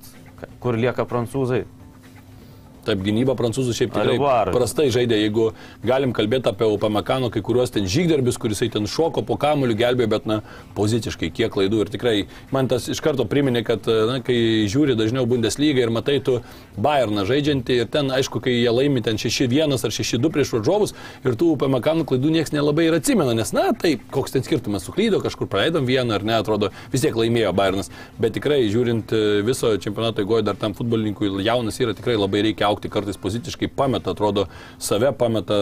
kur 0.60 0.78
lieka 0.80 1.06
prancūzai. 1.06 1.64
Taip, 2.86 3.02
gynyba 3.06 3.36
prancūzų 3.38 3.74
šiaip 3.76 3.94
tikrai 3.96 4.16
Ar 4.16 4.22
var? 4.22 4.52
prastai 4.54 4.88
žaidė, 4.94 5.18
jeigu 5.24 5.50
galim 5.86 6.14
kalbėti 6.16 6.52
apie 6.52 6.68
Upamekano 6.70 7.32
kai 7.34 7.42
kuriuos 7.46 7.74
ten 7.74 7.90
žygdarbis, 7.90 8.38
kuris 8.42 8.62
ten 8.74 8.86
šoko 8.90 9.24
po 9.26 9.38
kamuoliu, 9.42 9.78
gelbėjo, 9.78 10.10
bet, 10.12 10.28
na, 10.30 10.42
poziciškai 10.78 11.32
kiek 11.34 11.54
klaidų. 11.54 11.86
Ir 11.86 11.92
tikrai 11.94 12.16
man 12.54 12.70
tas 12.72 12.88
iš 12.92 13.02
karto 13.04 13.26
priminė, 13.30 13.64
kad, 13.66 13.88
na, 14.10 14.20
kai 14.26 14.38
žiūri 14.70 14.98
dažniau 15.00 15.26
Bundesliga 15.30 15.82
ir 15.84 15.94
matai 15.94 16.20
tu 16.24 16.40
Bayerną 16.78 17.26
žaidžiantį 17.30 17.80
ir 17.82 17.90
ten, 17.92 18.12
aišku, 18.14 18.42
kai 18.44 18.54
jie 18.58 18.72
laimi 18.74 19.04
ten 19.06 19.18
6-1 19.22 19.76
ar 19.76 19.96
6-2 19.96 20.32
prieš 20.34 20.54
varžovus 20.58 20.96
ir 21.26 21.38
tų 21.40 21.54
Upamekano 21.56 22.06
klaidų 22.08 22.34
niekas 22.36 22.54
nelabai 22.54 22.90
ir 22.90 22.98
atsimena, 23.00 23.34
nes, 23.38 23.54
na, 23.56 23.70
tai 23.74 23.96
koks 24.12 24.36
ten 24.36 24.46
skirtumas, 24.46 24.86
suklydo, 24.86 25.22
kažkur 25.24 25.50
praleidom 25.52 25.88
vieną 25.88 26.20
ar 26.20 26.26
ne, 26.28 26.36
atrodo, 26.38 26.72
vis 26.94 27.06
tiek 27.06 27.16
laimėjo 27.16 27.54
Bayernas, 27.56 27.92
bet 28.20 28.36
tikrai 28.36 28.66
žiūrint 28.72 29.14
e, 29.16 29.24
viso 29.48 29.72
čempionato 29.82 30.26
įgoje 30.26 30.46
dar 30.48 30.60
tam 30.60 30.76
futbolininkui 30.76 31.32
jaunas 31.46 31.80
yra 31.80 31.96
tikrai 31.96 32.18
labai 32.20 32.44
reikia 32.50 32.68
aukti, 32.68 32.75
kartais 32.94 33.18
poziciškai 33.22 33.70
pameta, 33.76 34.14
atrodo, 34.16 34.46
save 34.82 35.12
pameta 35.18 35.58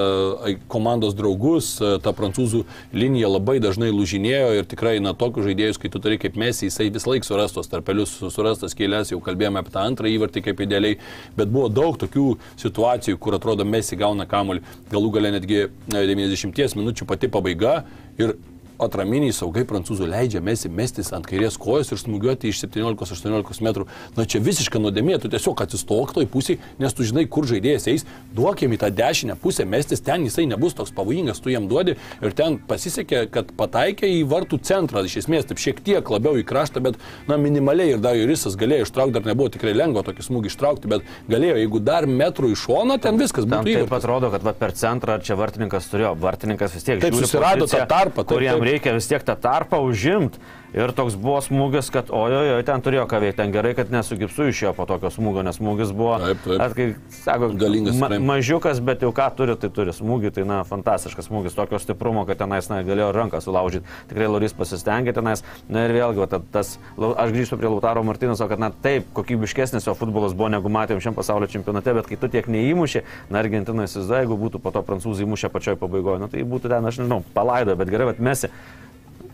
komandos 0.72 1.16
draugus, 1.18 1.76
e, 1.82 1.98
ta 2.04 2.14
prancūzų 2.16 2.64
linija 2.96 3.32
labai 3.32 3.60
dažnai 3.64 3.92
lūžinėjo 3.94 4.54
ir 4.60 4.70
tikrai, 4.70 4.96
na, 5.04 5.16
tokius 5.18 5.48
žaidėjus, 5.50 5.80
kai 5.82 5.92
tu 5.94 6.02
turi 6.04 6.20
kaip 6.22 6.38
mesi, 6.40 6.68
jisai 6.70 6.90
vis 6.94 7.08
laik 7.10 7.28
surastos 7.28 7.72
tarpelius, 7.72 8.16
surastas 8.34 8.78
kelias, 8.78 9.14
jau 9.14 9.22
kalbėjome 9.24 9.62
apie 9.62 9.74
tą 9.76 9.84
antrą 9.88 10.12
įvartį 10.12 10.46
kaip 10.48 10.64
idealiai, 10.66 11.00
bet 11.38 11.52
buvo 11.54 11.70
daug 11.74 12.00
tokių 12.02 12.30
situacijų, 12.62 13.20
kur 13.22 13.38
atrodo 13.40 13.68
mesi 13.68 14.00
gauna 14.00 14.28
kamuolį, 14.30 14.64
galų 14.94 15.14
gale 15.18 15.36
netgi 15.38 15.62
e, 15.66 15.70
90 15.94 16.80
minučių 16.80 17.08
pati 17.10 17.30
pabaiga 17.32 17.84
ir 18.22 18.38
atraminiai 18.88 19.34
saugai 19.36 19.64
prancūzų 19.70 20.08
leidžia 20.10 20.42
mesi 20.44 20.70
mestis 20.70 21.12
ant 21.16 21.28
kairės 21.30 21.58
kojos 21.62 21.94
ir 21.94 22.02
smūgiuoti 22.02 22.50
iš 22.50 22.64
17-18 22.66 23.64
metrų. 23.64 23.88
Na 24.18 24.26
čia 24.26 24.42
visiškai 24.44 24.82
nuodėmė, 24.82 25.20
tu 25.22 25.32
tiesiog 25.32 25.64
atsistok 25.66 26.16
toj 26.18 26.28
pusėje, 26.34 26.60
nes 26.82 26.96
tu 26.96 27.06
žinai, 27.08 27.26
kur 27.30 27.48
žaidėjas 27.50 27.88
eis, 27.94 28.06
duokim 28.36 28.76
į 28.76 28.82
tą 28.82 28.90
dešinę 28.94 29.38
pusę 29.42 29.68
mestis, 29.70 30.04
ten 30.04 30.26
jisai 30.28 30.48
nebus 30.50 30.76
toks 30.78 30.92
pavojingas, 30.96 31.42
tu 31.44 31.54
jam 31.54 31.70
duodi 31.72 31.96
ir 31.96 32.36
ten 32.38 32.58
pasisekė, 32.68 33.26
kad 33.34 33.54
pataikė 33.60 34.10
į 34.20 34.24
vartų 34.32 34.60
centrą, 34.66 35.06
iš 35.06 35.22
esmės 35.24 35.48
taip 35.50 35.62
šiek 35.62 35.84
tiek 35.86 36.14
labiau 36.14 36.40
į 36.40 36.46
kraštą, 36.50 36.84
bet 36.84 37.00
na 37.30 37.38
minimaliai 37.40 37.96
ir 37.96 38.04
dar 38.04 38.18
jurisas 38.20 38.58
galėjo 38.60 38.88
ištraukti, 38.90 39.18
dar 39.20 39.30
nebuvo 39.30 39.54
tikrai 39.54 39.76
lengva 39.78 40.04
tokį 40.08 40.28
smūgį 40.28 40.52
ištraukti, 40.52 40.92
bet 40.92 41.08
galėjo, 41.30 41.60
jeigu 41.62 41.84
dar 41.84 42.10
metrų 42.10 42.54
iš 42.54 42.66
šono, 42.68 43.00
ten 43.02 43.20
viskas 43.22 43.48
būtų 43.48 43.84
taip 43.84 43.96
atrodo, 43.98 44.30
kad 44.34 44.44
va, 44.46 44.54
per 44.58 44.74
centrą 44.78 45.18
čia 45.24 45.38
vartininkas 45.40 45.88
turėjo. 45.92 46.14
Vartininkas 46.24 46.76
vis 46.78 46.86
tiek 46.88 47.02
Taip, 47.04 47.16
susirado 47.18 47.66
tą 47.66 47.68
poziciją, 47.68 47.88
tarpą, 47.92 48.24
taip, 48.24 48.32
kur 48.32 48.46
jam 48.46 48.58
taip. 48.58 48.66
Reikia 48.74 48.98
vis 48.98 49.08
tiek 49.10 49.24
tą 49.24 49.38
tarpą 49.40 49.82
užimti. 49.88 50.42
Ir 50.74 50.90
toks 50.98 51.14
buvo 51.22 51.38
smūgis, 51.46 51.92
kad 51.94 52.08
ojojo, 52.10 52.56
ten 52.66 52.82
turėjo 52.82 53.04
ką 53.10 53.20
veikti. 53.22 53.38
Ten 53.38 53.52
gerai, 53.54 53.76
kad 53.78 53.92
nesu 53.94 54.16
gipsu 54.18 54.48
išėjo 54.50 54.72
po 54.74 54.88
tokio 54.90 55.12
smūgio, 55.14 55.44
nes 55.46 55.60
smūgis 55.60 55.92
buvo, 55.94 56.16
Taip, 56.24 56.40
taip. 56.48 56.62
at, 56.66 56.74
kai, 56.74 56.88
sako, 57.14 57.52
Galingas 57.62 58.00
ma, 58.02 58.10
mažiukas, 58.18 58.82
bet 58.82 59.06
jau 59.06 59.12
ką 59.14 59.28
turi, 59.38 59.54
tai 59.62 59.70
turi 59.74 59.94
smūgį. 59.94 60.32
Tai, 60.34 60.46
na, 60.50 60.58
fantastiškas 60.66 61.30
smūgis, 61.30 61.54
tokio 61.54 61.78
stiprumo, 61.82 62.26
kad 62.26 62.42
tenais, 62.42 62.72
na, 62.74 62.82
galėjo 62.88 63.12
ranką 63.14 63.42
sulaužyti. 63.46 63.86
Tikrai 64.10 64.32
Loris 64.34 64.58
pasistengė 64.58 65.14
tenais. 65.14 65.46
Na 65.70 65.86
ir 65.86 65.94
vėlgi, 65.94 66.26
ta- 66.34 66.42
tas, 66.58 66.76
aš 66.98 67.36
grįžtu 67.38 67.62
prie 67.62 67.70
Lautaro 67.70 68.02
Martinoso, 68.08 68.50
kad, 68.50 68.58
na, 68.66 68.72
taip, 68.74 69.06
kokybiškesnis 69.14 69.86
jo 69.86 69.94
futbolas 69.94 70.34
buvo, 70.34 70.50
negu 70.58 70.74
matėm 70.74 70.98
šiam 71.06 71.14
pasaulio 71.14 71.46
čempionate, 71.54 71.94
bet 72.02 72.10
kai 72.10 72.18
tu 72.18 72.32
tiek 72.34 72.50
neįmušė, 72.50 73.06
na, 73.30 73.44
Argentina 73.46 73.86
įsivaizduoja, 73.86 74.26
jeigu 74.26 74.42
būtų 74.48 74.64
po 74.66 74.74
to 74.74 74.82
prancūzai 74.90 75.28
įmušę 75.28 75.54
pačioj 75.54 75.78
pabaigoje, 75.86 76.24
na, 76.26 76.32
tai 76.34 76.42
būtų 76.48 76.74
ten, 76.74 76.90
aš 76.90 77.04
nežinau, 77.04 77.22
palaido, 77.38 77.78
bet 77.78 77.94
gerai, 77.94 78.10
bet 78.14 78.24
mesi 78.24 78.50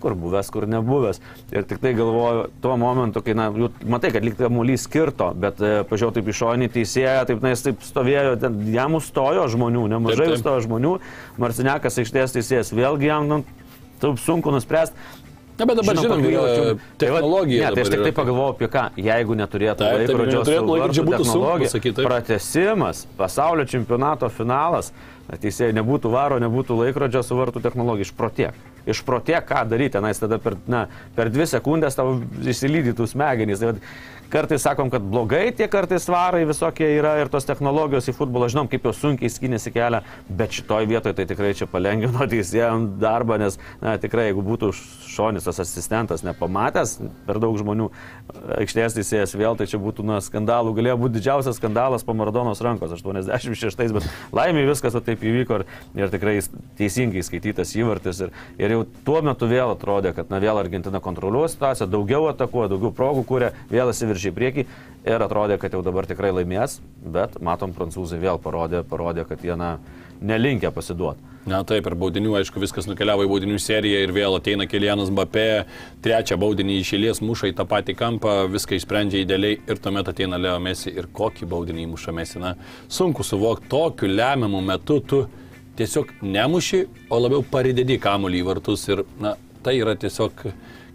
kur 0.01 0.15
buvęs, 0.19 0.49
kur 0.53 0.67
nebuvęs. 0.69 1.21
Ir 1.53 1.67
tik 1.69 1.81
tai 1.83 1.93
galvoju, 1.97 2.47
tuo 2.63 2.75
momentu, 2.79 3.23
kai, 3.25 3.35
na, 3.37 3.49
matai, 3.83 4.13
kad 4.15 4.25
lyg 4.25 4.37
tai 4.39 4.47
kamuolys 4.47 4.87
skirto, 4.87 5.31
bet 5.37 5.61
e, 5.61 5.71
pažiūrėjau 5.89 6.17
taip 6.17 6.33
iš 6.33 6.41
šonį 6.43 6.71
teisėją, 6.75 7.15
taip, 7.29 7.45
na, 7.45 7.53
jis 7.53 7.65
taip 7.69 7.87
stovėjo, 7.87 8.35
ten, 8.41 8.59
jam 8.73 8.97
užstojo 8.99 9.47
žmonių, 9.53 9.87
nemažai 9.95 10.31
užstojo 10.35 10.65
žmonių, 10.67 10.97
Marciniakas 11.39 12.01
aikštės 12.03 12.37
teisėjas, 12.37 12.75
vėlgi 12.75 13.11
jam, 13.11 13.29
nu, 13.29 13.41
taip 14.01 14.21
sunku 14.23 14.53
nuspręsti. 14.55 15.09
Na, 15.59 15.65
bet 15.67 15.75
dabar 15.75 15.97
žinom, 15.99 16.21
kokių 16.21 16.29
yra 16.29 16.41
jaučių. 16.41 16.83
Tai 16.95 17.07
va, 17.11 17.19
technologija. 17.19 17.63
Ne, 17.65 17.75
tai 17.75 17.83
aš 17.83 17.89
tik 17.91 18.03
tai 18.05 18.11
pagalvojau 18.15 18.53
apie 18.53 18.67
ką, 18.71 18.83
jeigu 18.95 19.35
neturėtų 19.35 19.83
Taip, 19.83 19.97
laikrodžio, 19.97 20.37
neturėtų 20.37 20.69
laikrodžio, 20.69 21.03
būtų 21.09 21.25
sunku 21.27 21.49
technologija. 21.67 22.07
Pratesimas, 22.07 23.01
pasaulio 23.19 23.65
čempionato 23.67 24.29
finalas, 24.31 24.93
teisėjai 25.43 25.75
nebūtų 25.75 26.13
varo, 26.13 26.39
nebūtų 26.39 26.79
laikrodžio 26.79 27.25
su 27.27 27.35
vartų 27.35 27.63
technologija, 27.65 28.07
išprotiek. 28.07 28.63
Išprotiek, 28.89 29.43
ką 29.45 29.65
daryti, 29.69 29.95
tenais 29.97 30.21
tada 30.21 30.39
per, 30.41 30.57
na, 30.69 30.85
per 31.17 31.31
dvi 31.33 31.47
sekundės 31.49 31.97
tau 31.99 32.17
išsilydytų 32.41 33.07
smegenys. 33.09 33.61
Tai, 33.61 33.75
kartais 34.29 34.61
sakom, 34.61 34.89
kad 34.93 35.01
blogai 35.01 35.49
tie 35.55 35.67
kartais 35.71 36.05
svarai 36.05 36.43
visokie 36.47 36.87
yra 36.99 37.15
ir 37.21 37.29
tos 37.31 37.47
technologijos 37.47 38.09
į 38.11 38.15
futbolą, 38.17 38.49
žinom, 38.51 38.69
kaip 38.69 38.85
jau 38.85 38.93
sunkiai 38.95 39.31
skinėsi 39.31 39.73
kelią, 39.73 40.01
bet 40.29 40.53
šitoj 40.55 40.87
vietoje 40.89 41.17
tai 41.17 41.25
tikrai 41.29 41.51
čia 41.57 41.67
palengvino 41.69 42.27
teisėjams 42.33 42.99
darbą, 43.01 43.39
nes 43.41 43.57
na, 43.81 43.97
tikrai 44.01 44.29
jeigu 44.29 44.43
būtų 44.45 44.71
šonis 45.09 45.47
tas 45.49 45.61
asistentas 45.63 46.23
nepamatęs, 46.27 46.97
per 47.27 47.41
daug 47.41 47.57
žmonių 47.59 47.89
aikštės 48.59 48.97
teisėjas 48.99 49.35
vėl, 49.39 49.57
tai 49.59 49.67
čia 49.71 49.81
būtų 49.81 50.05
na, 50.07 50.19
skandalų, 50.23 50.75
galėjo 50.77 50.99
būti 51.01 51.17
didžiausias 51.17 51.57
skandalas 51.59 52.05
po 52.05 52.15
Maradonos 52.17 52.61
rankos 52.65 52.93
86, 52.95 53.95
bet 53.97 54.07
laimiai 54.35 54.69
viskas 54.69 54.97
taip 54.99 55.25
įvyko 55.25 55.61
ir, 55.61 55.65
ir 55.97 56.13
tikrai 56.13 56.37
teisingai 56.77 57.25
skaitytas 57.25 57.73
įvartis 57.79 58.21
ir, 58.25 58.33
ir 58.61 58.75
jau 58.77 58.85
tuo 59.07 59.23
metu 59.25 59.49
vėl 59.49 59.73
atrodė, 59.73 60.13
kad 60.17 60.29
na, 60.31 60.41
vėl 60.43 60.61
Argentina 60.61 61.01
kontroliuoja 61.03 61.51
situaciją, 61.55 61.89
daugiau 61.89 62.29
atakuoja, 62.29 62.69
daugiau 62.75 62.93
progų 62.95 63.25
kūrė, 63.29 63.53
vėl 63.71 63.91
įsiveržė 63.93 64.18
į 64.27 64.35
priekį 64.35 64.65
ir 65.09 65.23
atrodė, 65.23 65.57
kad 65.61 65.73
jau 65.73 65.81
dabar 65.85 66.07
tikrai 66.09 66.33
laimės, 66.35 66.79
bet 66.99 67.39
matom, 67.45 67.73
prancūzai 67.75 68.19
vėl 68.19 68.41
parodė, 68.43 68.83
parodė 68.87 69.25
kad 69.29 69.43
jie 69.45 69.55
na, 69.59 69.77
nelinkia 70.21 70.73
pasiduoti. 70.75 71.29
Na 71.49 71.61
taip, 71.63 71.87
ir 71.87 71.95
baudinių, 71.97 72.33
aišku, 72.41 72.59
viskas 72.61 72.85
nukeliavo 72.89 73.23
į 73.23 73.29
baudinių 73.31 73.57
seriją 73.63 74.01
ir 74.03 74.11
vėl 74.13 74.35
ateina 74.37 74.67
Kilianas 74.69 75.09
Bapė, 75.15 75.63
trečią 76.03 76.35
baudinį 76.37 76.75
išėlės 76.81 77.23
muša 77.23 77.49
į 77.49 77.55
tą 77.57 77.65
patį 77.69 77.95
kampą, 77.97 78.33
viską 78.51 78.75
išsprendžia 78.75 79.23
idealiai 79.23 79.61
ir 79.63 79.79
tuomet 79.81 80.11
ateina 80.11 80.37
Leo 80.37 80.57
Mesi 80.61 80.91
ir 80.91 81.07
kokį 81.15 81.47
baudinį 81.49 81.87
įmuša 81.87 82.13
Mesi. 82.13 82.41
Na, 82.43 82.53
sunku 82.91 83.23
suvokti, 83.25 83.69
tokiu 83.71 84.11
lemiamu 84.11 84.61
metu 84.67 84.99
tu 84.99 85.23
tiesiog 85.79 86.11
nemuši, 86.21 86.83
o 87.09 87.21
labiau 87.23 87.45
paridedi 87.55 87.97
kamuolį 88.03 88.43
į 88.43 88.47
vartus 88.51 88.83
ir, 88.91 89.05
na, 89.23 89.37
tai 89.63 89.79
yra 89.79 89.95
tiesiog 89.95 90.43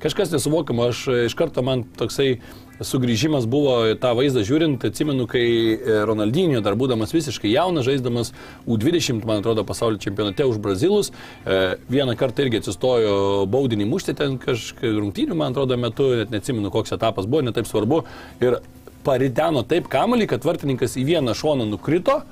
kažkas 0.04 0.34
nesuvokiamo, 0.36 0.90
aš 0.92 1.06
iš 1.24 1.34
karto 1.38 1.64
man 1.64 1.86
toksai 1.96 2.34
sugrįžimas 2.82 3.46
buvo 3.50 3.76
tą 4.00 4.14
vaizdą 4.18 4.42
žiūrint, 4.46 4.82
atsimenu, 4.88 5.26
kai 5.30 5.44
e, 5.44 5.96
Ronaldinio, 6.08 6.62
dar 6.64 6.76
būdamas 6.78 7.14
visiškai 7.14 7.52
jaunas, 7.52 7.86
žaisdamas 7.86 8.32
U20, 8.66 9.22
man 9.28 9.42
atrodo, 9.42 9.64
pasaulio 9.66 10.00
čempionate 10.02 10.46
už 10.48 10.58
Brazilus, 10.62 11.12
e, 11.44 11.76
vieną 11.92 12.16
kartą 12.18 12.46
irgi 12.46 12.62
atsistojo 12.62 13.44
baudinį 13.50 13.86
mušti 13.90 14.16
ten 14.18 14.38
kažkaip 14.42 14.98
rungtynių, 14.98 15.38
man 15.38 15.54
atrodo, 15.54 15.78
metu, 15.80 16.10
net 16.18 16.34
neatsimenu, 16.34 16.72
koks 16.74 16.96
etapas 16.96 17.28
buvo, 17.30 17.44
netaip 17.46 17.70
svarbu, 17.70 18.02
ir 18.42 18.58
parideno 19.06 19.62
taip 19.68 19.86
kamuolį, 19.92 20.28
kad 20.32 20.46
vartininkas 20.46 20.96
į 20.98 21.06
vieną 21.12 21.36
šoną 21.38 21.68
nukrito, 21.68 22.22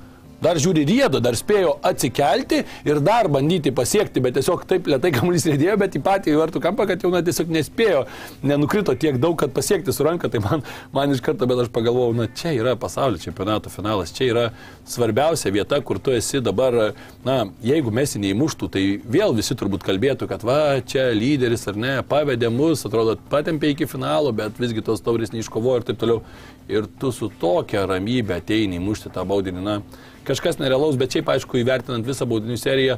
dar 0.43 0.59
žiūri 0.61 0.83
riedo, 0.87 1.21
dar 1.23 1.37
spėjo 1.39 1.77
atsikelti 1.85 2.63
ir 2.87 3.01
dar 3.03 3.29
bandyti 3.31 3.73
pasiekti, 3.75 4.21
bet 4.23 4.37
tiesiog 4.37 4.65
taip 4.69 4.89
lietai 4.91 5.13
kamuolys 5.15 5.47
rėdėjo, 5.49 5.77
bet 5.81 5.97
į 5.97 6.03
patį 6.05 6.37
vartų 6.39 6.61
kampą, 6.63 6.87
kad 6.89 7.03
jau 7.03 7.11
na, 7.13 7.23
tiesiog 7.25 7.51
nespėjo, 7.53 8.03
nenukrito 8.45 8.95
tiek 8.99 9.19
daug, 9.21 9.37
kad 9.39 9.53
pasiekti 9.55 9.95
su 9.95 10.05
ranka, 10.05 10.29
tai 10.31 10.41
man, 10.43 10.63
man 10.95 11.13
iš 11.13 11.23
karto, 11.25 11.47
bet 11.49 11.63
aš 11.65 11.71
pagalvojau, 11.73 12.15
na 12.17 12.27
čia 12.27 12.53
yra 12.57 12.75
pasaulio 12.79 13.21
čempionato 13.21 13.71
finalas, 13.73 14.13
čia 14.15 14.29
yra 14.31 14.45
svarbiausia 14.89 15.53
vieta, 15.53 15.79
kur 15.81 15.99
tu 16.03 16.13
esi 16.15 16.41
dabar, 16.43 16.93
na, 17.25 17.39
jeigu 17.63 17.93
mes 17.95 18.17
neįmuštų, 18.19 18.71
tai 18.73 18.85
vėl 19.15 19.35
visi 19.37 19.55
turbūt 19.59 19.85
kalbėtų, 19.87 20.27
kad 20.31 20.43
va, 20.47 20.59
čia 20.87 21.09
lyderis 21.15 21.67
ar 21.71 21.79
ne, 21.79 21.93
pavedė 22.07 22.51
mus, 22.53 22.83
atrodo, 22.87 23.15
patempė 23.31 23.73
iki 23.73 23.87
finalo, 23.89 24.33
bet 24.35 24.59
visgi 24.61 24.83
tos 24.85 25.03
taurės 25.03 25.33
neiškovojo 25.35 25.81
ir 25.81 25.87
taip 25.87 26.01
toliau. 26.03 26.23
Ir 26.71 26.85
tu 26.99 27.11
su 27.11 27.27
tokia 27.41 27.83
ramybė 27.89 28.37
ateini 28.39 28.79
įmušti 28.79 29.11
tą 29.13 29.25
baudinį, 29.27 29.63
na, 29.63 29.79
kažkas 30.27 30.59
nerealaus, 30.61 30.97
bet 30.99 31.13
šiaip 31.17 31.29
aišku 31.35 31.59
įvertinant 31.63 32.05
visą 32.07 32.25
baudinių 32.29 32.57
seriją, 32.59 32.97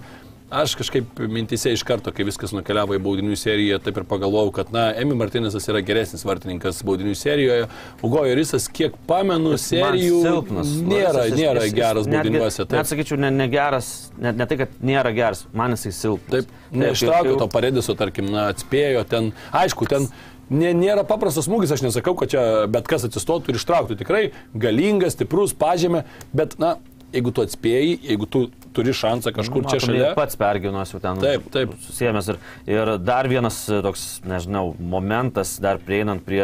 aš 0.56 0.76
kažkaip 0.78 1.18
mintise 1.34 1.72
iš 1.74 1.82
karto, 1.84 2.12
kai 2.14 2.24
viskas 2.28 2.52
nukeliavo 2.54 2.94
į 2.96 3.00
baudinių 3.02 3.34
seriją, 3.40 3.80
taip 3.84 3.98
ir 3.98 4.06
pagalvojau, 4.08 4.52
kad, 4.54 4.70
na, 4.72 4.84
Emi 5.02 5.16
Martinezas 5.18 5.66
yra 5.72 5.82
geresnis 5.84 6.22
vartininkas 6.24 6.84
baudinių 6.86 7.16
serijoje, 7.18 7.66
Ugo 8.06 8.22
Jorisas, 8.30 8.68
kiek 8.70 8.94
pamenu, 9.10 9.56
serijų 9.60 10.22
silpnas. 10.22 10.76
nėra, 10.86 11.26
Jis- 11.26 11.40
nėra 11.42 11.64
jis- 11.66 11.72
jis 11.72 11.74
geras 11.80 12.08
baudiniuose. 12.14 12.68
Net 12.78 12.92
sakyčiau, 12.94 13.18
ne, 13.26 13.32
ne 13.34 13.48
geras, 13.52 13.90
ne, 14.22 14.32
ne 14.38 14.46
tai, 14.46 14.58
kad 14.62 14.78
nėra 14.86 15.16
geras, 15.18 15.46
man 15.52 15.74
jisai 15.76 15.92
silpnas. 15.98 16.46
Taip, 16.46 16.56
neištraukė 16.72 17.36
to 17.42 17.48
parediso, 17.58 17.98
tarkim, 17.98 18.30
na, 18.32 18.48
atspėjo 18.54 19.04
ten, 19.10 19.34
aišku, 19.52 19.90
ten 19.90 20.08
nė, 20.54 20.76
nėra 20.78 21.04
paprastas 21.10 21.50
smūgis, 21.50 21.74
aš 21.74 21.82
nesakau, 21.90 22.14
kad 22.16 22.30
čia 22.30 22.68
bet 22.70 22.86
kas 22.88 23.04
atsistotų 23.10 23.50
ir 23.50 23.56
ištrauktų. 23.58 23.98
Tikrai 23.98 24.28
galingas, 24.56 25.18
stiprus, 25.18 25.58
pažymė, 25.58 26.06
bet, 26.38 26.60
na, 26.62 26.76
jeigu 27.14 27.32
tu 27.36 27.44
atspėjai, 27.46 27.98
jeigu 28.10 28.28
tu 28.30 28.42
turi 28.76 28.94
šansą 28.96 29.32
kažkur 29.36 29.64
čia 29.66 29.78
Matom, 29.78 29.84
šalia. 29.86 30.10
ir 30.10 30.18
Pats 30.18 30.40
pergyvenos 30.40 30.92
jau 30.94 31.00
ten. 31.04 31.22
Taip, 31.24 31.46
taip. 31.54 31.76
Susijęs 31.86 32.30
ir, 32.34 32.40
ir 32.70 32.92
dar 33.04 33.30
vienas 33.32 33.62
e, 33.70 33.80
toks, 33.86 34.06
nežinau, 34.28 34.74
momentas, 34.80 35.56
dar 35.64 35.80
prieinant 35.84 36.24
prie 36.26 36.44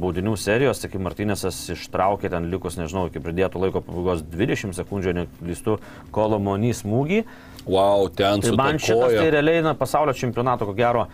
baudinių 0.00 0.34
serijos, 0.40 0.82
tai 0.82 0.90
kai 0.92 1.00
Martinėsas 1.02 1.62
ištraukė 1.76 2.32
ten 2.32 2.50
likus, 2.52 2.76
nežinau, 2.80 3.06
iki 3.10 3.22
pridėtų 3.24 3.64
laiko 3.64 3.84
pabaigos 3.86 4.24
20 4.34 4.76
sekundžių, 4.76 5.16
neklystu, 5.22 5.78
kolomonį 6.14 6.74
smūgį. 6.82 7.24
Wow, 7.70 8.08
ten 8.16 8.44
Tai 8.44 8.52
su 8.52 8.56
man 8.58 8.78
ta 8.78 8.86
šitas 8.88 9.16
tai 9.16 9.26
realiai 9.32 9.64
na, 9.64 9.74
pasaulio 9.78 10.16
čempionato, 10.16 10.68
ko 10.68 10.76
gero, 10.76 11.06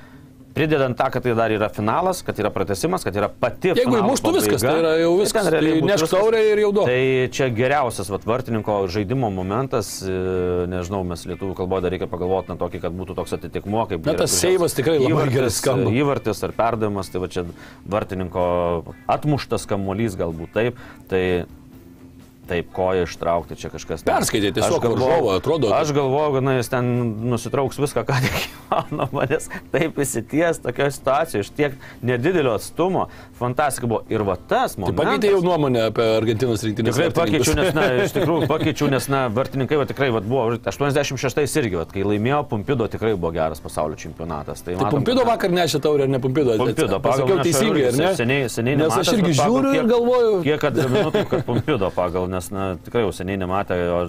pridedant 0.57 0.97
tą, 0.97 1.11
kad 1.13 1.25
tai 1.27 1.35
dar 1.37 1.53
yra 1.53 1.69
finalas, 1.73 2.23
kad 2.25 2.39
yra 2.41 2.51
pratesimas, 2.55 3.05
kad 3.05 3.17
yra 3.19 3.29
pati. 3.29 3.75
Jeigu 3.77 3.99
įmuštų 4.01 4.33
viskas, 4.39 4.65
tai 4.65 4.75
yra 4.81 4.93
jau 5.03 5.11
viskas. 5.21 5.45
ten 5.45 5.53
realiai 5.55 5.81
Tai 5.83 5.89
nešk 5.91 6.07
viskas. 6.07 6.15
taurę 6.17 6.41
ir 6.49 6.63
jau 6.65 6.71
duok. 6.79 6.89
Tai 6.89 7.29
čia 7.37 7.49
geriausias 7.53 8.11
vat, 8.13 8.25
vartininko 8.29 8.79
žaidimo 8.93 9.29
momentas, 9.35 9.91
e, 10.03 10.17
nežinau, 10.73 11.03
mes 11.09 11.27
lietuvių 11.29 11.57
kalboje 11.61 11.85
dar 11.87 11.95
reikia 11.97 12.09
pagalvoti 12.11 12.55
na 12.55 12.57
tokį, 12.61 12.81
kad 12.87 12.97
būtų 12.97 13.19
toks 13.21 13.37
atitikmuo, 13.37 13.85
kaip 13.91 14.09
Na, 14.09 14.17
tas 14.17 14.33
seivas 14.41 14.75
tikrai 14.79 14.97
labai 14.99 15.13
įvartis, 15.13 15.37
gerai 15.37 15.53
skamba. 15.59 15.93
Įvartis 16.01 16.43
ar 16.49 16.57
perdavimas, 16.57 17.13
tai 17.13 17.21
va 17.21 17.29
čia 17.37 17.45
vartininko 17.97 18.47
atmuštas 19.13 19.69
kamuolys 19.69 20.17
galbūt 20.19 20.57
taip. 20.57 20.81
Tai 21.13 21.23
Taip, 22.47 22.69
koją 22.73 23.03
ištraukti 23.09 23.57
čia 23.59 23.69
kažkas. 23.73 24.05
ne. 24.07 24.13
Perskaitė 24.13 24.53
tiesiog 24.55 24.77
Aš 24.79 24.83
galvojau- 24.85 25.09
varžovą, 25.11 25.37
atrodo. 25.41 25.71
Aš 25.75 25.91
galvoju, 25.93 26.35
kad 26.37 26.45
na, 26.47 26.53
jis 26.61 26.69
ten 26.71 26.85
nusitrauks 27.31 27.79
viską, 27.83 28.05
ką 28.07 28.21
tik 28.23 28.37
įmanoma, 28.71 29.25
nes 29.31 29.49
taip 29.73 29.97
įsities 29.99 30.61
tokioje 30.63 30.93
situacijoje, 30.95 31.41
iš 31.43 31.51
tiek 31.51 31.73
nedidelio 32.03 32.55
atstumo. 32.55 33.09
Fantastika 33.39 33.87
buvo. 33.91 34.05
Ir 34.09 34.23
va 34.23 34.37
tas 34.37 34.77
Tai 34.77 34.85
momentas. 34.85 35.05
pakeitė 35.05 35.31
jau 35.35 35.41
nuomonę 35.43 35.83
apie 35.91 36.07
Argentinos 36.17 36.63
rinktinės. 36.65 36.95
Tikrai 36.95 37.11
pakeičiau, 37.19 37.57
nes, 37.59 37.75
na, 37.75 37.83
iš 38.07 38.15
tikrųjų 38.17 38.47
pakeičiau, 38.49 38.89
nes, 38.95 39.09
na, 39.13 39.25
vartininkai, 39.29 39.77
va, 39.83 39.85
tikrai, 39.91 40.09
va, 40.15 40.21
buvo 40.23 40.47
86 40.55 41.59
irgi, 41.61 41.77
va, 41.77 41.85
kai 41.91 42.07
laimėjo 42.07 42.45
Pumpido, 42.49 42.87
tikrai 42.89 43.13
buvo 43.19 43.33
geras 43.35 43.61
pasaulio 43.61 43.99
čempionatas. 43.99 44.63
Tai, 44.63 44.77
Tai 44.77 44.85
matom, 44.87 45.01
Pumpido 45.03 45.27
kad- 45.27 45.33
vakar 45.35 45.51
nešė 45.51 45.81
taurę 45.83 46.07
ar 46.07 46.09
ne 46.15 46.19
Pumpido? 46.23 46.57
Pumpido, 46.63 47.01
Pasakiau 47.03 47.39
aš 47.41 47.45
teisingai, 47.51 47.85
ar 47.91 47.99
ne? 47.99 48.15
Seniai, 48.17 48.49
seniai 48.49 48.77
Nes 48.77 48.87
aš 48.87 49.11
nematęs, 49.11 49.13
irgi 49.13 49.27
bet 49.27 49.37
pagal 49.37 49.53
žiūriu 49.53 49.75
ir 49.75 49.83
kiek- 49.83 49.91
galvoju. 49.91 50.33
Kiek 50.47 50.65
atgaminu, 50.71 51.11
tai 51.13 51.25
kad 51.35 51.45
Pumpido 51.47 51.91
pagal, 51.91 52.29
nes, 52.37 52.49
na, 52.55 52.69
tikrai 52.85 53.03
jau 53.03 53.13
seniai 53.17 53.41
nematė 53.41 53.79
jo. 53.81 54.01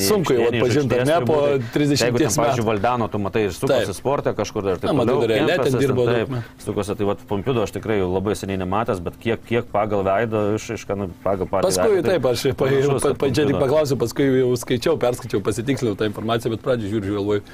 Sunku 0.00 0.32
jau 0.32 0.46
aikštėje, 0.46 0.52
nei 0.54 0.60
atpažint, 0.62 0.92
ar 0.94 1.02
žaidėjas 1.04 1.10
ne, 1.10 1.16
po 1.28 1.34
turbūt. 1.36 1.66
30 1.74 2.02
Jeigu 2.04 2.20
ten, 2.22 2.30
pavyzdžiui, 2.32 2.62
metų. 2.64 2.68
Valdano, 2.70 3.08
tu 3.12 3.20
matai 3.20 3.42
ir 3.44 3.52
sukosi 3.52 3.96
sportą 3.98 4.32
kažkur 4.38 4.68
ir 4.72 4.78
taip 4.80 4.88
Na, 4.88 4.94
matau, 4.96 5.18
dar 5.20 5.32
Reale 5.34 5.58
ten 5.60 5.76
dirbo 5.82 6.06
taip, 6.08 6.32
metų. 6.32 6.54
Sukosi, 6.64 6.96
tai 6.96 7.08
va, 7.10 7.16
Pumpido 7.28 7.66
aš 7.66 7.74
tikrai 7.76 7.98
jau 8.00 8.08
labai 8.08 8.36
seniai 8.40 8.56
nematęs, 8.62 9.02
bet 9.04 9.18
kiek, 9.20 9.44
kiek 9.44 9.68
pagal 9.74 10.06
veidą, 10.08 10.46
iš, 10.56 10.70
iš 10.78 10.86
nu, 10.96 11.10
pagal 11.26 11.50
patį 11.52 11.68
Paskui 11.68 11.98
veidą, 11.98 12.08
taip, 12.08 12.30
aš 12.32 12.46
pa, 12.48 12.56
panašus, 12.64 12.96
pa, 12.96 13.12
kad 13.12 13.20
pa, 13.20 13.28
čia 13.28 13.44
tik 13.44 13.52
Pumpido. 13.52 13.62
paklausiu, 13.66 14.00
paskui 14.00 14.30
jau 14.32 14.50
skaičiau, 14.64 14.96
perskaičiau, 15.04 15.44
pasitiksliau 15.44 16.00
tą 16.00 16.08
informaciją, 16.08 16.56
bet 16.56 16.64
pradžioje 16.64 16.96
žiūriu, 16.96 17.18
galvoju, 17.20 17.44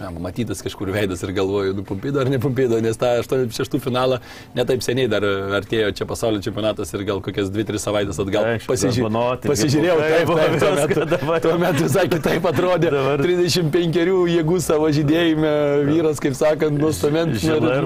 matytas 0.00 0.62
kažkur 0.64 0.90
veidas 0.92 1.22
ir 1.22 1.32
galvoju, 1.36 1.74
nu 1.74 1.84
pumpido 1.84 2.20
ar 2.20 2.30
ne 2.30 2.38
pumpido, 2.40 2.80
nes 2.80 2.96
tą 2.96 3.18
86 3.22 3.78
finalą 3.82 4.18
netaip 4.56 4.82
seniai 4.82 5.08
dar 5.10 5.24
artėjo 5.58 5.92
čia 5.96 6.06
pasaulio 6.08 6.40
čempionatas 6.42 6.92
ir 6.94 7.04
gal 7.08 7.20
kokias 7.24 7.50
2-3 7.52 7.82
savaitės 7.82 8.20
atgal 8.22 8.48
Aišku, 8.54 8.72
pasiži... 8.72 9.02
Garbanoti, 9.02 9.50
pasižiūrėjau, 9.50 9.98
taip, 10.00 10.26
buvo 10.30 10.38
taip, 10.40 10.58
tuo 10.62 10.72
metu, 10.78 11.40
tuo 11.46 11.56
metu 11.60 11.86
visai 11.86 12.06
kitaip 12.12 12.48
atrodė. 12.52 12.92
Dabar- 12.94 13.22
35 13.22 14.00
jėgų 14.32 14.60
savo 14.64 14.88
žydėjime 14.92 15.52
vyras, 15.88 16.22
kaip 16.22 16.36
sakant, 16.38 16.78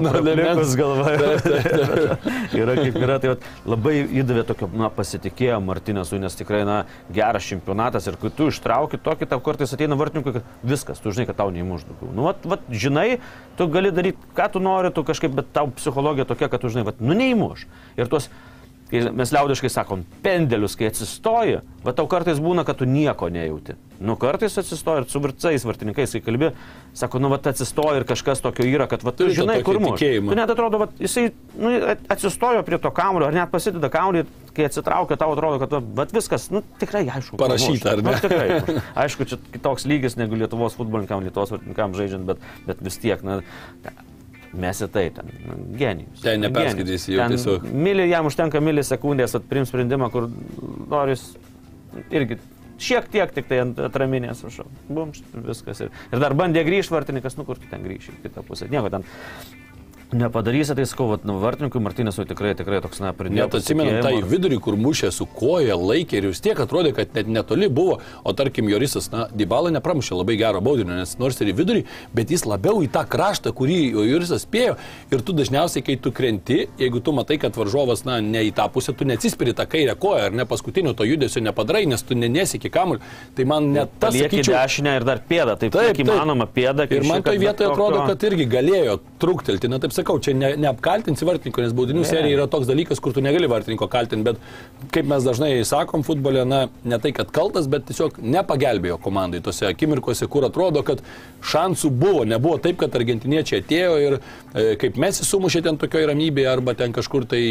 praplikus 0.07 0.37
lemens. 0.37 0.75
galva. 0.79 1.15
yra 2.61 2.77
kaip 2.79 2.99
yra, 3.01 3.19
tai 3.23 3.35
labai 3.67 3.95
įdavė 4.21 4.45
tokio 4.47 4.69
na, 4.77 4.89
pasitikėjo 4.93 5.59
Martinėsui, 5.63 6.21
nes 6.23 6.37
tikrai 6.39 6.63
na, 6.67 6.79
geras 7.13 7.47
čempionatas 7.47 8.07
ir 8.09 8.19
kai 8.21 8.31
tu 8.33 8.49
ištrauki 8.51 8.99
tokį, 9.03 9.29
tau 9.33 9.41
kartais 9.43 9.73
ateina 9.75 9.97
vartininkui, 9.99 10.37
kad 10.39 10.67
viskas, 10.67 11.01
tu 11.03 11.13
žinai, 11.13 11.27
kad 11.29 11.39
tau 11.41 11.51
neįmuš 11.53 11.87
daugiau. 11.99 12.15
Nu, 12.15 12.27
vat, 12.27 12.45
vat, 12.45 12.67
žinai, 12.69 13.19
tu 13.59 13.67
gali 13.71 13.91
daryti, 13.91 14.29
ką 14.37 14.49
tu 14.53 14.61
nori, 14.63 14.91
tu 14.93 15.03
kažkaip, 15.07 15.33
bet 15.37 15.49
tau 15.55 15.71
psichologija 15.77 16.27
tokia, 16.29 16.49
kad 16.51 16.63
tu 16.63 16.71
žinai, 16.73 16.85
vat, 16.87 17.01
nu 17.01 17.17
neįmuš. 17.17 17.67
Ir 17.97 18.11
tuos 18.11 18.29
kai 18.91 19.01
mes 19.11 19.31
liaudiškai 19.35 19.69
sakom, 19.71 20.05
pendelius, 20.23 20.77
kai 20.79 20.87
atsistoji, 20.91 21.59
va 21.83 21.93
tau 21.95 22.07
kartais 22.11 22.39
būna, 22.43 22.63
kad 22.67 22.79
tu 22.79 22.87
nieko 22.87 23.27
nejauti. 23.33 23.75
Nu 23.99 24.15
kartais 24.19 24.55
atsistoji 24.61 25.03
ir 25.03 25.07
su 25.11 25.19
virtsais 25.23 25.65
vartininkais, 25.65 26.13
kai 26.15 26.21
kalbi, 26.23 26.51
sako, 26.97 27.19
nu 27.23 27.31
va 27.33 27.39
atsistoji 27.51 28.01
ir 28.01 28.07
kažkas 28.07 28.43
tokio 28.45 28.67
yra, 28.69 28.87
kad 28.89 29.03
va 29.03 29.11
tu 29.11 29.25
Turi 29.25 29.35
žinai, 29.39 29.59
kur 29.65 29.81
mūsų. 29.81 30.11
Tu 30.29 30.37
net 30.37 30.53
atrodo, 30.53 30.81
va 30.83 30.89
jisai 31.01 31.27
nu, 31.57 31.73
atsistojo 32.13 32.63
prie 32.67 32.79
to 32.83 32.91
kamulio, 32.95 33.27
ar 33.27 33.35
net 33.35 33.51
pasideda 33.51 33.89
kamulį, 33.91 34.23
kai 34.57 34.67
atsitraukia, 34.69 35.19
tau 35.19 35.33
atrodo, 35.35 35.59
kad 35.63 35.77
va 35.97 36.07
viskas, 36.13 36.49
nu 36.53 36.63
tikrai 36.81 37.05
aišku. 37.09 37.39
Parašyta, 37.41 37.95
ar 37.95 38.03
ne? 38.03 38.13
Nu, 38.13 38.21
tikrai. 38.23 38.77
Aišku, 39.03 39.27
čia 39.29 39.41
kitoks 39.53 39.87
lygis 39.89 40.17
negu 40.19 40.37
Lietuvos 40.39 40.77
futbolininkam, 40.77 41.25
Lietuvos 41.25 41.53
vartininkam 41.53 41.97
žaidžiant, 41.97 42.29
bet, 42.29 42.45
bet 42.69 42.85
vis 42.85 43.01
tiek, 43.01 43.21
na, 43.25 43.41
Mes 44.55 44.79
į 44.83 44.87
tai, 44.93 45.05
ten, 45.15 45.31
nu, 45.45 45.57
genijus. 45.77 46.21
Ten 46.23 46.43
neperskaitysi 46.45 47.15
jau 47.15 47.23
Ten 47.23 47.35
tiesiog. 47.35 47.65
Milį, 47.87 48.07
jam 48.11 48.29
užtenka 48.29 48.61
milisekundės 48.63 49.35
atprim 49.39 49.67
sprendimą, 49.67 50.09
kur 50.13 50.29
noris 50.91 51.29
irgi 52.13 52.39
šiek 52.81 53.09
tiek 53.11 53.33
tik 53.33 53.49
tai 53.49 53.61
atraminės, 53.87 54.43
aš 54.47 54.61
bumš, 54.87 55.23
viskas. 55.47 55.83
Ir, 55.85 55.93
ir 56.13 56.23
dar 56.23 56.35
bandė 56.37 56.63
grįžti 56.67 56.93
vartininkas, 56.95 57.37
nu 57.39 57.45
kur 57.47 57.59
tu 57.59 57.69
ten 57.71 57.83
grįžti 57.85 58.15
į 58.15 58.27
kitą 58.27 58.45
pusę. 58.47 58.69
Nieko 58.71 58.91
ten 58.93 59.07
nepadarysi, 60.11 60.75
tai 60.75 60.85
sakau, 60.87 61.09
vat, 61.11 61.23
nu, 61.27 61.37
vartininkui 61.41 61.81
Martinėsui 61.83 62.27
tikrai, 62.29 62.53
tikrai 62.57 62.79
toks, 62.83 63.01
na, 63.03 63.13
pridėjo. 63.15 63.47
Net 63.47 63.57
atsimenu 63.59 63.97
tą 64.03 64.11
į 64.15 64.23
vidurį, 64.27 64.59
kur 64.63 64.77
mušė 64.79 65.11
su 65.15 65.27
koja, 65.37 65.75
laikė 65.79 66.21
ir 66.21 66.29
vis 66.31 66.41
tiek 66.43 66.59
atrodė, 66.63 66.93
kad 66.97 67.15
net 67.17 67.29
netoli 67.31 67.69
buvo, 67.71 67.99
o 68.23 68.33
tarkim 68.37 68.69
Jorisas, 68.71 69.09
na, 69.13 69.27
Dybalą 69.31 69.71
nepramušė 69.75 70.17
labai 70.17 70.37
gero 70.39 70.61
baudinio, 70.63 70.95
nes 70.99 71.15
nors 71.21 71.39
ir 71.43 71.51
į 71.51 71.57
vidurį, 71.59 71.83
bet 72.17 72.33
jis 72.33 72.45
labiau 72.47 72.81
į 72.85 72.91
tą 72.93 73.03
kraštą, 73.07 73.53
kurį 73.57 73.79
Jorisas 74.07 74.45
spėjo 74.47 74.77
ir 75.11 75.23
tu 75.27 75.35
dažniausiai, 75.37 75.85
kai 75.87 75.97
tu 76.01 76.13
krenti, 76.15 76.63
jeigu 76.79 77.03
tu 77.03 77.15
matai, 77.15 77.39
kad 77.41 77.57
varžovas, 77.59 78.05
na, 78.07 78.19
ne 78.23 78.45
į 78.47 78.53
tą 78.57 78.67
pusę, 78.73 78.95
tu 78.97 79.07
neatsispiri 79.07 79.55
tą 79.57 79.67
kairę 79.69 79.97
koją 79.99 80.27
ar 80.29 80.35
ne 80.35 80.47
paskutinio 80.47 80.95
to 80.97 81.07
judesio 81.07 81.43
nepadarai, 81.43 81.85
nes 81.89 82.03
tu 82.07 82.15
nesiki 82.17 82.71
kamul, 82.73 83.01
tai 83.35 83.47
man 83.49 83.71
net 83.75 83.93
tas, 83.99 84.15
Lieki 84.15 84.39
sakyčiau, 84.39 84.55
dešinę 84.55 84.95
ir 84.99 85.07
dar 85.07 85.21
pėdą, 85.27 85.57
taip, 85.59 85.75
Taip, 85.75 85.91
taip 85.93 86.01
įmanoma 86.05 86.47
pėdą. 86.49 86.87
Ir 86.93 87.05
man 87.07 87.23
toje 87.25 87.41
vietoje 87.41 87.69
atrodo, 87.69 88.03
kad 88.07 88.23
irgi 88.29 88.47
galėjo 88.49 88.97
truktelti. 89.21 89.69
Na 89.71 89.79
taip 89.83 89.93
sakau, 89.97 90.17
čia 90.23 90.35
ne, 90.37 90.53
neapkaltinsi 90.61 91.27
vartininko, 91.27 91.63
nes 91.65 91.75
baudinių 91.77 92.03
Ne. 92.03 92.09
serija 92.09 92.37
yra 92.37 92.47
toks 92.51 92.69
dalykas, 92.69 93.01
kur 93.03 93.15
tu 93.15 93.23
negali 93.25 93.49
vartininko 93.49 93.87
kaltinti, 93.91 94.23
bet 94.23 94.91
kaip 94.93 95.09
mes 95.09 95.25
dažnai 95.25 95.51
sakom 95.67 96.05
futbole, 96.07 96.45
na 96.47 96.67
ne 96.83 96.99
tai, 97.03 97.11
kad 97.15 97.31
kaltas, 97.33 97.67
bet 97.71 97.87
tiesiog 97.89 98.19
nepagelbėjo 98.21 98.99
komandai 99.03 99.41
tose 99.43 99.67
akimirkose, 99.69 100.27
kur 100.31 100.47
atrodo, 100.47 100.83
kad 100.87 101.01
šansų 101.45 101.91
buvo. 101.91 102.23
Nebuvo 102.27 102.57
taip, 102.61 102.79
kad 102.81 102.95
argentiniečiai 102.97 103.61
atėjo 103.63 103.97
ir 104.03 104.17
e, 104.17 104.75
kaip 104.81 104.97
mes 105.01 105.21
įsumušė 105.23 105.63
ten 105.65 105.79
tokioje 105.81 106.09
ramybėje 106.11 106.49
arba 106.51 106.75
ten 106.77 106.95
kažkur 106.95 107.27
tai 107.29 107.43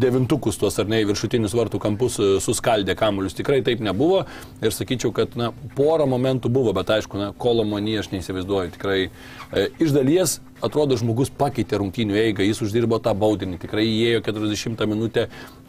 devintukus 0.00 0.60
tuos 0.60 0.78
ar 0.80 0.90
ne 0.90 1.02
viršutinius 1.08 1.56
vartų 1.56 1.80
kampus 1.82 2.18
e, 2.20 2.30
suskaldė 2.44 2.96
kamuolius. 2.98 3.36
Tikrai 3.38 3.62
taip 3.66 3.82
nebuvo 3.84 4.24
ir 4.62 4.74
sakyčiau, 4.74 5.12
kad 5.16 5.36
na, 5.38 5.52
porą 5.76 6.08
momentų 6.10 6.52
buvo, 6.52 6.74
bet 6.76 6.92
aišku, 6.98 7.20
na, 7.20 7.32
kolomonį 7.38 8.00
aš 8.02 8.12
neįsivaizduoju. 8.14 8.74
Tikrai 8.76 8.98
e, 9.08 9.68
iš 9.82 9.94
dalies 9.96 10.40
atrodo 10.62 10.96
žmogus 10.98 11.32
pakeitė 11.34 11.80
rungtynių 11.82 12.18
eigą, 12.26 12.46
jis 12.46 12.62
uždirbo 12.64 13.00
tą 13.02 13.14
baudinį, 13.18 13.58
tikrai 13.62 13.84
įėjo 13.88 14.22
40 14.28 14.86
minutę, 14.90 15.26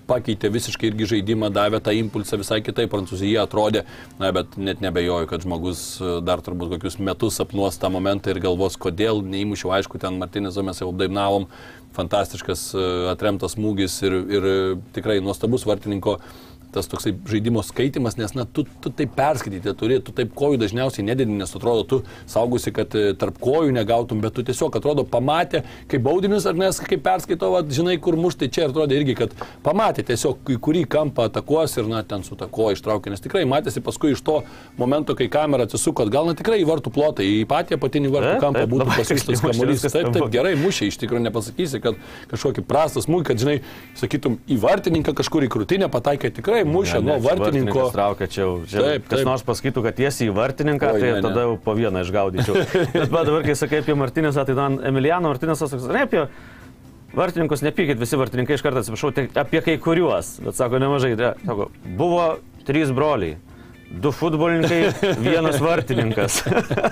pakeitė 0.07 0.51
visiškai 0.51 0.89
irgi 0.89 1.07
žaidimą, 1.13 1.49
davė 1.53 1.79
tą 1.83 1.93
impulsą 1.95 2.37
visai 2.41 2.59
kitaip, 2.63 2.91
Prancūzija 2.91 3.45
atrodė, 3.47 3.85
na, 4.19 4.31
bet 4.35 4.57
net 4.59 4.83
nebejoju, 4.83 5.29
kad 5.31 5.45
žmogus 5.45 5.83
e, 6.01 6.17
dar 6.25 6.43
turbūt 6.43 6.75
kokius 6.75 6.99
metus 6.99 7.39
sapnuos 7.39 7.79
tą 7.79 7.91
momentą 7.93 8.33
ir 8.33 8.41
galvos, 8.43 8.77
kodėl 8.79 9.23
neįmušiau, 9.25 9.71
aišku, 9.79 10.01
ten 10.03 10.19
Martinėzo 10.21 10.65
mes 10.65 10.81
jau 10.83 10.91
apdainavom, 10.91 11.47
fantastiškas 11.95 12.65
e, 12.75 12.87
atremtas 13.13 13.55
smūgis 13.57 13.99
ir, 14.07 14.17
ir 14.37 14.49
e, 14.49 14.57
tikrai 14.95 15.19
nuostabus 15.23 15.67
vartininko 15.69 16.19
tas 16.73 16.89
toksai 16.91 17.13
žaidimo 17.29 17.63
skaitimas, 17.65 18.17
nes, 18.19 18.33
na, 18.37 18.45
tu, 18.45 18.65
tu 18.83 18.91
taip 18.93 19.13
perskaityti 19.17 19.73
turi, 19.77 19.99
tu 20.03 20.15
taip 20.15 20.33
kojų 20.37 20.59
dažniausiai 20.61 21.05
nededi, 21.07 21.35
nes 21.37 21.53
atrodo, 21.55 21.85
tu 21.87 22.01
saugusi, 22.29 22.73
kad 22.75 22.93
e, 22.97 23.13
tarp 23.19 23.37
kojų 23.43 23.73
negautum, 23.75 24.21
bet 24.23 24.35
tu 24.37 24.45
tiesiog 24.45 24.75
atrodo 24.79 25.05
pamatė, 25.07 25.63
kaip 25.91 26.03
baudinis 26.05 26.47
ar 26.49 26.57
nes, 26.57 26.79
kaip 26.83 27.03
perskaito, 27.05 27.51
va, 27.53 27.63
žinai, 27.63 27.97
kur 28.03 28.17
muštai 28.19 28.49
čia 28.53 28.65
ir 28.65 28.73
atrodo 28.73 28.97
irgi, 28.97 29.15
kad 29.19 29.35
pamatė 29.65 30.05
tiesiog, 30.09 30.41
į 30.55 30.59
kurį 30.63 30.85
kampą 30.91 31.27
atakuos 31.29 31.77
ir, 31.77 31.89
na, 31.91 32.03
ten 32.07 32.25
su 32.25 32.37
ta 32.39 32.49
koja 32.51 32.77
ištraukė, 32.77 33.13
nes 33.13 33.23
tikrai 33.23 33.45
matėsi 33.49 33.83
paskui 33.83 34.13
iš 34.15 34.23
to 34.25 34.39
momento, 34.79 35.15
kai 35.19 35.29
kamera 35.31 35.67
atsisuko, 35.67 36.07
gal 36.11 36.27
na 36.29 36.35
tikrai 36.37 36.61
į 36.63 36.67
vartų 36.69 36.93
plotą, 36.93 37.25
į 37.25 37.43
patį 37.49 37.77
apatinį 37.77 38.13
vartų 38.13 38.33
Taip, 38.33 38.43
kampą 38.43 38.65
būtų 38.71 38.89
pasiūstas 38.97 39.43
kamuolys. 39.43 39.85
Taip, 39.85 40.11
taip, 40.15 40.27
gerai 40.33 40.53
mušė, 40.59 40.89
iš 40.89 40.99
tikrųjų 41.01 41.23
nepasakysi, 41.27 41.81
kad 41.83 41.99
kažkokį 42.31 42.65
prastą 42.67 43.03
smūgį, 43.03 43.27
kad, 43.29 43.41
žinai, 43.43 43.57
sakytum, 43.99 44.39
į 44.49 44.59
vartininką 44.63 45.15
kažkur 45.17 45.47
į 45.47 45.51
krūtinę 45.53 45.89
pataikė 45.93 46.33
tikrai 46.39 46.62
mušė, 46.67 47.01
nuo 47.03 47.17
vartininko. 47.23 47.85
Traukia 47.93 48.27
čia, 48.31 48.47
čia 48.69 48.81
Taip, 48.85 49.05
kas 49.09 49.19
taip. 49.21 49.27
nors 49.29 49.45
pasakytų, 49.47 49.83
kad 49.87 49.97
tiesiai 49.99 50.29
į 50.31 50.35
vartininką, 50.37 50.89
Oi, 50.93 50.99
tai 51.03 51.09
ne, 51.11 51.15
ne. 51.19 51.21
tada 51.27 51.45
jau 51.47 51.53
po 51.63 51.75
vieną 51.77 52.03
išgaudyčiau. 52.05 52.65
Bet 52.95 53.13
dabar, 53.13 53.43
kai 53.45 53.55
sakai 53.59 53.81
apie 53.83 53.95
Martinėsą, 53.99 54.45
tai 54.47 54.55
ten 54.57 54.79
Emiliano 54.91 55.31
Martinėsas, 55.33 55.73
ne 55.91 56.03
apie 56.07 56.25
vartininkus, 57.13 57.61
nepykit 57.61 57.99
visi 58.01 58.17
vartininkai 58.17 58.55
iš 58.57 58.63
karto 58.65 58.81
atsiprašau, 58.81 59.11
tik 59.13 59.35
apie 59.37 59.61
kai 59.65 59.77
kuriuos, 59.81 60.39
bet 60.45 60.57
sako 60.57 60.79
nemažai. 60.81 61.15
Tai, 61.19 61.33
sako, 61.45 61.69
buvo 61.99 62.29
trys 62.67 62.89
broliai. 62.95 63.35
Du 63.93 64.09
futbolininkai, 64.09 64.87
vienas 65.21 65.59
vartininkas. 65.61 66.39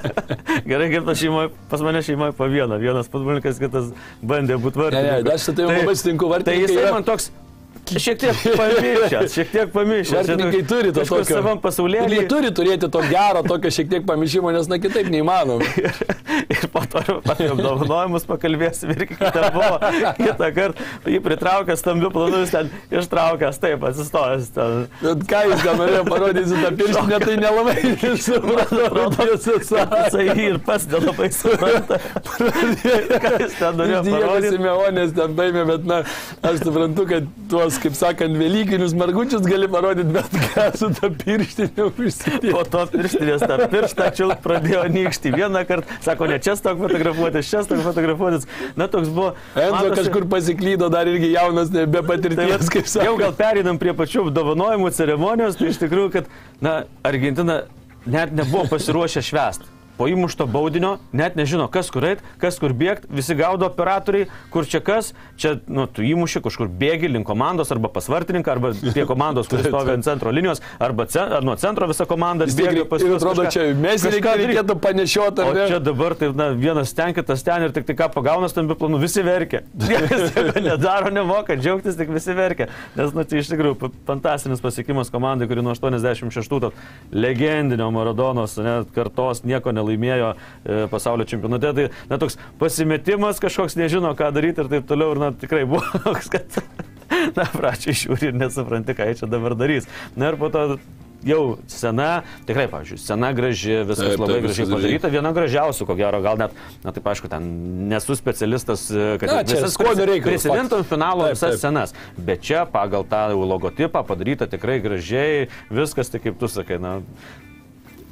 Gerai, 0.69 0.89
kaip 0.91 1.07
pas, 1.07 1.17
šeimoj, 1.17 1.47
pas 1.71 1.81
mane 1.81 2.03
šeimoje 2.05 2.35
po 2.37 2.45
vieną. 2.51 2.77
Vienas 2.77 3.09
futbolininkas, 3.09 3.57
kitas 3.57 3.87
bandė 4.21 4.59
būti 4.61 4.77
Ne, 4.77 4.83
vartininkas. 4.85 5.23
ne, 5.25 5.33
aš 5.33 5.47
su 5.47 5.55
tavimi 5.57 5.79
labai 5.81 5.95
sutinku, 5.97 6.27
Tai 6.29 6.33
vartininkai 6.35 6.67
jisai 6.67 6.83
yra- 6.83 6.93
man 6.93 7.07
toks 7.07 7.31
šiek 7.89 8.19
tiek 8.21 8.41
pamiršęs, 8.57 9.33
šiek 9.35 9.51
tiek 9.51 9.71
pamiršęs. 9.73 10.27
Vartininkai 10.29 10.61
turi 10.67 10.93
to 10.93 11.05
tokio. 11.05 11.25
savam 11.29 11.57
Ir 11.57 11.63
pasaulyje. 11.63 12.05
Jie 12.11 12.25
turi 12.29 12.51
turėti 12.55 12.89
to 12.91 13.01
gero, 13.09 13.43
tokio 13.47 13.71
šiek 13.73 13.89
tiek 13.91 14.05
pamišimo, 14.07 14.51
nes 14.55 14.69
na 14.71 14.79
kitaip 14.81 15.09
neįmanoma. 15.11 15.67
Ir 16.51 16.67
po 16.71 16.81
to 16.89 17.01
apie 17.19 17.47
apdovanojimus 17.51 18.25
pakalbėsim 18.27 18.91
ir 18.95 19.05
kitą 19.11 19.49
buvo. 19.55 19.77
Kitą 20.17 20.47
kartą 20.55 21.11
jį 21.11 21.19
pritraukė 21.23 21.75
stambiu 21.79 22.09
planu, 22.13 22.41
jis 22.43 22.53
ten 22.53 22.71
ištraukęs, 22.91 23.59
taip, 23.61 23.83
atsistojęs 23.89 24.49
ten. 24.55 24.87
Bet 25.01 25.25
ką 25.31 25.41
jis 25.51 25.63
gal 25.65 25.79
norėjo 25.79 26.03
parodyti 26.07 26.61
tą 26.63 26.71
pirštinę, 26.79 27.19
tai 27.23 27.35
nelabai 27.41 27.75
supratau. 28.25 29.07
Jisai 29.31 30.25
ir 30.47 30.59
pats 30.65 30.87
nelabai 30.91 31.29
supranta. 31.35 31.99
Ką 32.27 33.33
jis 33.43 33.57
ten 33.59 33.79
norėjo 33.79 34.01
parodyti. 34.07 34.55
Simeonės 34.55 35.15
ten 35.17 35.37
paėmė, 35.37 35.65
bet 35.69 35.87
na, 35.87 36.01
aš 36.47 36.63
suprantu, 36.65 37.07
kad 37.09 37.29
tuos, 37.51 37.70
kaip 37.79 37.95
sakant, 37.95 38.35
Velykinius 38.37 38.93
margučius 38.97 39.41
gali 39.47 39.67
parodyti, 39.71 40.11
bet 40.15 40.27
ką 40.53 40.65
su 40.77 40.89
tą 40.97 41.09
pirštinę 41.21 41.85
užsidėti. 41.91 42.51
Po 42.51 42.63
to 42.67 42.85
pirštinės 42.91 43.45
tą 43.47 43.57
pirštą 43.71 44.07
čiult 44.17 44.41
pradėjo 44.43 44.83
nykšti. 44.91 45.31
Vieną 45.35 45.63
kartą, 45.69 45.97
sako, 46.03 46.27
ne 46.31 46.39
čia 46.43 46.55
stok 46.59 46.79
fotografuotis, 46.83 47.49
čia 47.51 47.63
stok 47.67 47.83
fotografuotis. 47.85 48.47
Na, 48.75 48.87
toks 48.91 49.09
buvo. 49.09 49.33
Enzo 49.55 49.75
matosi- 49.77 49.99
kažkur 50.01 50.27
pasiklydo, 50.35 50.89
dar 50.91 51.07
irgi 51.07 51.31
jaunas, 51.35 51.69
be 51.71 51.85
Tai 51.87 52.03
patirties, 52.07 52.51
vat, 52.51 52.69
kaip 52.75 52.85
jau 52.87 52.93
sakau. 52.97 53.17
gal 53.21 53.33
pereinam 53.39 53.77
prie 53.81 53.93
pačių 53.93 54.27
apdovanojimų 54.27 54.91
ceremonijos, 54.97 55.55
tai 55.59 55.69
iš 55.73 55.77
tikrųjų, 55.85 56.11
kad, 56.17 56.25
na, 56.61 56.83
Argentina 57.03 57.61
net 58.05 58.31
nebuvo 58.33 58.67
pasiruošę 58.71 59.21
švęsti. 59.21 59.65
Po 60.01 60.07
įmušto 60.09 60.47
baudinio 60.49 60.95
net 61.13 61.35
nežino, 61.37 61.67
kas 61.69 61.91
kur 61.93 62.01
eit, 62.09 62.21
kas 62.41 62.55
kur 62.57 62.73
bėgti, 62.73 63.05
visi 63.13 63.35
gaudo 63.37 63.67
operatoriai, 63.69 64.25
kur 64.49 64.65
čia 64.65 64.79
kas, 64.81 65.11
čia, 65.37 65.59
nu, 65.69 65.83
tu 65.85 66.01
įmuši 66.01 66.41
kažkur 66.41 66.71
bėgi 66.81 67.05
link 67.11 67.27
komandos 67.29 67.69
arba 67.69 67.91
pasvartininką, 67.93 68.49
arba 68.55 68.71
prie 68.81 69.05
komandos, 69.05 69.45
kuris 69.51 69.67
stovi 69.69 69.93
ant 69.93 70.07
centro 70.07 70.33
linijos, 70.33 70.63
arba 70.81 71.05
ce, 71.05 71.21
ar 71.21 71.45
nuo 71.45 71.53
centro 71.61 71.85
visa 71.91 72.07
komanda 72.09 72.47
bėga 72.49 72.87
pas 72.89 73.05
juos 73.05 73.21
atrodo, 73.21 73.45
kažką- 73.45 73.53
čia 73.53 73.75
mes 73.77 74.05
reikėtų 74.09 74.77
panešioti, 74.81 75.45
O 75.51 75.67
čia 75.69 75.77
dabar 75.85 76.15
taip, 76.17 76.33
na, 76.39 76.49
vienas 76.57 76.95
ten, 76.97 77.13
kitas 77.13 77.45
ten 77.45 77.67
ir 77.67 77.75
tik 77.77 77.85
tai 77.91 77.97
ką 78.01 78.09
pagauna 78.15 78.49
stambių 78.49 78.79
planų, 78.81 79.03
visi 79.05 79.21
verkia. 79.21 79.61
Niekas 79.85 80.33
nedaro, 80.65 81.13
nemoka, 81.13 81.59
džiaugtis 81.61 81.99
tik 82.01 82.09
visi 82.09 82.33
verkia. 82.33 82.71
Nes, 82.97 83.13
na, 83.13 83.21
tai 83.21 83.43
iš 83.43 83.53
tikrųjų 83.53 83.91
fantastinis 84.09 84.65
pasiekimas 84.65 85.13
komandai, 85.13 85.45
kuri 85.51 85.61
nuo 85.61 85.77
86 85.77 86.49
to 86.65 86.73
legendinio 87.13 87.91
Maradonos 87.93 88.57
net 88.65 88.89
kartos 88.97 89.45
nieko 89.45 89.69
nelaimėjo 89.75 89.90
e, 90.35 90.85
pasaulio 90.91 91.27
čempionate. 91.27 91.73
Tai, 91.77 91.89
na, 92.11 92.21
toks 92.21 92.39
pasimetimas 92.61 93.41
kažkoks 93.43 93.77
nežino, 93.79 94.13
ką 94.17 94.31
daryti 94.35 94.63
ir 94.63 94.71
taip 94.71 94.89
toliau. 94.89 95.15
Ir, 95.15 95.23
na, 95.25 95.31
tikrai 95.35 95.65
buvo 95.69 95.83
toks, 96.07 96.31
kad, 96.33 96.61
na, 97.37 97.47
pračiai 97.53 97.97
žiūri 97.97 98.31
ir 98.31 98.41
nesupranti, 98.41 98.97
ką 98.97 99.11
jie 99.11 99.21
čia 99.21 99.31
dabar 99.31 99.57
darys. 99.59 99.89
Na 100.15 100.31
ir 100.31 100.39
po 100.41 100.51
to 100.53 100.75
jau 101.25 101.57
sena, 101.69 102.23
tikrai, 102.47 102.65
pavyzdžiui, 102.71 102.99
sena 103.01 103.31
graži, 103.37 103.81
viskas 103.85 104.13
Taip, 104.13 104.21
labai 104.23 104.37
taip, 104.37 104.47
gražiai 104.47 104.69
padaryta, 104.71 105.11
viena 105.13 105.31
gražiausių, 105.35 105.87
ko 105.89 105.97
gero, 105.99 106.21
gal 106.23 106.39
net, 106.41 106.55
na 106.85 106.93
taip 106.95 107.09
aišku, 107.13 107.29
ten 107.31 107.47
nesu 107.91 108.17
specialistas, 108.17 108.87
e, 108.89 109.15
kad 109.21 109.29
Na, 109.29 109.43
čia 109.47 109.69
skonio 109.71 110.07
reikalas, 110.09 110.41
prisimintum 110.41 110.85
finalo 110.87 111.27
Taip, 111.27 111.37
visas 111.37 111.55
taip. 111.55 111.61
scenas, 111.61 111.95
bet 112.17 112.45
čia 112.45 112.65
pagal 112.69 113.05
tą 113.09 113.27
logotipą 113.37 114.03
padaryta 114.07 114.49
tikrai 114.49 114.79
gražiai, 114.83 115.47
viskas, 115.69 116.09
tai 116.11 116.23
kaip 116.23 116.41
tu 116.41 116.49
sakai, 116.51 116.81
na, 116.81 116.99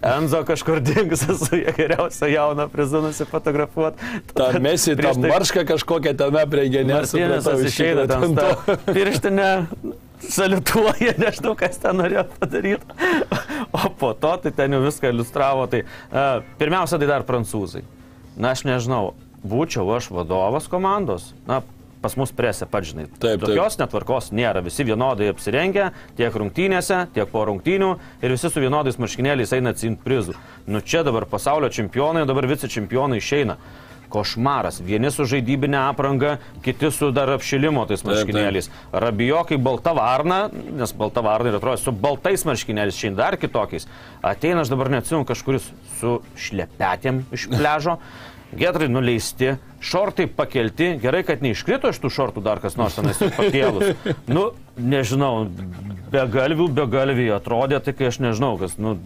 Enzo 0.02 0.44
kažkur 0.48 0.80
dingsi 0.80 1.36
su 1.38 1.58
geriausio 1.78 2.28
jauno 2.28 2.68
prizu 2.68 3.02
nusifotografuoti. 3.02 3.98
Ta 4.34 4.52
mesi, 4.60 4.96
ta 4.96 5.12
marška 5.20 5.66
kažkokia 5.68 6.14
tame 6.18 6.46
prie 6.48 6.70
genės. 6.72 7.12
Martinesas 7.12 7.66
išeina 7.68 8.06
ten 8.08 8.36
tą 8.38 8.76
pirštinę, 8.96 9.50
salituoja, 10.24 11.16
nežinau, 11.20 11.56
kas 11.60 11.82
ten 11.84 12.00
norėjo 12.00 12.28
padaryti. 12.40 12.86
O 13.70 13.90
po 13.94 14.16
to 14.18 14.32
tai 14.42 14.52
ten 14.56 14.74
jau 14.74 14.80
viską 14.82 15.12
iliustravo. 15.14 15.68
Tai 15.70 15.84
uh, 15.84 16.46
pirmiausia, 16.58 16.98
tai 16.98 17.10
dar 17.12 17.26
prancūzai. 17.28 17.84
Na, 18.40 18.56
aš 18.56 18.64
nežinau, 18.66 19.12
būčiau 19.46 19.86
aš 19.94 20.10
vadovas 20.16 20.66
komandos. 20.72 21.34
Na, 21.46 21.60
pas 22.02 22.16
mus 22.20 22.32
presė, 22.36 22.68
pats 22.70 22.92
žinai. 22.92 23.08
Taip, 23.12 23.40
taip. 23.42 23.46
Tokios 23.48 23.78
netvarkos 23.82 24.32
nėra. 24.36 24.64
Visi 24.66 24.86
vienodai 24.88 25.30
apsirengę, 25.34 25.90
tiek 26.20 26.40
rungtynėse, 26.42 27.02
tiek 27.16 27.30
po 27.32 27.44
rungtynių 27.50 27.92
ir 28.24 28.36
visi 28.36 28.52
su 28.52 28.64
vienodais 28.64 29.00
marškinėliais 29.02 29.54
eina 29.58 29.74
atsimti 29.76 30.04
prizų. 30.06 30.38
Nu 30.70 30.82
čia 30.82 31.04
dabar 31.08 31.28
pasaulio 31.30 31.72
čempionai, 31.74 32.26
dabar 32.30 32.48
vice 32.50 32.72
čempionai 32.72 33.20
išeina. 33.20 33.60
Košmaras. 34.10 34.80
Vieni 34.86 35.12
su 35.14 35.26
žaidybinė 35.30 35.80
apranga, 35.90 36.38
kiti 36.66 36.90
su 36.94 37.12
dar 37.16 37.32
apšilimo 37.36 37.86
tais 37.90 38.04
marškinėliais. 38.08 38.72
Rabijo 39.06 39.44
kaip 39.50 39.62
balta 39.66 39.94
varna, 39.98 40.42
nes 40.52 40.94
balta 40.98 41.24
varna 41.26 41.52
ir 41.52 41.60
atrodo 41.60 41.82
su 41.82 41.94
baltais 41.94 42.46
marškinėliais, 42.50 42.98
šiandien 42.98 43.20
dar 43.20 43.38
kitokiais. 43.42 43.88
Ateina, 44.26 44.66
aš 44.66 44.74
dabar 44.74 44.92
neatsimenu, 44.96 45.28
kažkuris 45.30 45.70
su 46.00 46.20
šlepetėm 46.48 47.24
iš 47.36 47.48
pležo. 47.58 48.00
Getrai 48.50 48.88
nuleisti, 48.90 49.52
šortai 49.86 50.26
pakelti, 50.34 50.96
gerai, 51.04 51.22
kad 51.28 51.44
neiškrito 51.46 51.92
iš 51.94 52.00
tų 52.02 52.10
šortų 52.16 52.42
dar 52.42 52.58
kas 52.64 52.80
nors 52.82 52.98
tenais 52.98 53.20
pakėlus. 53.38 53.94
Nu, 54.34 54.48
nežinau, 54.82 55.46
be 56.10 56.24
galvių, 56.34 56.66
be 56.74 56.88
galvių 56.90 57.28
atrodė, 57.38 57.78
tai 57.86 57.94
kai 57.94 58.10
aš 58.10 58.18
nežinau, 58.26 58.56
kas, 58.58 58.80
nu, 58.82 58.98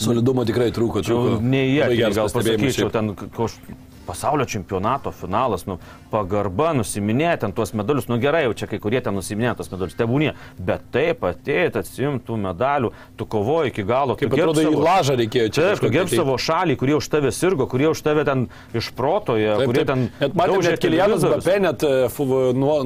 Solidumo 0.00 0.44
tikrai 0.48 0.70
trūko. 0.72 1.02
Trūko. 1.04 1.38
ne 1.44 1.66
jie, 1.66 1.82
gal 2.14 2.30
šiaip. 2.30 2.92
ten 2.94 3.12
koš, 3.34 3.58
pasaulio 4.06 4.44
čempionato 4.48 5.12
finalas, 5.14 5.66
nu, 5.66 5.78
pagarba, 6.12 6.72
nusiminė 6.76 7.32
ten 7.40 7.52
tuos 7.56 7.72
medalius, 7.76 8.08
nu 8.10 8.18
gerai, 8.20 8.44
jau 8.44 8.52
čia 8.62 8.66
kai 8.68 8.78
kurie 8.82 9.00
ten 9.00 9.14
nusiminė 9.16 9.54
tuos 9.56 9.70
medalius, 9.72 9.94
tebūnie, 9.96 10.34
bet 10.58 10.84
taip 10.92 11.22
atėjai, 11.24 11.70
atsimtų 11.80 12.36
medalių, 12.42 12.90
tu 13.16 13.26
kovoji 13.26 13.72
iki 13.72 13.84
galo, 13.88 14.16
Kaip 14.20 14.34
atrodo, 14.36 14.60
į 14.60 14.68
savo- 14.68 14.82
lažą 14.84 15.16
reikėjo 15.22 15.48
čia. 15.48 15.68
Taip, 15.70 15.80
tu 15.86 15.90
gerb 15.94 16.10
tai- 16.10 16.18
savo 16.20 16.36
šalį, 16.36 16.76
kurie 16.80 16.96
už 16.98 17.08
tave 17.08 17.32
sirgo, 17.32 17.66
kurie 17.70 17.88
už 17.88 18.02
tave 18.04 18.24
ten 18.28 18.48
išprotoja, 18.76 19.56
Taip, 19.60 19.66
kurie 19.70 19.84
taip. 19.84 19.86
ten... 19.92 20.04
Net 20.20 20.36
matėme, 20.38 20.62
net 20.66 20.82
Kilianas. 20.82 21.22
Bape, 21.32 21.56
net 21.62 21.82
e, 21.86 21.92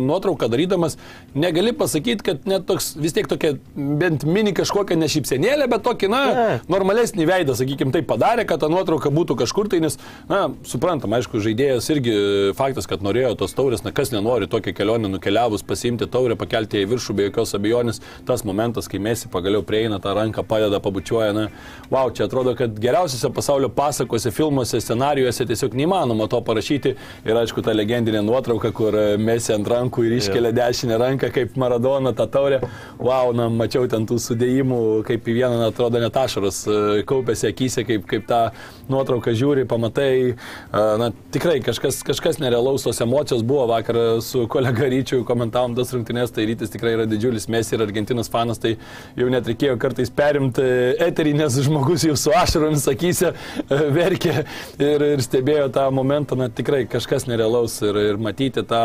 nuotrauką 0.06 0.48
darydamas, 0.52 0.96
negali 1.34 1.72
pasakyti, 1.76 2.22
kad 2.30 2.46
net 2.48 2.66
toks 2.68 2.92
vis 3.00 3.14
tiek 3.16 3.28
tokia 3.30 3.54
bent 3.74 4.24
mini 4.28 4.52
kažkokia 4.56 4.98
nešypsenėlė, 5.00 5.68
bet 5.72 5.84
tokį, 5.86 6.10
na, 6.12 6.22
Taip. 6.36 6.70
normalesnį 6.72 7.26
veidą, 7.28 7.56
sakykime, 7.58 7.92
tai 7.94 8.02
padarė, 8.06 8.46
kad 8.48 8.60
ta 8.62 8.70
nuotrauka 8.72 9.10
būtų 9.14 9.36
kažkur 9.42 9.68
tai, 9.72 9.80
nes, 9.84 9.98
na, 10.30 10.46
suprantam, 11.07 11.14
aišku, 11.16 11.40
žaidėjas 11.40 11.86
irgi 11.90 12.12
e, 12.12 12.52
faktas, 12.57 12.86
kad 12.86 13.02
norėjo 13.02 13.36
tos 13.38 13.54
taurės, 13.54 13.84
na, 13.84 13.92
kas 13.92 14.12
nenori 14.12 14.46
tokią 14.46 14.74
kelionę 14.74 15.09
nukeliavus, 15.09 15.62
pasiimti 15.62 16.07
taurę, 16.07 16.36
pakelti 16.36 16.78
ją 16.78 16.86
į 16.86 16.90
viršų, 16.90 17.14
be 17.14 17.26
jokios 17.28 17.54
abejonės, 17.54 18.00
tas 18.26 18.44
momentas, 18.44 18.88
kai 18.88 18.98
Mesi 18.98 19.28
pagaliau 19.28 19.62
prieina 19.62 19.98
tą 20.00 20.14
ranką, 20.16 20.44
padeda, 20.46 20.80
pabučiuoja, 20.80 21.32
na, 21.32 21.48
wow, 21.90 22.11
čia 22.11 22.26
atrodo, 22.26 22.54
kad 22.57 22.74
geriausiose 22.78 23.30
pasaulio 23.32 23.68
pasakose, 23.68 24.32
filmuose, 24.34 24.80
scenarijuose 24.80 25.46
tiesiog 25.46 25.76
neįmanoma 25.76 26.28
to 26.28 26.40
parašyti. 26.42 26.96
Ir 27.26 27.38
aišku, 27.38 27.62
ta 27.62 27.74
legendinė 27.74 28.22
nuotrauka, 28.26 28.72
kur 28.74 28.96
e, 28.96 29.07
Mesi 29.16 29.54
ant 29.54 29.68
rankų 29.68 30.07
ir 30.07 30.16
iškelia 30.18 30.52
dešinę 30.57 30.98
ranką, 31.00 31.30
kaip 31.34 31.57
Maradona 31.61 32.14
tą 32.16 32.26
taurę. 32.30 32.61
Wow, 32.98 33.32
na, 33.36 33.48
mačiau 33.52 33.86
ten 33.90 34.07
tų 34.09 34.18
sudėjimų, 34.22 34.80
kaip 35.07 35.26
į 35.26 35.38
vieną, 35.40 35.61
na, 35.61 35.70
atrodo, 35.72 36.00
net 36.02 36.16
ašaros 36.18 36.62
e, 36.66 36.80
kaupėsi 37.07 37.50
akise, 37.50 37.86
kaip, 37.86 38.07
kaip 38.11 38.26
tą 38.28 38.42
nuotrauką 38.90 39.34
žiūri, 39.36 39.66
pamatai. 39.70 40.12
e, 40.34 40.95
Na, 40.97 41.11
tikrai 41.32 41.59
kažkas, 41.64 41.99
kažkas 42.07 42.38
nerealaus, 42.40 42.84
tos 42.86 43.01
emocijos 43.01 43.42
buvo 43.47 43.66
vakar 43.68 43.97
su 44.24 44.47
kolega 44.49 44.88
Ryčiu, 44.88 45.22
komentavom 45.28 45.74
tas 45.76 45.90
rungtynės, 45.92 46.32
tai 46.32 46.47
Rytis 46.49 46.72
tikrai 46.72 46.94
yra 46.97 47.07
didžiulis 47.09 47.49
Mesi 47.53 47.74
ir 47.76 47.82
Argentinos 47.84 48.30
fanas, 48.32 48.61
tai 48.62 48.76
jau 49.18 49.28
net 49.32 49.49
reikėjo 49.49 49.76
kartais 49.82 50.12
perimti 50.14 50.64
eterį, 51.07 51.34
nes 51.40 51.59
žmogus 51.66 52.07
jau 52.07 52.16
su 52.20 52.32
ašaromis 52.34 52.86
akise 52.92 53.32
e, 53.32 53.80
verkė 53.97 54.34
ir, 54.38 55.05
ir 55.16 55.24
stebėjo 55.24 55.68
tą 55.74 55.86
momentą, 55.94 56.38
na 56.38 56.49
tikrai 56.49 56.84
kažkas 56.90 57.28
nerealaus 57.28 57.78
ir, 57.84 58.01
ir 58.12 58.20
matyti 58.22 58.64
tą 58.66 58.82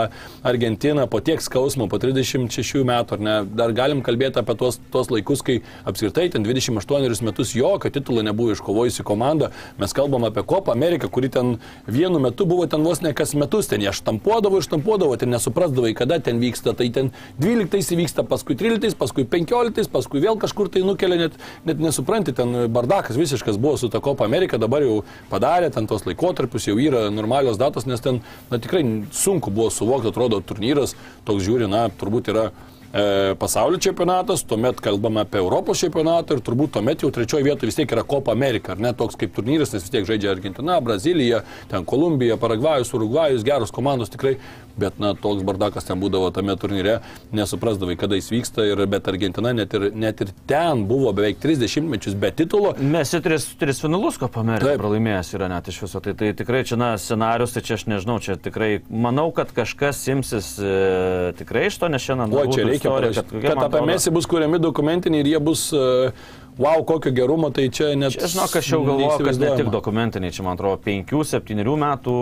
Argentiną 0.47 1.07
po 1.12 1.22
tiek 1.24 1.41
skausmo, 1.43 1.88
po 1.91 2.01
36 2.01 2.84
metų, 2.88 3.18
ar 3.18 3.26
ne, 3.28 3.38
dar 3.62 3.76
galim 3.78 4.03
kalbėti 4.05 4.41
apie 4.41 4.57
tuos, 4.59 4.82
tuos 4.93 5.12
laikus, 5.14 5.45
kai 5.45 5.59
apskritai 5.88 6.28
ten 6.34 6.45
28 6.47 7.26
metus 7.28 7.55
jokio 7.55 7.93
titulo 7.93 8.26
nebuvo 8.26 8.55
iškovojusi 8.55 9.05
komanda, 9.07 9.51
mes 9.80 9.95
kalbam 9.95 10.28
apie 10.28 10.43
Kopą 10.47 10.76
Ameriką, 10.76 11.12
kuri 11.12 11.32
ten 11.32 11.55
vienu 12.02 12.22
metu 12.24 12.47
buvo 12.49 12.66
ten 12.70 12.84
vos 12.84 13.02
ne 13.06 13.14
kas 13.18 13.34
metus, 13.38 13.70
ten 13.72 13.84
jie 13.84 13.93
štampuodavo 13.95 14.62
štampuodavo, 14.66 15.18
ten 15.22 15.32
nesuprasdavai, 15.34 15.93
kada 15.97 16.20
ten 16.24 16.41
vyksta, 16.41 16.74
tai 16.78 16.89
ten 16.93 17.12
12 17.41 17.93
įvyksta, 17.95 18.26
paskui 18.28 18.58
13, 18.60 18.97
paskui 18.99 19.26
15, 19.30 19.91
paskui 19.93 20.24
vėl 20.24 20.39
kažkur 20.41 20.72
tai 20.74 20.84
nukelia, 20.88 21.28
net, 21.28 21.38
net 21.68 21.84
nesupranti, 21.84 22.36
ten 22.38 22.66
bardakas 22.74 23.20
visiškas 23.20 23.60
buvo 23.62 23.78
su 23.78 23.91
ta 23.91 24.02
Kopa 24.04 24.26
Amerika, 24.28 24.60
dabar 24.62 24.86
jau 24.86 25.02
padarė, 25.32 25.72
ten 25.74 25.89
tos 25.89 26.06
laikotarpius 26.10 26.70
jau 26.72 26.78
yra 26.82 27.08
normalios 27.14 27.60
datos, 27.62 27.88
nes 27.89 28.02
ten, 28.04 28.22
na 28.52 28.60
tikrai 28.62 28.84
sunku 29.16 29.54
buvo 29.54 29.70
suvokti, 29.74 30.12
atrodo, 30.12 30.41
turnyras 30.41 30.95
toks 31.28 31.45
žiūri, 31.45 31.70
na, 31.72 31.88
turbūt 32.02 32.34
yra 32.34 32.49
e, 32.94 33.36
pasaulio 33.39 33.80
čempionatas, 33.80 34.44
tuomet 34.48 34.82
kalbame 34.84 35.24
apie 35.24 35.39
Europos 35.42 35.82
čempionatą 35.84 36.38
ir 36.38 36.44
turbūt 36.46 36.76
tuomet 36.76 37.06
jau 37.06 37.12
trečioje 37.14 37.46
vietoje 37.48 37.72
vis 37.72 37.80
tiek 37.80 37.94
yra 37.96 38.04
Copa 38.08 38.36
America, 38.36 38.76
ar 38.76 38.84
ne? 38.84 38.94
Toks 38.98 39.20
kaip 39.20 39.34
turnyras, 39.36 39.74
nes 39.74 39.86
vis 39.86 39.94
tiek 39.94 40.08
žaidžia 40.08 40.34
Argentina, 40.36 40.80
Brazilija, 40.84 41.44
ten 41.72 41.88
Kolumbija, 41.88 42.39
Paragvajus, 42.42 42.94
Urugvajus, 42.98 43.46
geros 43.48 43.72
komandos 43.76 44.12
tikrai, 44.14 44.38
bet 44.80 44.99
na 45.01 45.13
toks 45.17 45.43
bardakas 45.47 45.88
ten 45.88 45.99
būdavo 46.01 46.32
tame 46.36 46.55
turnyre, 46.59 46.99
nesuprasdavai, 47.36 47.97
kada 47.99 48.19
jis 48.19 48.32
vyksta, 48.34 48.65
ir, 48.69 48.84
bet 48.91 49.07
Argentina 49.11 49.53
net 49.55 49.74
ir, 49.78 49.89
net 49.95 50.22
ir 50.24 50.34
ten 50.49 50.86
buvo 50.89 51.13
beveik 51.15 51.41
30 51.43 51.88
mečius 51.91 52.17
be 52.19 52.32
titulo. 52.36 52.74
Mes 52.80 53.13
į 53.13 53.22
tris, 53.26 53.47
tris 53.59 53.82
finalus 53.84 54.19
Ameriką 54.22 54.72
Taip. 54.72 54.82
pralaimėjęs 54.82 55.34
yra 55.38 55.49
net 55.51 55.67
iš 55.72 55.82
viso. 55.86 56.01
Tai, 56.03 56.13
tai 56.17 56.32
tikrai 56.38 56.63
čia, 56.67 56.78
na, 56.80 56.93
scenarius, 57.01 57.55
tai 57.55 57.63
čia 57.65 57.78
aš 57.80 57.88
nežinau, 57.91 58.19
čia 58.24 58.38
tikrai 58.39 58.72
manau, 58.89 59.30
kad 59.36 59.51
kažkas 59.55 60.01
imsis 60.13 60.53
e, 60.61 61.34
tikrai 61.39 61.67
iš 61.69 61.80
to, 61.82 61.89
nes 61.91 62.05
šiandien... 62.05 62.32
O 62.32 62.45
čia 62.51 62.67
reikia 62.67 62.91
istorija, 62.91 63.11
parašyti, 63.11 63.34
kad, 63.36 63.41
kad 63.41 63.57
apie 63.57 63.67
atrodo- 63.67 63.89
Mesį 63.91 64.13
bus 64.15 64.30
kuriami 64.30 64.61
dokumentiniai 64.61 65.26
ir 65.26 65.32
jie 65.34 65.41
bus, 65.43 65.65
uh, 65.76 66.13
wow, 66.62 66.84
kokio 66.88 67.12
gerumo, 67.16 67.49
tai 67.55 67.68
čia 67.74 67.91
net... 67.97 68.14
Čia, 68.14 68.30
žinok, 68.36 68.55
aš 68.62 68.70
jau 68.74 68.80
galvoju, 68.86 69.26
kad 69.26 69.39
ne 69.41 69.49
tik 69.57 69.72
dokumentiniai, 69.74 70.34
čia 70.36 70.45
man 70.45 70.55
atrodo 70.59 70.78
5-7 70.86 71.57
metų 71.82 72.16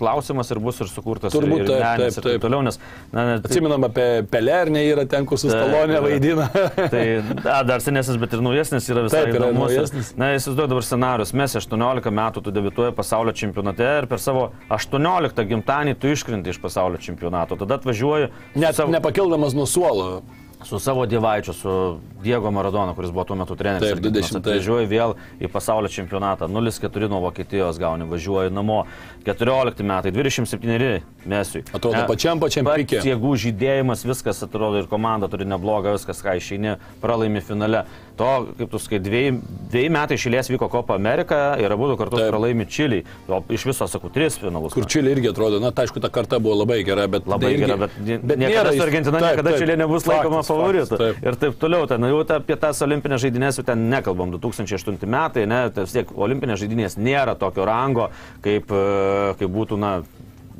klausimas 0.00 0.50
ir 0.54 0.60
bus 0.64 0.80
ir 0.80 0.90
sukurtas 0.90 1.34
Turbūt 1.34 1.64
ir, 1.64 1.70
ir, 1.70 1.82
taip, 1.82 2.00
taip, 2.00 2.16
taip 2.16 2.28
taip. 2.30 2.44
toliau, 2.46 2.62
nes, 2.66 2.78
na, 3.12 3.26
net, 3.34 3.46
Atsiminam 3.48 3.84
apie 3.88 4.06
Pelernę, 4.32 4.82
yra 4.88 5.04
ten, 5.10 5.26
kur 5.28 5.40
su 5.40 5.50
Stalonė 5.52 5.98
yra. 5.98 6.02
vaidina. 6.06 6.48
Tai 6.94 7.04
a, 7.52 7.58
dar 7.68 7.84
senesnis, 7.84 8.18
bet 8.22 8.36
ir 8.36 8.44
naujesnis 8.44 8.88
yra 8.92 9.04
visai 9.06 9.24
Taip, 9.26 9.34
yra 9.36 9.50
įdomus. 9.50 9.74
naujesnis. 9.74 10.12
Na, 10.18 10.32
įsivaizduoju 10.38 10.72
dabar 10.72 10.86
scenarius. 10.86 11.34
Mes 11.36 11.58
18 11.60 12.14
metų 12.20 12.44
tu 12.46 12.54
debituoji 12.54 12.96
pasaulio 12.96 13.34
čempionate 13.36 13.86
ir 14.00 14.08
per 14.10 14.22
savo 14.22 14.48
18 14.72 15.46
gimtadienį 15.52 15.96
tu 16.00 16.10
iškrinti 16.14 16.54
iš 16.54 16.62
pasaulio 16.62 17.00
čempionato. 17.02 17.58
Tada 17.60 17.78
atvažiuoji 17.80 18.30
Net 18.56 18.78
savo, 18.78 18.92
nepakildamas 18.94 19.56
nuo 19.56 19.66
suolo. 19.68 20.22
Su 20.66 20.78
savo 20.78 21.06
dievaičiu, 21.06 21.52
su 21.54 21.98
Diego 22.22 22.50
Maradona, 22.50 22.94
kuris 22.94 23.10
buvo 23.10 23.24
tuo 23.24 23.36
metu 23.36 23.56
treneris. 23.56 23.88
Taip, 23.88 23.98
Argentinos. 23.98 24.30
20-ais. 24.32 24.40
Atvažiuoji 24.40 24.88
vėl 24.90 25.14
į 25.38 25.50
pasaulio 25.52 25.90
čempionatą. 25.92 26.48
0-4 26.50 27.10
nuo 27.12 27.20
Vokietijos 27.22 27.78
gauni, 27.78 28.08
važiuoji 28.10 28.50
namo. 28.50 28.80
14 29.26 29.82
metai, 29.86 30.10
27 30.14 31.00
mesiui. 31.26 31.62
Atrodo, 31.70 32.02
pačiam 32.10 32.42
pačiam 32.42 32.66
pats 32.66 32.82
pike. 32.82 33.02
Jėgų 33.06 33.32
žydėjimas, 33.46 34.02
viskas 34.06 34.42
atrodo 34.46 34.82
ir 34.82 34.90
komanda 34.90 35.30
turi 35.30 35.46
neblogą, 35.46 35.94
viskas, 35.94 36.22
ką 36.22 36.36
išeini, 36.40 36.76
pralaimi 37.02 37.42
finale. 37.42 37.84
To, 38.16 38.48
kaip 38.56 38.70
tu 38.72 38.78
sakai, 38.80 39.00
dviejai, 39.04 39.32
dviejai 39.68 39.90
metai 39.92 40.16
išėlės 40.16 40.48
vyko 40.48 40.70
Kopa 40.72 40.94
Amerika 40.96 41.40
ir 41.60 41.72
abu 41.74 41.90
kartus 42.00 42.22
Taip. 42.22 42.30
pralaimi 42.32 42.64
Čiliai. 42.64 43.04
O 43.28 43.42
iš 43.52 43.66
viso, 43.68 43.88
sakau, 43.90 44.08
tris 44.12 44.38
finalus. 44.40 44.72
Kur 44.72 44.86
Čilė 44.88 45.12
irgi 45.12 45.28
atrodo, 45.32 45.60
na, 45.60 45.68
tai 45.76 45.84
aišku, 45.84 46.00
ta 46.00 46.08
karta 46.12 46.40
buvo 46.40 46.56
labai 46.62 46.78
gera, 46.86 47.04
bet... 47.12 47.28
Labai 47.28 47.50
tai 47.50 47.52
irgi, 47.52 47.66
gerai, 47.66 47.78
bet, 47.82 48.24
bet 48.30 48.40
niekada 48.40 48.72
su 48.72 48.84
Argentina 48.86 49.20
taip, 49.20 49.28
niekada 49.28 49.54
Čilė 49.60 49.76
nebus 49.82 50.06
faktas, 50.08 50.48
laikoma 50.48 50.86
taip. 50.96 51.20
Ir 51.28 51.38
taip 51.44 51.60
toliau, 51.60 51.88
ten 51.90 52.08
jau 52.08 52.22
ta, 52.28 52.40
apie 52.40 52.56
tas 52.64 52.80
olimpinės 52.86 53.24
žaidynės 53.26 53.60
jau 53.60 53.66
ten 53.68 53.84
nekalbam, 53.92 54.32
2008 54.38 55.12
metai, 55.16 55.44
ne, 55.50 55.60
tai 55.76 55.84
vis 55.84 55.96
tiek 55.98 56.16
olimpinės 56.16 56.62
žaidynės 56.64 56.96
nėra 56.96 57.36
tokio 57.36 57.68
rango, 57.68 58.08
kaip, 58.44 58.72
e, 58.72 59.36
kaip 59.42 59.52
būtų, 59.60 59.80
na, 59.82 59.92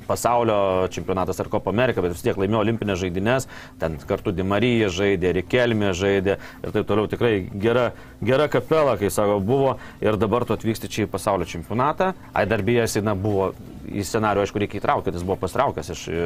pasaulio 0.08 0.88
čempionatas 0.94 1.40
ar 1.42 1.50
Kopa 1.52 1.72
Amerika, 1.74 2.02
bet 2.04 2.14
vis 2.16 2.24
tiek 2.24 2.38
laimėjo 2.38 2.62
olimpinės 2.64 3.00
žaidynės, 3.02 3.48
ten 3.80 3.98
kartu 4.08 4.34
Dimarija 4.34 4.90
žaidė, 4.92 5.32
Rikelmė 5.40 5.92
žaidė 5.96 6.38
ir 6.38 6.74
taip 6.74 6.86
toliau. 6.88 7.10
Tikrai 7.10 7.34
gera, 7.62 7.90
gera 8.24 8.48
kapela, 8.52 8.96
kai 9.00 9.10
sako, 9.12 9.38
buvo 9.44 9.76
ir 10.04 10.18
dabar 10.20 10.46
tu 10.46 10.56
atvyksti 10.56 10.90
čia 10.92 11.06
į 11.06 11.12
pasaulio 11.12 11.48
čempionatą. 11.48 12.12
Ai 12.36 12.46
dar 12.50 12.64
bijasi, 12.66 13.04
na, 13.04 13.14
buvo 13.18 13.52
į 13.86 14.02
scenarių, 14.06 14.42
aišku, 14.44 14.60
reikia 14.62 14.80
įtraukti, 14.80 15.06
kad 15.08 15.16
jis 15.18 15.24
buvo 15.26 15.36
pastraukęs 15.40 15.90
iš 15.94 16.02
e. 16.10 16.22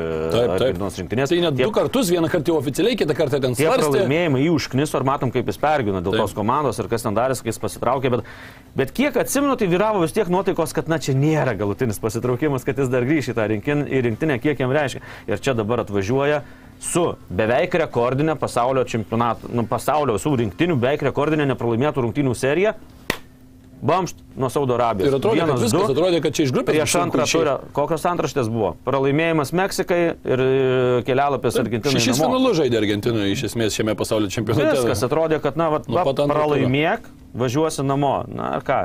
Argentinos 0.56 0.96
rinktinės. 1.00 1.32
Tai 1.32 1.40
net 1.44 1.56
Tie- 1.58 1.66
du 1.66 1.74
kartus, 1.74 2.10
vieną 2.12 2.30
kartą 2.32 2.52
jau 2.54 2.58
oficialiai, 2.60 2.96
kitą 2.96 3.16
kartą 3.18 3.40
ten 3.42 3.54
Tie 3.54 3.66
svarstė. 3.66 3.90
pralaimėjimai 3.90 4.42
jį 4.44 4.54
užkniso 4.56 5.00
ir 5.00 5.06
matom, 5.08 5.32
kaip 5.34 5.46
jis 5.50 5.60
pergyvena 5.60 6.00
dėl 6.00 6.16
Taip. 6.16 6.24
tos 6.24 6.36
komandos 6.36 6.78
ir 6.80 6.88
kas 6.88 7.02
ten 7.06 7.14
darėsi, 7.14 7.44
kai 7.44 7.52
jis 7.52 7.60
pasitraukė. 7.62 8.10
Bet, 8.10 8.24
bet 8.76 8.94
kiek 8.96 9.16
atsimenu, 9.16 9.56
tai 9.60 9.66
vyravo 9.68 10.00
vis 10.02 10.12
tiek 10.16 10.28
nuotaikos, 10.32 10.72
kad 10.72 10.88
na 10.88 10.98
čia 10.98 11.12
nėra 11.14 11.56
galutinis 11.58 12.00
pasitraukimas, 12.00 12.64
kad 12.64 12.78
jis 12.78 12.88
dar 12.88 13.04
grįš 13.04 13.32
į 13.32 13.36
tą 13.36 13.48
rinkin, 13.50 13.84
į 13.86 14.02
rinktinę, 14.08 14.40
kiek 14.40 14.58
jam 14.58 14.70
reiškia. 14.72 15.00
Ir 15.28 15.38
čia 15.38 15.54
dabar 15.54 15.84
atvažiuoja 15.84 16.42
su 16.80 17.02
beveik 17.28 17.74
rekordinė 17.76 18.38
pasaulio 18.40 18.84
čempionato, 18.88 19.50
nu, 19.52 19.66
pasaulio 19.68 20.16
visų 20.16 20.32
rinktinių, 20.40 20.78
beveik 20.80 21.02
rekordinė 21.10 21.44
nepralaimėtų 21.52 22.06
rungtinių 22.06 22.32
serija. 22.34 22.74
Bamšt 23.80 24.18
nuo 24.36 24.50
Saudo 24.52 24.74
Arabijos. 24.76 25.08
Ir 25.08 25.16
atrodė, 25.16 25.40
kad 25.40 25.48
Vienas, 25.48 25.62
viskas, 25.64 25.86
du. 25.88 25.94
atrodė, 25.94 26.18
kad 26.20 26.36
čia 26.36 26.44
iš 26.44 26.52
grupės. 26.52 26.74
Prieš 26.76 26.96
antrą 27.00 27.24
turą, 27.30 27.54
kokios 27.76 28.04
antraštės 28.10 28.50
buvo? 28.52 28.74
Pralaimėjimas 28.84 29.54
Meksikai 29.56 30.00
ir 30.12 30.42
e, 30.44 30.50
kelialapis 31.08 31.56
Argentinai. 31.62 32.02
Namo. 32.04 32.18
finalus 32.20 32.58
žaidė 32.60 32.80
Argentinoje 32.82 33.32
iš 33.32 33.46
esmės 33.48 33.78
šiame 33.78 33.96
pasaulio 33.96 34.28
čempionate. 34.32 34.74
Viskas 34.76 35.06
atrodė, 35.08 35.40
kad, 35.40 35.56
na, 35.60 35.70
va, 35.72 35.80
pat 35.80 36.12
antro 36.12 36.28
pralaimėk, 36.34 37.08
važiuosi 37.40 37.86
namo. 37.88 38.12
Na 38.28 38.52
ką, 38.64 38.82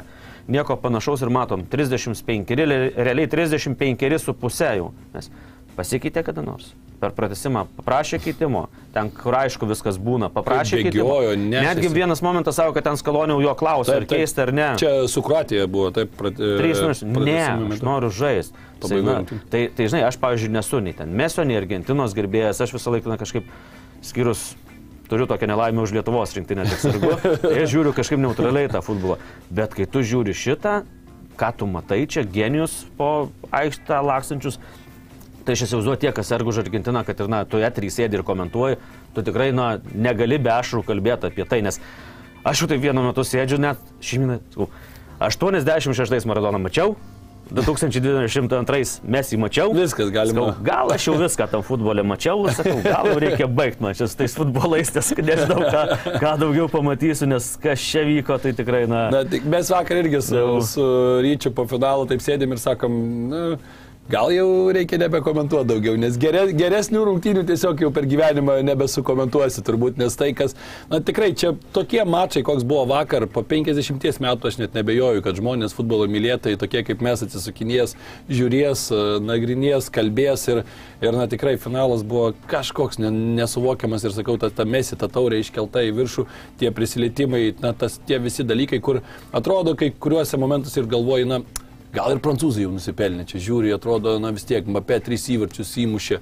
nieko 0.47 0.79
panašaus 0.79 1.27
ir 1.27 1.33
matom. 1.33 1.67
35, 1.71 2.55
realiai 2.55 2.89
realiai 2.95 3.31
35 3.35 4.19
su 4.23 4.37
pusė 4.39 4.77
jau. 4.79 4.93
Nes 5.15 5.31
pasikeitė 5.75 6.23
kada 6.23 6.45
nors. 6.45 6.71
Per 6.95 7.11
pratesimą 7.11 7.65
paprašė 7.75 8.21
keitimo. 8.23 8.65
Ten, 8.95 9.09
kur 9.11 9.35
aišku 9.35 9.67
viskas 9.67 9.97
būna, 9.99 10.29
paprašė 10.31 10.79
keitimo. 10.85 11.17
nešėsi. 11.35 11.65
Netgi 11.67 11.89
vienas 11.91 12.21
momentas 12.23 12.55
savo, 12.55 12.71
kad 12.75 12.85
ten 12.87 12.95
skaloniau 12.99 13.41
jo 13.43 13.51
klausė, 13.59 13.97
ar 13.99 14.05
keisti 14.07 14.43
ar 14.45 14.51
ne. 14.55 14.67
Čia 14.79 14.93
su 15.11 15.23
Kroatija 15.25 15.67
buvo, 15.67 15.89
taip, 15.95 16.13
prat, 16.15 16.39
e, 16.39 16.53
Trys 16.61 16.79
minutės. 16.79 17.03
Ne, 17.03 17.17
pratęsimo 17.17 17.75
aš 17.75 17.83
noriu 17.83 18.11
žaisti. 18.15 18.65
Pabaigoj. 18.85 19.41
Tai, 19.51 19.63
tai, 19.75 19.89
žinai, 19.91 20.03
aš, 20.07 20.19
pavyzdžiui, 20.23 20.53
nesu 20.55 20.79
nei 20.83 20.95
ten 20.95 21.11
Mesio, 21.11 21.43
nei 21.47 21.59
Argentinos 21.59 22.15
gerbėjas, 22.15 22.63
aš 22.63 22.75
visą 22.77 22.95
laiką 22.95 23.11
na, 23.11 23.19
kažkaip 23.19 23.51
skirus. 24.05 24.53
Turiu 25.05 25.27
tokią 25.29 25.45
nelaimę 25.51 25.83
už 25.85 25.91
Lietuvos 25.93 26.31
rinktinę, 26.33 26.63
tik 26.65 26.79
sargu. 26.81 27.11
Tai 27.21 27.51
aš 27.61 27.69
žiūriu 27.69 27.91
kažkaip 27.93 28.17
neutraliai 28.23 28.71
tą 28.73 28.81
futbolą. 28.81 29.19
Bet 29.53 29.75
kai 29.77 29.85
tu 29.85 30.01
žiūri 30.01 30.33
šitą, 30.33 30.79
ką 31.37 31.49
tu 31.59 31.67
matai 31.69 32.07
čia, 32.09 32.23
genijus 32.25 32.85
po 32.97 33.29
aikštę 33.53 33.99
lakstančius, 34.01 34.57
tai 35.45 35.55
aš 35.57 35.65
įsivaizduoju 35.67 36.01
tie, 36.01 36.11
kas 36.15 36.29
sergu 36.31 36.51
už 36.51 36.63
Argentiną, 36.65 37.05
kad 37.07 37.21
ir, 37.21 37.31
na, 37.31 37.43
tu 37.49 37.61
eterį 37.61 37.91
sėdi 37.93 38.19
ir 38.19 38.25
komentuoji, 38.27 38.79
tu 39.15 39.25
tikrai, 39.25 39.51
na, 39.55 39.75
negali 39.93 40.39
be 40.41 40.53
ašrų 40.55 40.83
kalbėti 40.87 41.29
apie 41.29 41.45
tai, 41.49 41.61
nes 41.65 41.79
aš 42.45 42.63
jau 42.63 42.71
taip 42.71 42.83
vienu 42.83 43.05
metu 43.05 43.25
sėdžiu, 43.25 43.61
net 43.61 43.81
šimtą, 44.03 44.69
86 45.21 46.27
Maradoną 46.27 46.59
mačiau, 46.65 46.95
2022 47.53 49.01
mes 49.05 49.29
jį 49.29 49.37
mačiau. 49.37 49.73
Viskas 49.75 50.09
galima. 50.13 50.47
Sakau, 50.47 50.65
gal 50.65 50.93
aš 50.95 51.05
jau 51.05 51.15
viską 51.19 51.47
tam 51.51 51.63
futbolė 51.65 52.01
mačiau, 52.07 52.41
sakau, 52.49 52.79
gal 52.81 53.09
jau 53.11 53.19
reikia 53.21 53.47
baigti 53.47 53.85
man 53.85 53.93
čia 53.97 54.07
su 54.09 54.17
tais 54.17 54.33
futbolais, 54.37 54.89
nes 54.95 55.11
nežinau, 55.19 55.61
ką, 55.61 55.83
ką 56.23 56.33
daugiau 56.41 56.67
pamatysiu, 56.73 57.29
nes 57.29 57.51
kas 57.61 57.85
čia 57.85 58.05
vyko, 58.07 58.39
tai 58.41 58.55
tikrai, 58.57 58.85
na... 58.89 59.05
Na, 59.13 59.23
tik 59.29 59.45
mes 59.51 59.69
vakar 59.69 60.01
irgi 60.01 60.23
su, 60.25 60.41
su 60.65 60.87
Ryčiu 61.25 61.53
po 61.55 61.67
finalo 61.69 62.07
taip 62.09 62.23
sėdėm 62.25 62.57
ir 62.57 62.61
sakom, 62.61 62.97
nu, 63.29 63.43
gal 64.09 64.29
jau 64.29 64.69
reikia 64.73 64.99
nebekomentuoti 65.01 65.65
daugiau, 65.71 65.95
nes 65.97 66.17
gere, 66.21 66.43
geresnių 66.53 67.01
rungtynių 67.07 67.41
tiesiog 67.49 67.79
jau 67.81 67.89
per 67.93 68.05
gyvenimą 68.09 68.59
nebesukomentuosi 68.67 69.63
turbūt, 69.65 69.97
nes 69.97 70.13
tai, 70.19 70.27
kas, 70.37 70.53
na 70.91 70.99
tikrai 71.01 71.31
čia 71.33 71.55
tokie 71.73 72.03
mačai, 72.05 72.43
koks 72.45 72.67
buvo 72.69 72.83
vakar, 72.91 73.25
po 73.25 73.41
50 73.41 74.21
metų 74.21 74.51
aš 74.51 74.59
net 74.61 74.77
nebejoju, 74.77 75.25
kad 75.25 75.41
žmonės 75.41 75.73
futbolo 75.73 76.05
mylėtojai, 76.11 76.59
tokie 76.61 76.85
kaip 76.85 77.01
mes 77.05 77.25
atsisukinės, 77.25 77.97
žiūrės, 78.29 78.85
e, 78.93 79.01
nagrinės, 79.25 79.89
kalbės 79.89 80.45
ir, 80.53 80.61
ir 81.01 81.17
na 81.17 81.25
tikrai 81.31 81.57
finalas 81.61 82.05
buvo 82.05 82.35
kažkoks 82.51 83.01
ne, 83.01 83.09
nesuvokiamas 83.41 84.05
ir 84.05 84.13
sakau, 84.13 84.37
ta, 84.37 84.53
ta 84.53 84.69
mesi, 84.69 84.93
ta 85.01 85.09
taurė 85.09 85.41
iškelta 85.41 85.81
į 85.81 85.95
viršų, 85.97 86.29
tie 86.61 86.69
prisilietimai, 86.69 87.47
na 87.65 87.73
tas 87.73 87.97
tie 88.05 88.21
visi 88.21 88.45
dalykai, 88.45 88.83
kur 88.85 89.01
atrodo 89.33 89.73
kai 89.73 89.89
kuriuose 89.89 90.37
momentuose 90.37 90.83
ir 90.83 90.93
galvoji, 90.93 91.31
na, 91.33 91.41
Gal 91.95 92.15
ir 92.15 92.19
prancūzai 92.23 92.65
jau 92.65 92.73
nusipelnė 92.73 93.23
čia, 93.29 93.39
žiūri, 93.45 93.71
atrodo, 93.75 94.17
na 94.19 94.33
vis 94.35 94.43
tiek, 94.47 94.65
Mbappé 94.67 94.97
trys 95.05 95.27
įvarčius 95.31 95.71
įmušė, 95.85 96.19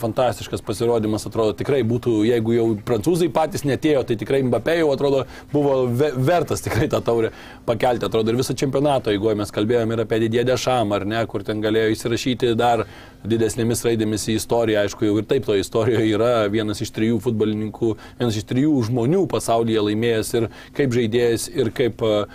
fantastiškas 0.00 0.64
pasirodymas, 0.64 1.26
atrodo, 1.28 1.52
tikrai 1.58 1.82
būtų, 1.86 2.14
jeigu 2.28 2.54
jau 2.56 2.66
prancūzai 2.86 3.28
patys 3.34 3.66
netėjo, 3.68 4.06
tai 4.08 4.16
tikrai 4.20 4.40
Mbappé 4.46 4.78
jau 4.80 4.88
atrodo 4.94 5.24
buvo 5.52 5.82
ve 5.90 6.12
vertas 6.16 6.64
tikrai 6.64 6.88
tą 6.92 7.02
taurę 7.04 7.32
pakelti, 7.68 8.08
atrodo, 8.08 8.32
ir 8.32 8.40
visą 8.40 8.56
čempionatą, 8.56 9.12
jeigu 9.12 9.34
mes 9.36 9.52
kalbėjome 9.52 9.98
ir 9.98 10.04
apie 10.06 10.22
Didėdę 10.24 10.54
Dešam, 10.54 10.94
ar 10.96 11.04
ne, 11.08 11.20
kur 11.28 11.44
ten 11.44 11.60
galėjo 11.64 11.92
įsirašyti 11.92 12.54
dar 12.56 12.86
didesnėmis 13.24 13.84
raidėmis 13.86 14.26
į 14.30 14.36
istoriją, 14.40 14.82
aišku, 14.84 15.06
jau 15.08 15.16
ir 15.20 15.28
taip 15.28 15.46
to 15.46 15.56
istorijoje 15.58 16.10
yra 16.16 16.32
vienas 16.52 16.82
iš 16.84 16.92
trijų 16.96 17.20
futbolininkų, 17.24 17.92
vienas 18.20 18.40
iš 18.40 18.46
trijų 18.50 18.74
žmonių 18.90 19.24
pasaulyje 19.32 19.86
laimėjęs 19.88 20.34
ir 20.40 20.48
kaip 20.76 20.96
žaidėjas, 20.96 21.48
ir 21.54 21.72
kaip 21.76 22.04
uh, 22.06 22.26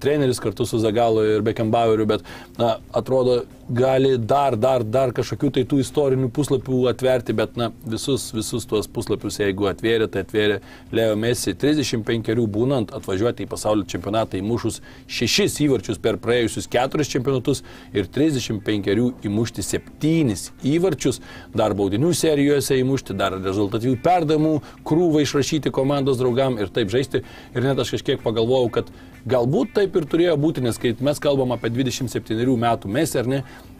treneris 0.00 0.40
kartu 0.42 0.66
su 0.66 0.80
Zagalo 0.82 1.24
ir 1.26 1.44
Bekembaueriu, 1.46 2.06
bet 2.08 2.24
na, 2.58 2.76
atrodo, 2.94 3.42
gali 3.68 4.18
dar, 4.18 4.56
dar, 4.56 4.82
dar 4.84 5.12
kažkokių 5.16 5.50
tai 5.56 5.64
tų 5.68 5.78
istorinių 5.82 6.28
puslapių 6.34 6.80
atverti, 6.90 7.34
bet 7.36 7.56
na, 7.60 7.70
visus, 7.88 8.26
visus 8.34 8.66
tuos 8.68 8.88
puslapius, 8.90 9.38
jeigu 9.40 9.68
atvėrė, 9.70 10.08
tai 10.12 10.24
atvėrė 10.24 10.58
Leo 10.94 11.14
Messi 11.20 11.54
35 11.56 12.44
būnant 12.54 12.92
atvažiuoti 12.96 13.46
į 13.46 13.50
pasaulio 13.50 13.86
čempionatą 13.88 14.38
įmušus 14.40 14.80
šešis 15.08 15.56
įvarčius 15.64 16.00
per 16.02 16.18
praėjusius 16.22 16.68
keturis 16.70 17.12
čempionatus 17.12 17.64
ir 17.96 18.10
35 18.12 18.92
įmušti 19.28 19.64
septynis 19.64 20.50
įvarčius, 20.66 21.22
dar 21.56 21.76
baudinių 21.78 22.12
serijose 22.16 22.78
įmušti, 22.82 23.16
dar 23.16 23.38
rezultatyvių 23.40 23.96
perdamų 24.04 24.54
krūvą 24.84 25.24
išrašyti 25.24 25.72
komandos 25.74 26.20
draugam 26.20 26.60
ir 26.60 26.72
taip 26.74 26.92
žaisti. 26.92 27.24
Ir 27.54 27.64
net 27.64 27.80
aš 27.80 27.96
kažkiek 27.96 28.22
pagalvojau, 28.24 28.70
kad 28.78 28.92
Galbūt 29.24 29.70
taip 29.78 29.94
ir 29.96 30.04
turėjo 30.04 30.34
būti, 30.36 30.60
nes 30.64 30.76
kai 30.80 30.90
mes 31.00 31.20
kalbam 31.22 31.54
apie 31.54 31.70
27 31.72 32.56
metų 32.60 32.90
mesį 32.92 33.20
ar 33.22 33.30
ne, 33.30 33.38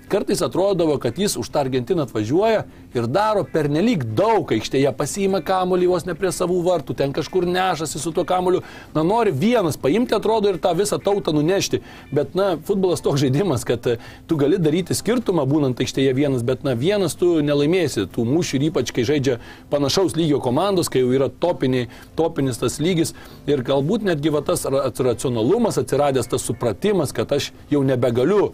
kartais 0.08 0.42
atrodavo, 0.42 0.98
kad 0.98 1.18
jis 1.18 1.36
už 1.36 1.48
tą 1.50 1.64
Argentiną 1.64 2.04
atvažiuoja 2.04 2.64
ir 2.94 3.06
daro 3.10 3.44
pernelyg 3.44 4.04
daug 4.16 4.50
aikštėje, 4.54 4.92
pasiima 4.96 5.40
kamuolį 5.44 5.88
vos 5.90 6.06
ne 6.06 6.14
prie 6.18 6.30
savų 6.34 6.60
vartų, 6.66 6.94
ten 6.98 7.14
kažkur 7.14 7.46
nešasi 7.48 7.98
su 7.98 8.12
tuo 8.14 8.24
kamuoliu, 8.28 8.62
na 8.94 9.02
nori 9.06 9.32
vienas 9.34 9.78
paimti, 9.80 10.14
atrodo, 10.14 10.52
ir 10.52 10.60
tą 10.62 10.74
visą 10.78 11.00
tautą 11.02 11.34
nunešti. 11.34 11.80
Bet, 12.14 12.36
na, 12.38 12.54
futbolas 12.68 13.02
toks 13.04 13.22
žaidimas, 13.24 13.66
kad 13.66 13.86
e, 13.90 13.96
tu 14.30 14.38
gali 14.40 14.60
daryti 14.62 14.94
skirtumą 14.94 15.46
būnant 15.50 15.80
aikštėje 15.82 16.14
vienas, 16.14 16.44
bet, 16.46 16.62
na, 16.66 16.76
vienas 16.78 17.18
tu 17.18 17.40
nelaimėsi 17.42 18.06
tų 18.14 18.26
mūšių 18.28 18.60
ir 18.60 18.68
ypač, 18.70 18.94
kai 18.94 19.06
žaidžia 19.08 19.40
panašaus 19.72 20.14
lygio 20.18 20.38
komandos, 20.44 20.92
kai 20.92 21.02
jau 21.02 21.10
yra 21.16 21.28
topiniai, 21.28 21.88
topinis 22.18 22.62
tas 22.62 22.78
lygis 22.82 23.14
ir 23.50 23.64
galbūt 23.66 24.06
netgi 24.06 24.32
va 24.34 24.44
tas 24.46 24.64
ra- 24.68 24.86
racionalumas 25.08 25.80
atsiradęs, 25.82 26.30
tas 26.30 26.46
supratimas, 26.46 27.12
kad 27.16 27.32
aš 27.34 27.50
jau 27.72 27.82
nebegaliu 27.86 28.52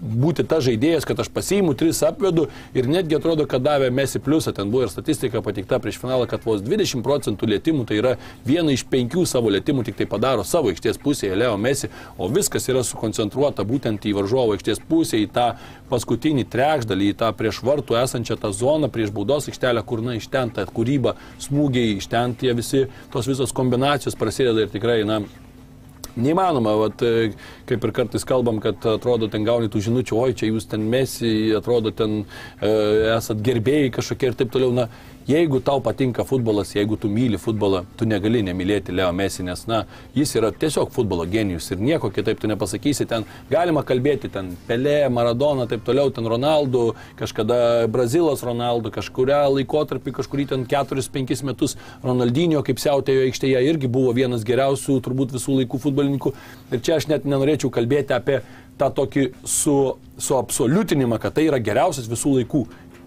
būti 0.00 0.44
ta 0.48 0.60
žaidėjas, 0.64 1.06
kad 1.08 1.18
aš 1.20 1.30
pasiimu 1.34 1.74
tris 1.78 2.00
apvedu 2.06 2.46
ir 2.76 2.88
netgi 2.90 3.18
atrodo, 3.18 3.46
kad 3.50 3.64
davė 3.64 3.90
Messi 3.94 4.20
pliusą, 4.22 4.52
ten 4.54 4.70
buvo 4.70 4.86
ir 4.86 4.92
statistika 4.92 5.42
patikta 5.44 5.80
prieš 5.82 5.98
finalą, 6.02 6.28
kad 6.30 6.44
vos 6.46 6.62
20 6.64 7.02
procentų 7.06 7.48
lėtimų, 7.52 7.86
tai 7.88 7.98
yra 8.00 8.14
viena 8.46 8.74
iš 8.74 8.84
penkių 8.90 9.24
savo 9.28 9.50
lėtimų 9.54 9.86
tik 9.88 9.98
tai 9.98 10.08
padaro 10.10 10.44
savo 10.46 10.72
aikštės 10.72 11.00
pusėje 11.02 11.38
Leo 11.38 11.56
Messi, 11.60 11.90
o 12.18 12.28
viskas 12.32 12.68
yra 12.70 12.84
sukoncentruota 12.86 13.66
būtent 13.68 14.06
į 14.06 14.14
varžovo 14.20 14.54
aikštės 14.56 14.82
pusę, 14.88 15.18
į 15.22 15.30
tą 15.34 15.48
paskutinį 15.90 16.46
trekšdalį, 16.52 17.12
į 17.12 17.18
tą 17.22 17.32
prieš 17.36 17.62
vartų 17.66 17.98
esančią 18.02 18.38
tą 18.40 18.52
zoną, 18.54 18.92
prieš 18.92 19.12
baudos 19.14 19.50
aikštelę, 19.50 19.82
kur 19.88 20.04
na 20.04 20.18
iš 20.18 20.30
ten 20.32 20.52
ta 20.54 20.66
kūryba, 20.68 21.16
smūgiai, 21.42 21.98
iš 21.98 22.10
ten 22.12 22.36
tie 22.38 22.54
visi, 22.56 22.86
tos 23.12 23.28
visos 23.30 23.54
kombinacijos 23.56 24.18
prasideda 24.18 24.66
ir 24.66 24.72
tikrai, 24.72 25.02
na, 25.08 25.22
Neįmanoma, 26.18 26.74
vat, 26.80 27.02
e, 27.06 27.30
kaip 27.68 27.84
ir 27.86 27.94
kartais 27.94 28.26
kalbam, 28.28 28.58
kad 28.62 28.82
atrodo 28.90 29.28
ten 29.30 29.46
gauni 29.46 29.70
tų 29.70 29.84
žinučių, 29.88 30.18
oi 30.18 30.34
čia 30.38 30.50
jūs 30.50 30.68
ten 30.70 30.88
mesi, 30.90 31.52
atrodo 31.56 31.92
ten 31.94 32.24
e, 32.24 32.72
esat 33.14 33.42
gerbėjai 33.44 33.92
kažkokie 33.98 34.32
ir 34.32 34.38
taip 34.38 34.50
toliau. 34.54 34.74
Na, 34.74 34.88
jeigu 35.28 35.60
tau 35.60 35.80
patinka 35.84 36.24
futbolas, 36.24 36.72
jeigu 36.74 36.96
tu 36.96 37.08
myli 37.12 37.38
futbolą, 37.40 37.82
tu 37.96 38.06
negali 38.08 38.40
nemylėti 38.46 38.94
Leo 38.96 39.10
Messi, 39.12 39.44
nes, 39.44 39.64
na, 39.68 39.82
jis 40.16 40.32
yra 40.40 40.50
tiesiog 40.50 40.90
futbolo 40.94 41.26
genijus 41.28 41.68
ir 41.74 41.82
nieko 41.84 42.10
kitaip 42.14 42.40
tu 42.40 42.48
nepasakysi. 42.48 43.06
Ten 43.08 43.26
galima 43.50 43.84
kalbėti, 43.86 44.30
ten 44.32 44.54
Pelė, 44.68 45.10
Maradona, 45.12 45.68
taip 45.68 45.84
toliau, 45.86 46.12
ten 46.14 46.26
Ronaldo, 46.28 46.94
kažkada 47.20 47.88
Brazilas 47.92 48.44
Ronaldo, 48.46 48.92
kažkuria 48.94 49.42
laikotarpį, 49.52 50.14
kažkurį 50.20 50.48
ten 50.54 50.64
4-5 50.70 51.44
metus 51.48 51.76
Ronaldinio 52.04 52.64
kaip 52.64 52.80
siautėjo 52.80 53.26
aikštėje 53.28 53.66
irgi 53.68 53.90
buvo 53.92 54.14
vienas 54.16 54.46
geriausių 54.48 55.00
turbūt 55.04 55.36
visų 55.36 55.60
laikų 55.60 55.82
futbolininkų. 55.84 56.32
Ir 56.72 56.82
čia 56.84 56.96
aš 56.96 57.10
net 57.12 57.28
nenorėčiau 57.28 57.70
kalbėti 57.74 58.16
apie 58.16 58.40
tą 58.78 58.88
tokį 58.94 59.24
su, 59.48 59.76
suabsoliutinimą, 60.22 61.18
kad 61.22 61.36
tai 61.36 61.48
yra 61.48 61.60
geriausias 61.62 62.08
visų 62.10 62.38
laikų. 62.38 62.64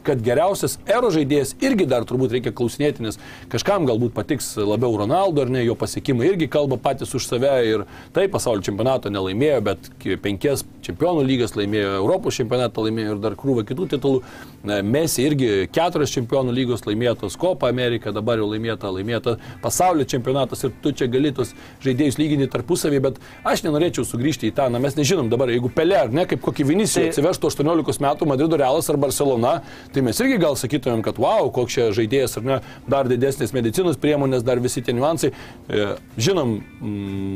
Kad 0.08 0.22
geriausias 0.26 0.78
ero 0.89 1.12
žaidėjas 1.14 1.56
irgi 1.64 1.88
dar 1.89 2.06
turbūt 2.10 2.36
reikia 2.36 2.54
klausinėti, 2.56 3.06
nes 3.06 3.20
kažkam 3.52 3.86
galbūt 3.89 4.16
patiks 4.16 4.54
labiau 4.58 4.97
Ronaldo 5.02 5.45
ar 5.45 5.52
ne, 5.54 5.64
jo 5.66 5.76
pasiekimai 5.80 6.32
irgi 6.32 6.49
kalba 6.52 6.80
patys 6.82 7.14
už 7.18 7.28
save 7.30 7.54
ir 7.68 7.86
taip 8.16 8.34
pasaulio 8.36 8.66
čempionato 8.66 9.12
nelaimėjo, 9.14 9.62
bet 9.66 9.91
penkias 10.24 10.66
čempionų 10.86 11.26
lygas 11.28 11.56
laimėjo, 11.58 11.97
Europos 12.02 12.39
čempionatą 12.39 12.86
laimėjo 12.88 13.18
ir 13.18 13.24
dar 13.24 13.38
krūvą 13.39 13.66
kitų 13.70 13.89
titulų. 13.95 14.24
Mesi 14.62 15.24
irgi 15.26 15.68
keturias 15.74 16.12
čempionų 16.14 16.53
lygos 16.53 16.84
laimėtos, 16.86 17.34
Kopa 17.39 17.70
Amerika 17.72 18.12
dabar 18.14 18.38
jau 18.38 18.45
laimėta, 18.51 18.91
laimėta 18.93 19.38
pasaulio 19.64 20.05
čempionatas 20.05 20.62
ir 20.68 20.74
tu 20.84 20.91
čia 20.93 21.07
galėtus 21.09 21.55
žaidėjus 21.82 22.20
lyginti 22.20 22.49
tarpusavį, 22.51 22.99
bet 23.01 23.18
aš 23.47 23.64
nenorėčiau 23.66 24.05
sugrįžti 24.05 24.51
į 24.51 24.55
tą, 24.59 24.68
na 24.70 24.78
mes 24.84 24.97
nežinom 24.99 25.32
dabar, 25.32 25.49
jeigu 25.49 25.72
Pelė 25.74 25.97
ar 26.03 26.14
ne, 26.14 26.28
kaip 26.30 26.43
kokį 26.45 26.68
Vinisijų 26.70 27.07
tai... 27.07 27.14
atsivežtų 27.16 27.49
18 27.49 28.05
metų 28.05 28.28
Madrido 28.30 28.59
Realas 28.62 28.89
ar 28.93 28.99
Barcelona, 29.01 29.55
tai 29.95 30.03
mes 30.05 30.22
irgi 30.22 30.38
gal 30.43 30.57
sakytumėm, 30.59 31.01
kad 31.05 31.18
wow, 31.22 31.49
koks 31.53 31.80
čia 31.80 31.88
žaidėjas 31.97 32.38
ar 32.38 32.45
ne, 32.45 32.59
dar 32.91 33.09
didesnės 33.09 33.55
medicinos 33.57 33.97
priemonės, 34.01 34.45
dar 34.45 34.62
visi 34.62 34.86
tie 34.86 34.93
niuansai. 34.93 35.32
E, 35.34 35.89
žinom, 36.22 36.53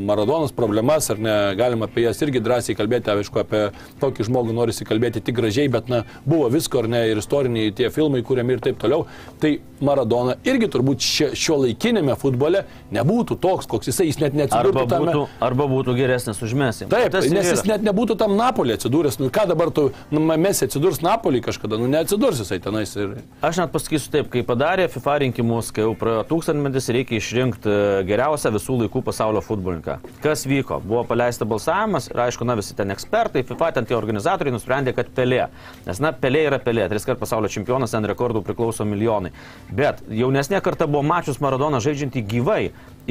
Maradonas 0.05 0.53
problemas 0.53 1.09
ar 1.09 1.21
ne, 1.21 1.35
galima 1.57 1.89
apie 1.89 2.05
jas 2.05 2.21
irgi 2.21 2.43
drąsiai 2.43 2.77
kalbėti, 2.77 3.13
aišku, 3.15 3.41
apie 3.41 3.65
tokį 4.03 4.29
žmogų 4.29 4.53
norisi 4.53 4.85
kalbėti 4.85 5.23
tik 5.25 5.39
gražiai, 5.39 5.71
bet 5.73 5.89
na, 5.89 6.03
buvo 6.27 6.51
visko 6.53 6.83
ar 6.83 6.91
ne, 6.91 7.03
ir 7.15 7.23
istoriniai 7.23 7.73
tie 7.75 7.89
filmai, 7.93 8.21
kuriami 8.25 8.57
ir 8.57 8.65
taip 8.67 8.77
toliau. 8.81 9.07
Tai 9.41 9.55
Maradona 9.83 10.37
irgi 10.47 10.69
turbūt 10.71 11.03
šio 11.35 11.57
laikinėme 11.59 12.15
futbole 12.19 12.63
nebūtų 12.95 13.37
toks, 13.43 13.67
koks 13.67 13.89
jisai, 13.89 14.07
jis 14.07 14.19
net 14.21 14.35
neatsidūrė. 14.37 14.85
Arba, 14.85 14.99
būtų, 15.03 15.23
arba 15.43 15.67
būtų 15.71 15.95
geresnis 15.97 16.39
už 16.45 16.55
Mesį. 16.55 16.87
Taip, 16.91 17.09
tas 17.11 17.27
nes 17.31 17.49
jis 17.51 17.65
net 17.67 17.83
nebūtų 17.83 18.15
tam 18.19 18.37
Napolį 18.39 18.77
atsidūręs. 18.77 19.19
Nu 19.19 19.27
ką 19.35 19.47
dabar 19.51 19.71
tu, 19.75 19.89
nu, 20.15 20.23
Mesį 20.23 20.69
atsidurs 20.69 21.01
Napolį 21.03 21.43
kažkada, 21.45 21.79
nu 21.81 21.89
neatsidurs 21.91 22.39
jisai 22.43 22.61
tenais. 22.63 22.95
Ir... 22.95 23.17
Aš 23.45 23.59
net 23.63 23.73
pasakysiu 23.75 24.13
taip, 24.13 24.29
kai 24.31 24.45
padarė 24.47 24.87
FIFA 24.93 25.17
rinkimus, 25.25 25.73
kai 25.75 25.83
jau 25.83 25.91
praėjo 25.99 26.23
tūkstantmetis, 26.31 26.89
reikia 26.95 27.19
išrinkti 27.19 27.71
e, 27.71 27.83
geriausią 28.07 28.53
visų 28.55 28.79
laikų 28.85 29.03
pasaulio 29.09 29.43
futbolininką. 29.43 29.99
Kas 30.23 30.45
vyko? 30.47 30.79
Buvo 30.83 31.03
paleista 31.09 31.47
balsavimas 31.47 32.09
ir 32.11 32.23
aišku, 32.27 32.47
na 32.47 32.55
visi 32.59 32.77
ten 32.77 32.95
ekspertai, 32.95 33.43
FIFA 33.47 33.73
ten 33.79 33.89
tie 33.89 33.97
organizatoriai 33.99 34.55
nusprendė, 34.55 34.95
kad 34.95 35.11
Pelė. 35.15 35.45
Nes 35.85 36.01
na, 36.03 36.13
Pelė 36.15 36.45
yra 36.49 36.61
Pelė, 36.63 36.87
tris 36.91 37.04
kart 37.05 37.21
pasaulio 37.21 37.51
čempionas, 37.51 37.93
ant 37.97 38.09
rekordų 38.09 38.43
priklauso 38.45 38.85
milijonai. 38.87 39.31
Bet 39.71 40.03
jaunesnė 40.09 40.61
karta 40.65 40.87
buvo 40.89 41.05
mačius 41.05 41.41
Maradoną 41.43 41.81
žaidžiantį 41.83 42.25
gyvai. 42.29 42.61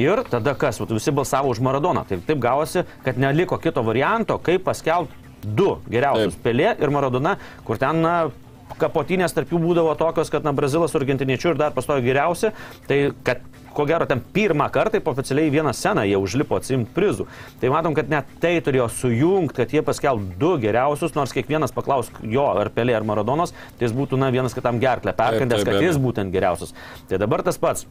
Ir 0.01 0.23
tada 0.29 0.55
kas? 0.59 0.81
Visi 0.89 1.13
balsavo 1.15 1.53
už 1.53 1.63
Maradoną. 1.63 2.05
Tai 2.07 2.19
taip 2.27 2.41
gavosi, 2.43 2.83
kad 3.05 3.17
neliko 3.21 3.57
kito 3.61 3.83
varianto, 3.85 4.37
kaip 4.43 4.65
paskelbti 4.67 5.23
du 5.45 5.75
geriausius- 5.89 6.37
Pelė 6.45 6.75
ir 6.81 6.89
Maradona, 6.89 7.37
kur 7.65 7.77
ten 7.77 8.01
na, 8.01 8.31
kapotinės 8.79 9.33
tarp 9.35 9.51
jų 9.53 9.61
būdavo 9.61 9.95
tokios, 9.97 10.31
kad 10.31 10.43
na, 10.43 10.53
Brazilas 10.53 10.91
su 10.91 10.99
argentiniečiu 10.99 11.53
ir 11.53 11.59
dar 11.59 11.71
pastojo 11.71 12.01
geriausi. 12.01 12.51
Tai 12.87 13.13
kad 13.23 13.41
ko 13.75 13.85
gero 13.89 14.07
ten 14.09 14.21
pirmą 14.33 14.69
kartą 14.73 15.01
oficialiai 15.11 15.51
vieną 15.53 15.73
sceną 15.75 16.05
jie 16.07 16.17
užlipo 16.21 16.57
atsimti 16.59 16.93
prizų. 16.95 17.27
Tai 17.61 17.73
matom, 17.73 17.95
kad 17.97 18.09
net 18.11 18.29
tai 18.43 18.55
turėjo 18.63 18.87
sujungti, 19.01 19.57
kad 19.59 19.75
jie 19.75 19.83
paskelbė 19.85 20.39
du 20.41 20.53
geriausius, 20.63 21.15
nors 21.17 21.35
kiekvienas 21.35 21.75
paklaus 21.75 22.11
jo 22.23 22.47
ar 22.55 22.71
Pelė 22.75 22.95
ar 22.97 23.05
Maradonos, 23.07 23.53
tai 23.77 23.89
jis 23.89 23.95
būtų 23.95 24.19
na, 24.21 24.31
vienas 24.35 24.55
kitam 24.57 24.79
gerklę 24.83 25.15
perkandęs, 25.17 25.67
kad 25.67 25.83
jis 25.83 25.99
būtent 26.01 26.33
geriausias. 26.33 26.75
Tai 27.09 27.21
dabar 27.21 27.43
tas 27.45 27.59
pats. 27.61 27.87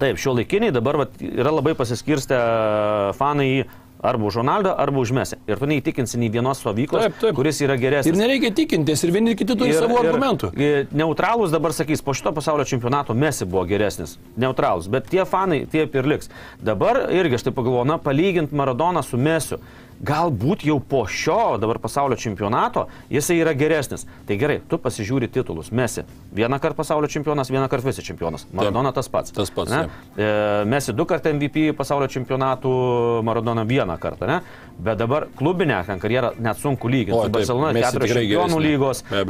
Taip, 0.00 0.16
šio 0.16 0.32
laikiniai 0.32 0.72
dabar 0.72 0.96
vat, 1.02 1.18
yra 1.20 1.52
labai 1.52 1.74
pasiskirstę 1.76 2.36
fanai 3.18 3.48
į 3.58 3.64
arba 4.02 4.24
už 4.26 4.40
Ronaldą, 4.40 4.74
arba 4.78 5.00
už 5.00 5.12
Mesį. 5.16 5.38
Ir 5.50 5.60
tu 5.60 5.68
neįtikinsi 5.70 6.20
nei 6.20 6.30
vienos 6.32 6.60
stovyklos, 6.62 7.04
taip, 7.06 7.18
taip. 7.20 7.36
kuris 7.36 7.60
yra 7.64 7.76
geresnis. 7.80 8.14
Ir 8.14 8.20
nereikia 8.20 8.52
tikintis, 8.56 9.04
ir 9.04 9.12
vieni 9.14 9.34
ir 9.34 9.40
kiti 9.40 9.56
turi 9.58 9.74
ir, 9.74 9.80
savo 9.80 10.00
argumentų. 10.00 10.52
Ir 10.56 10.88
neutralus 10.96 11.52
dabar 11.54 11.74
sakys, 11.76 12.02
po 12.04 12.14
šito 12.16 12.32
pasaulio 12.36 12.64
čempionato 12.68 13.14
Mesi 13.14 13.48
buvo 13.48 13.66
geresnis. 13.68 14.16
Neutralus, 14.40 14.88
bet 14.92 15.10
tie 15.12 15.26
fanai 15.28 15.62
taip 15.70 15.94
ir 16.00 16.08
liks. 16.14 16.32
Dabar 16.64 17.06
irgi 17.12 17.40
aš 17.40 17.48
taip 17.48 17.58
pagalvoju, 17.60 17.88
na, 17.92 18.00
palyginti 18.00 18.56
Maradoną 18.56 19.04
su 19.04 19.20
Mesiu 19.20 19.60
galbūt 20.06 20.64
jau 20.64 20.78
po 20.80 21.02
šio 21.08 21.58
dabar 21.60 21.78
pasaulio 21.82 22.16
čempionato 22.20 22.86
jisai 23.12 23.38
yra 23.42 23.52
geresnis. 23.56 24.06
Tai 24.28 24.36
gerai, 24.40 24.60
tu 24.68 24.78
pasižiūri 24.80 25.28
titulus. 25.32 25.70
Mesi 25.76 26.04
vieną 26.36 26.60
kartą 26.62 26.78
pasaulio 26.80 27.10
čempionas, 27.12 27.50
vieną 27.52 27.68
kartą 27.68 27.90
visi 27.90 28.04
čempionas. 28.06 28.46
Maradona 28.56 28.92
tas 28.96 29.10
pats. 29.12 29.34
Tas 29.36 29.52
pats. 29.54 29.72
Ne? 29.72 29.82
E, 30.16 30.30
Mesi 30.70 30.94
du 30.96 31.06
kartų 31.08 31.34
MVP 31.36 31.66
pasaulio 31.78 32.08
čempionatų, 32.12 32.72
Maradona 33.26 33.66
vieną 33.68 33.98
kartą. 34.00 34.28
Ne? 34.30 34.40
Bet 34.80 35.00
dabar 35.00 35.28
klubinę 35.36 35.82
karjerą 35.90 36.32
net 36.40 36.60
sunku 36.60 36.88
lyginti. 36.88 37.28
Barcelona 37.32 37.74
keturios 37.76 38.14
čempionų 38.16 38.62
lygos, 38.64 39.04
e, 39.12 39.26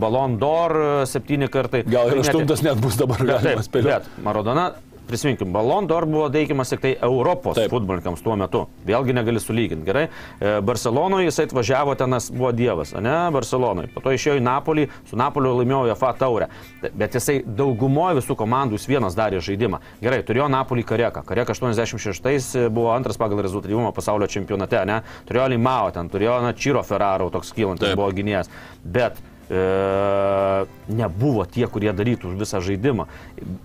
Ballon 0.00 0.38
d'Or 0.40 0.78
septyni 1.10 1.50
kartai. 1.52 1.84
Gal 1.84 2.08
ir 2.08 2.22
tai 2.22 2.30
aštuntas 2.30 2.64
net, 2.64 2.76
net 2.76 2.84
bus 2.84 2.96
dabar 3.00 3.20
galima 3.34 3.64
spėlioti. 3.66 4.08
Bet 4.08 4.24
Maradona 4.24 4.70
prisiminkim, 5.08 5.52
Ballon 5.52 5.86
d'Or 5.86 6.06
buvo 6.06 6.28
teikiamas 6.32 6.72
tik 6.72 6.82
tai 6.82 6.92
Europos 7.02 7.56
Taip. 7.58 7.70
futbolininkams 7.72 8.22
tuo 8.24 8.36
metu. 8.38 8.62
Vėlgi 8.86 9.14
negali 9.16 9.40
sulyginti. 9.42 9.86
Gerai. 9.86 10.04
E, 10.40 10.52
Barcelonoje 10.64 11.28
jisai 11.28 11.46
atvažiavo, 11.48 11.94
tenas 11.98 12.30
buvo 12.32 12.52
dievas, 12.56 12.94
ne? 12.94 13.14
Barcelonoje. 13.34 13.90
Po 13.94 14.02
to 14.04 14.14
išėjo 14.14 14.38
į 14.40 14.44
Napolį, 14.46 14.86
su 15.10 15.18
Napoliu 15.20 15.54
laimėjo 15.58 15.82
JFA 15.92 16.12
taurę. 16.20 16.48
Bet 16.82 17.18
jisai 17.18 17.40
daugumoje 17.46 18.20
visų 18.20 18.36
komandų 18.38 18.78
jis 18.78 18.88
vienas 18.90 19.18
darė 19.18 19.42
žaidimą. 19.44 19.82
Gerai, 20.02 20.22
turėjo 20.26 20.48
Napolį 20.52 20.86
Kareką. 20.88 21.24
Kareka 21.28 21.56
86 21.56 22.68
buvo 22.72 22.92
antras 22.94 23.20
pagal 23.20 23.42
rezultatyvumą 23.44 23.92
pasaulio 23.96 24.30
čempionate, 24.30 24.84
ne? 24.88 25.02
Turėjo 25.28 25.50
Limao 25.52 25.90
ten, 25.94 26.10
turėjo 26.12 26.40
Čiro 26.56 26.82
Ferraro, 26.86 27.30
toks 27.32 27.52
kylantis 27.56 27.96
buvo 27.96 28.10
gynėjas. 28.14 28.50
Bet 28.82 29.20
e, 29.52 30.64
nebuvo 30.88 31.44
tie, 31.44 31.66
kurie 31.68 31.92
darytų 31.92 32.32
visą 32.40 32.62
žaidimą. 32.64 33.06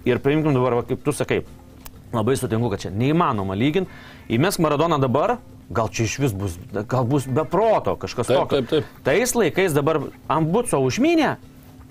Ir 0.08 0.20
paimkim 0.24 0.56
dabar, 0.58 0.82
va, 0.82 0.86
kaip 0.88 1.04
tu 1.06 1.14
sakai, 1.16 1.44
labai 2.16 2.36
sutinku, 2.40 2.72
kad 2.74 2.84
čia 2.84 2.92
neįmanoma 2.92 3.56
lyginti. 3.58 3.92
Įmesk 4.38 4.62
Maradoną 4.64 5.00
dabar, 5.02 5.38
gal 5.72 5.92
čia 5.92 6.08
iš 6.08 6.18
vis 6.24 6.36
bus, 6.36 6.58
gal 6.88 7.08
bus 7.08 7.28
be 7.28 7.46
proto 7.48 7.96
kažkas 8.00 8.30
taip, 8.30 8.44
tokio. 8.44 8.62
Taip, 8.62 8.70
taip. 8.72 9.04
Tais 9.08 9.36
laikais 9.36 9.76
dabar 9.76 10.02
ant 10.32 10.52
buco 10.52 10.82
užminė, 10.84 11.38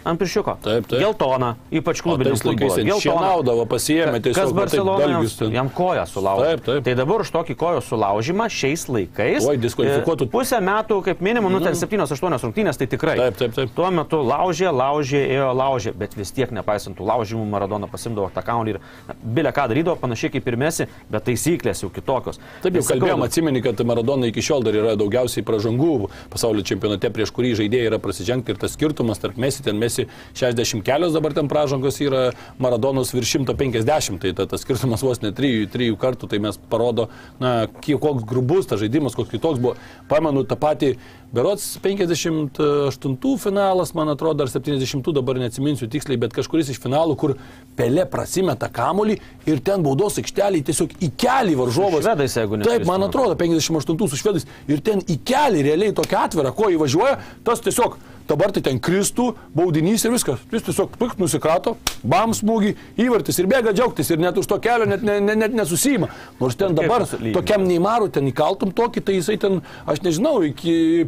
ant 0.05 0.20
piršiuko. 0.20 0.57
Taip, 0.62 0.86
taip. 0.90 1.01
Geltona, 1.03 1.55
ypač 1.74 2.01
klubinis 2.05 2.44
laikais. 2.47 2.78
Geltonaudavo, 2.86 3.66
pasijėmė 3.70 4.20
tiesiog. 4.24 4.38
Kas 4.38 4.55
Barcelona 4.57 5.20
jam 5.55 5.70
koją 5.72 6.05
sulaužė. 6.11 6.49
Taip, 6.51 6.64
taip. 6.66 6.84
Tai 6.86 6.94
dabar 7.01 7.24
už 7.24 7.32
tokį 7.34 7.57
kojo 7.59 7.82
sulaužymą 7.84 8.49
šiais 8.53 8.86
laikais. 8.90 9.47
Oi, 9.47 9.57
diskvalifikuotų. 9.61 10.28
E, 10.28 10.32
pusę 10.32 10.61
metų, 10.62 11.01
kaip 11.07 11.22
minimum, 11.24 11.57
nu 11.57 11.62
ten 11.64 11.74
7-8 11.78 12.16
mhm. 12.16 12.38
rungtynės, 12.47 12.80
tai 12.80 12.88
tikrai. 12.92 13.16
Taip, 13.20 13.38
taip, 13.40 13.57
taip. 13.57 13.72
Tuo 13.76 13.90
metu 13.94 14.20
laužė, 14.26 14.68
laužė, 14.74 15.22
ėjo 15.36 15.51
laužė, 15.57 15.94
bet 15.99 16.16
vis 16.18 16.32
tiek 16.36 16.53
nepaisant 16.55 16.99
tų 16.99 17.07
laužymų 17.09 17.47
Maradona 17.51 17.90
pasimdavo 17.90 18.30
tą 18.34 18.44
kaunį 18.47 18.76
ir 18.76 18.80
bilę 19.22 19.53
ką 19.57 19.66
darydavo, 19.72 19.99
panašiai 20.03 20.32
kaip 20.36 20.51
ir 20.51 20.59
mesi, 20.61 20.88
bet 21.11 21.26
taisyklės 21.28 21.82
jau 21.84 21.90
kitokios. 21.94 22.40
Taip, 22.64 22.78
jau 22.78 22.84
kalbėjom, 22.90 23.26
atsimeni, 23.26 23.62
kad 23.64 23.80
Maradona 23.86 24.30
iki 24.30 24.44
šiol 24.44 24.64
dar 24.66 24.76
yra 24.76 24.94
daugiausiai 24.99 25.44
pražangų 25.47 26.11
pasaulio 26.32 26.64
čempionate, 26.66 27.11
prieš 27.14 27.32
kurį 27.36 27.55
žaidėjai 27.62 27.90
yra 27.90 28.01
prasižengti 28.03 28.55
ir 28.55 28.61
tas 28.61 28.74
skirtumas 28.76 29.22
tarp 29.22 29.38
mesi, 29.40 29.64
ten 29.66 29.78
mesi 29.80 29.95
Messi 29.97 30.07
60 30.34 30.82
kelios 30.82 31.12
dabar 31.12 31.32
ten 31.32 31.49
pražangos 31.49 32.01
yra, 32.01 32.32
Maradonos 32.59 33.12
virš 33.14 33.38
150, 33.40 34.20
tai 34.20 34.32
ta, 34.36 34.47
tas 34.47 34.61
skirtumas 34.61 35.03
vos 35.03 35.22
ne 35.22 35.32
3, 35.32 35.68
3 35.72 35.97
kartų, 36.01 36.28
tai 36.28 36.40
mes 36.42 36.59
parodo, 36.70 37.09
na, 37.40 37.66
kiek 37.82 38.01
koks 38.01 38.26
grubus 38.28 38.68
tas 38.68 38.80
žaidimas, 38.80 39.16
koks 39.16 39.32
kitoks 39.32 39.61
buvo. 39.62 39.76
Pamenu 40.11 40.44
tą 40.47 40.59
patį, 40.61 40.97
berots 41.34 41.76
58 41.82 43.36
finalas, 43.42 43.94
man 43.97 44.12
atrodo, 44.12 44.44
ar 44.44 44.53
70, 44.53 45.12
dabar 45.16 45.40
neatsiminsiu 45.40 45.88
tiksliai, 45.90 46.20
bet 46.20 46.36
kažkuris 46.36 46.72
iš 46.74 46.82
finalų, 46.82 47.16
kur 47.20 47.36
Pelė 47.76 48.07
prasimeta 48.09 48.70
kamolį 48.72 49.18
ir 49.51 49.61
ten 49.64 49.82
baudos 49.84 50.16
aikštelį 50.20 50.62
tiesiog 50.64 50.94
į 50.97 51.11
kelią 51.20 51.59
varžovas. 51.61 52.07
Švedais, 52.07 52.36
jeigu 52.38 52.57
ne. 52.57 52.64
Taip, 52.64 52.86
man 52.88 53.05
atrodo, 53.05 53.36
58 53.36 54.09
su 54.09 54.20
švedais 54.20 54.47
ir 54.70 54.80
ten 54.84 55.03
į 55.05 55.18
kelią 55.28 55.64
realiai 55.66 55.97
tokia 55.97 56.22
atvira, 56.24 56.55
ko 56.57 56.70
įvažiuoja, 56.72 57.18
tas 57.44 57.61
tiesiog 57.64 57.99
dabar 58.28 58.52
tai 58.54 58.62
ten 58.66 58.80
kristų, 58.82 59.30
baudinys 59.56 60.04
ir 60.06 60.14
viskas. 60.14 60.42
Jis 60.52 60.66
tiesiog 60.68 60.96
pik 61.00 61.16
nusikrato, 61.20 61.76
bam 62.06 62.34
smūgį, 62.36 62.74
įvartis 63.06 63.38
ir 63.40 63.48
bėga 63.50 63.74
džiaugtis 63.76 64.10
ir 64.12 64.20
net 64.22 64.38
už 64.38 64.48
to 64.50 64.58
kelio 64.62 64.88
net, 64.88 65.04
net, 65.06 65.22
net, 65.24 65.40
net 65.44 65.56
nesusima. 65.56 66.10
Nors 66.40 66.58
ten 66.58 66.76
dabar 66.76 67.06
tokiam 67.06 67.66
neįmaru 67.66 68.10
ten 68.12 68.28
įkaltum 68.30 68.72
tokį, 68.76 69.04
tai 69.06 69.18
jisai 69.18 69.38
ten, 69.42 69.60
aš 69.88 70.02
nežinau, 70.04 70.38
iki 70.46 71.06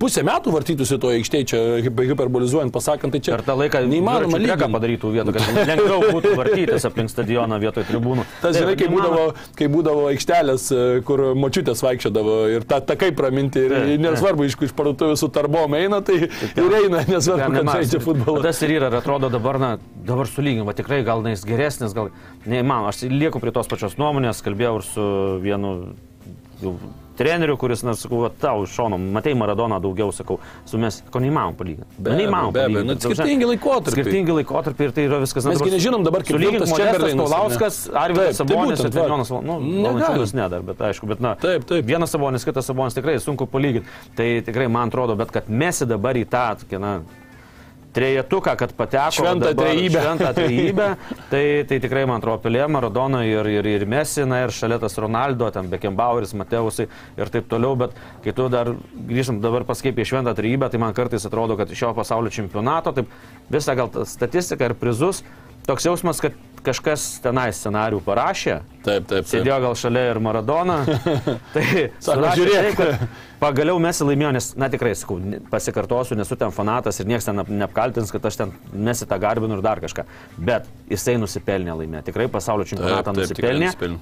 pusę 0.00 0.24
metų 0.26 0.54
vartytųsi 0.54 0.98
to 1.00 1.12
aikštėje, 1.16 1.48
čia 1.52 1.62
hiperbolizuojant, 1.84 2.72
pasakant, 2.74 3.14
tai 3.14 3.22
čia 3.24 3.36
per 3.36 3.44
tą 3.46 3.56
laiką 3.58 3.82
neįmanoma 3.88 4.40
lygiai 4.42 4.70
padarytų 4.74 5.12
vietą, 5.14 5.34
kad 5.36 5.60
lengviau 5.72 6.12
būtų 6.12 6.34
vartytis 6.38 6.86
aplink 6.88 7.12
stadioną 7.12 7.60
vietoj 7.62 7.86
tribūnų. 7.88 8.26
Tas 8.42 8.58
žinai, 8.58 8.76
kai 8.78 8.90
būdavo, 8.92 9.24
kai 9.58 9.70
būdavo 9.72 10.06
aikštelės, 10.12 10.68
e, 10.72 10.86
kur 11.06 11.24
močiutės 11.38 11.82
vaikščiodavo 11.84 12.38
ir 12.54 12.66
ta 12.68 12.80
takai 12.84 13.10
praminti 13.16 13.64
ir 13.66 13.94
nesvarbu, 14.02 14.46
iš, 14.48 14.58
iš 14.68 14.74
parduotuvės 14.78 15.22
su 15.22 15.30
tarbom 15.32 15.76
eina, 15.78 16.00
tai 16.04 16.20
ir 16.66 16.76
eina, 16.82 17.02
nesvarbu, 17.08 17.48
kad 17.56 17.72
žaidžia 17.78 18.00
futbolą. 18.04 18.44
Tas 18.44 18.62
ir 18.66 18.74
yra, 18.76 18.90
ir 18.92 18.98
atrodo 19.00 19.30
dabar, 19.32 19.58
na, 19.62 19.70
dabar 20.08 20.30
sulyginama, 20.30 20.74
tikrai 20.78 21.00
gal 21.06 21.24
jis 21.30 21.44
geresnis, 21.48 21.96
gal 21.96 22.12
neįmanoma. 22.46 22.92
Aš 22.92 23.06
lieku 23.12 23.42
prie 23.42 23.54
tos 23.54 23.70
pačios 23.70 23.98
nuomonės, 24.00 24.42
kalbėjau 24.46 24.78
ir 24.80 24.88
su 24.88 25.10
vienu 25.44 25.74
jau 26.62 26.76
treneriu, 27.18 27.56
kuris, 27.60 27.82
na, 27.86 27.94
sakau, 27.98 28.22
va, 28.24 28.30
tau 28.40 28.62
iš 28.66 28.74
šono, 28.78 28.98
matei 28.98 29.34
Maradoną 29.38 29.80
daugiau, 29.82 30.12
sakau, 30.14 30.38
su 30.68 30.78
mes, 30.80 31.00
ko 31.12 31.22
neįmanom 31.22 31.56
palyginti. 31.58 31.98
Be 31.98 32.14
Nu, 32.14 32.20
neįmanom 32.22 32.54
be 32.54 32.64
abejo, 32.68 32.84
nu, 32.88 32.96
skirtingi 33.02 33.48
laikotarpiai. 33.52 33.96
Skirtingi 33.98 34.36
laikotarpiai 34.40 34.88
ir 34.90 34.94
tai 34.96 35.06
yra 35.08 35.20
viskas. 35.22 35.44
na, 35.44 35.54
Mes 35.54 35.62
dabar 35.62 35.74
nežinom 35.74 36.06
dabar, 36.06 36.24
kaip 36.26 36.38
ar 36.38 36.44
ne? 36.46 37.14
Paulauskas, 37.18 37.80
Arvidas 37.92 38.38
tai 38.38 38.46
Sabonis. 38.46 38.84
Trenijonas, 38.86 39.32
nu. 39.34 39.58
Valančiūnas 39.84 40.34
ne 40.38 40.48
dar, 40.54 40.66
bet 40.70 40.82
aišku, 40.90 41.10
bet 41.10 41.22
na. 41.24 41.34
Taip, 41.42 41.66
taip. 41.68 41.86
Vienas 41.88 42.14
Sabonis, 42.14 42.46
kitas 42.46 42.68
Sabonis 42.70 42.96
tikrai 42.96 43.18
sunku 43.22 43.48
palyginti. 43.50 43.88
Tai 44.18 44.28
tikrai 44.46 44.68
man 44.72 44.92
atrodo, 44.92 45.16
bet 45.18 45.34
kad 45.34 45.50
mesi 45.50 45.86
dabar 45.88 46.16
į 46.18 46.24
tą, 46.30 46.46
tokią, 46.62 46.80
na, 46.82 46.92
trejetuką, 47.92 48.54
kad 48.56 48.72
pateko. 48.72 49.10
Šventą 49.10 49.54
trejybę. 49.56 50.02
Šventą 50.02 50.32
trejybę. 50.34 50.88
Tai, 51.32 51.44
tai 51.68 51.78
tikrai, 51.80 52.04
man 52.08 52.22
atrodo, 52.22 52.40
Pelė, 52.44 52.62
Maradona 52.72 53.20
ir, 53.28 53.46
ir, 53.52 53.66
ir 53.68 53.84
Messi, 53.88 54.24
na 54.28 54.42
ir 54.44 54.52
šalia 54.54 54.78
tas 54.80 54.96
Ronaldo, 55.00 55.50
ten 55.52 55.68
Bekembaueris, 55.68 56.32
Mateusai 56.38 56.86
ir 56.88 57.32
taip 57.32 57.50
toliau. 57.50 57.76
Bet 57.76 57.96
kai 58.24 58.32
tu 58.36 58.46
dar 58.52 58.70
grįžtam 59.10 59.42
dabar 59.44 59.66
paskaipai 59.68 60.06
šventą 60.08 60.32
trejybę, 60.38 60.70
tai 60.72 60.80
man 60.80 60.96
kartais 60.96 61.26
atrodo, 61.28 61.58
kad 61.60 61.72
šio 61.76 61.92
pasaulio 61.96 62.32
čempionato, 62.32 62.94
taip 62.96 63.12
visą 63.52 63.76
gal 63.76 63.92
statistiką 64.08 64.70
ir 64.70 64.76
prizus, 64.80 65.20
toks 65.68 65.86
jausmas, 65.86 66.20
kad 66.24 66.36
kažkas 66.66 67.04
tenai 67.22 67.48
scenarių 67.54 68.00
parašė, 68.04 68.58
Taip, 68.88 69.04
taip, 69.04 69.08
taip. 69.10 69.26
Sėdėjo 69.28 69.56
gal 69.62 69.74
šalia 69.78 70.02
ir 70.10 70.18
Maradona. 70.24 70.78
tai 71.54 71.64
Sako, 72.00 72.06
surašė 72.06 72.38
žiūrėk. 72.40 72.78
Tai, 72.78 72.86
kad 72.98 73.40
pagaliau 73.42 73.78
mes 73.82 74.00
laimėjome, 74.02 74.38
nes, 74.38 74.48
na 74.58 74.68
tikrai, 74.72 74.94
sakau, 74.98 75.18
pasikartosiu, 75.52 76.16
nesu 76.18 76.38
ten 76.40 76.54
fanatas 76.56 77.00
ir 77.02 77.08
niekas 77.10 77.28
ten 77.28 77.42
ap- 77.44 77.52
neapkaltins, 77.52 78.12
kad 78.14 78.26
aš 78.30 78.40
ten 78.40 78.54
mesi 78.72 79.08
tą 79.08 79.20
garbinu 79.22 79.58
ir 79.58 79.64
dar 79.66 79.82
kažką. 79.84 80.06
Bet 80.50 80.68
jisai 80.90 81.18
nusipelnė 81.20 81.76
laimėti. 81.82 82.08
Tikrai 82.10 82.30
pasaulio 82.32 82.66
čempionatą 82.70 83.12
Taip, 83.12 83.28
taip, 83.28 83.36
tikrai 83.36 83.54
nusipelnė. 83.60 84.00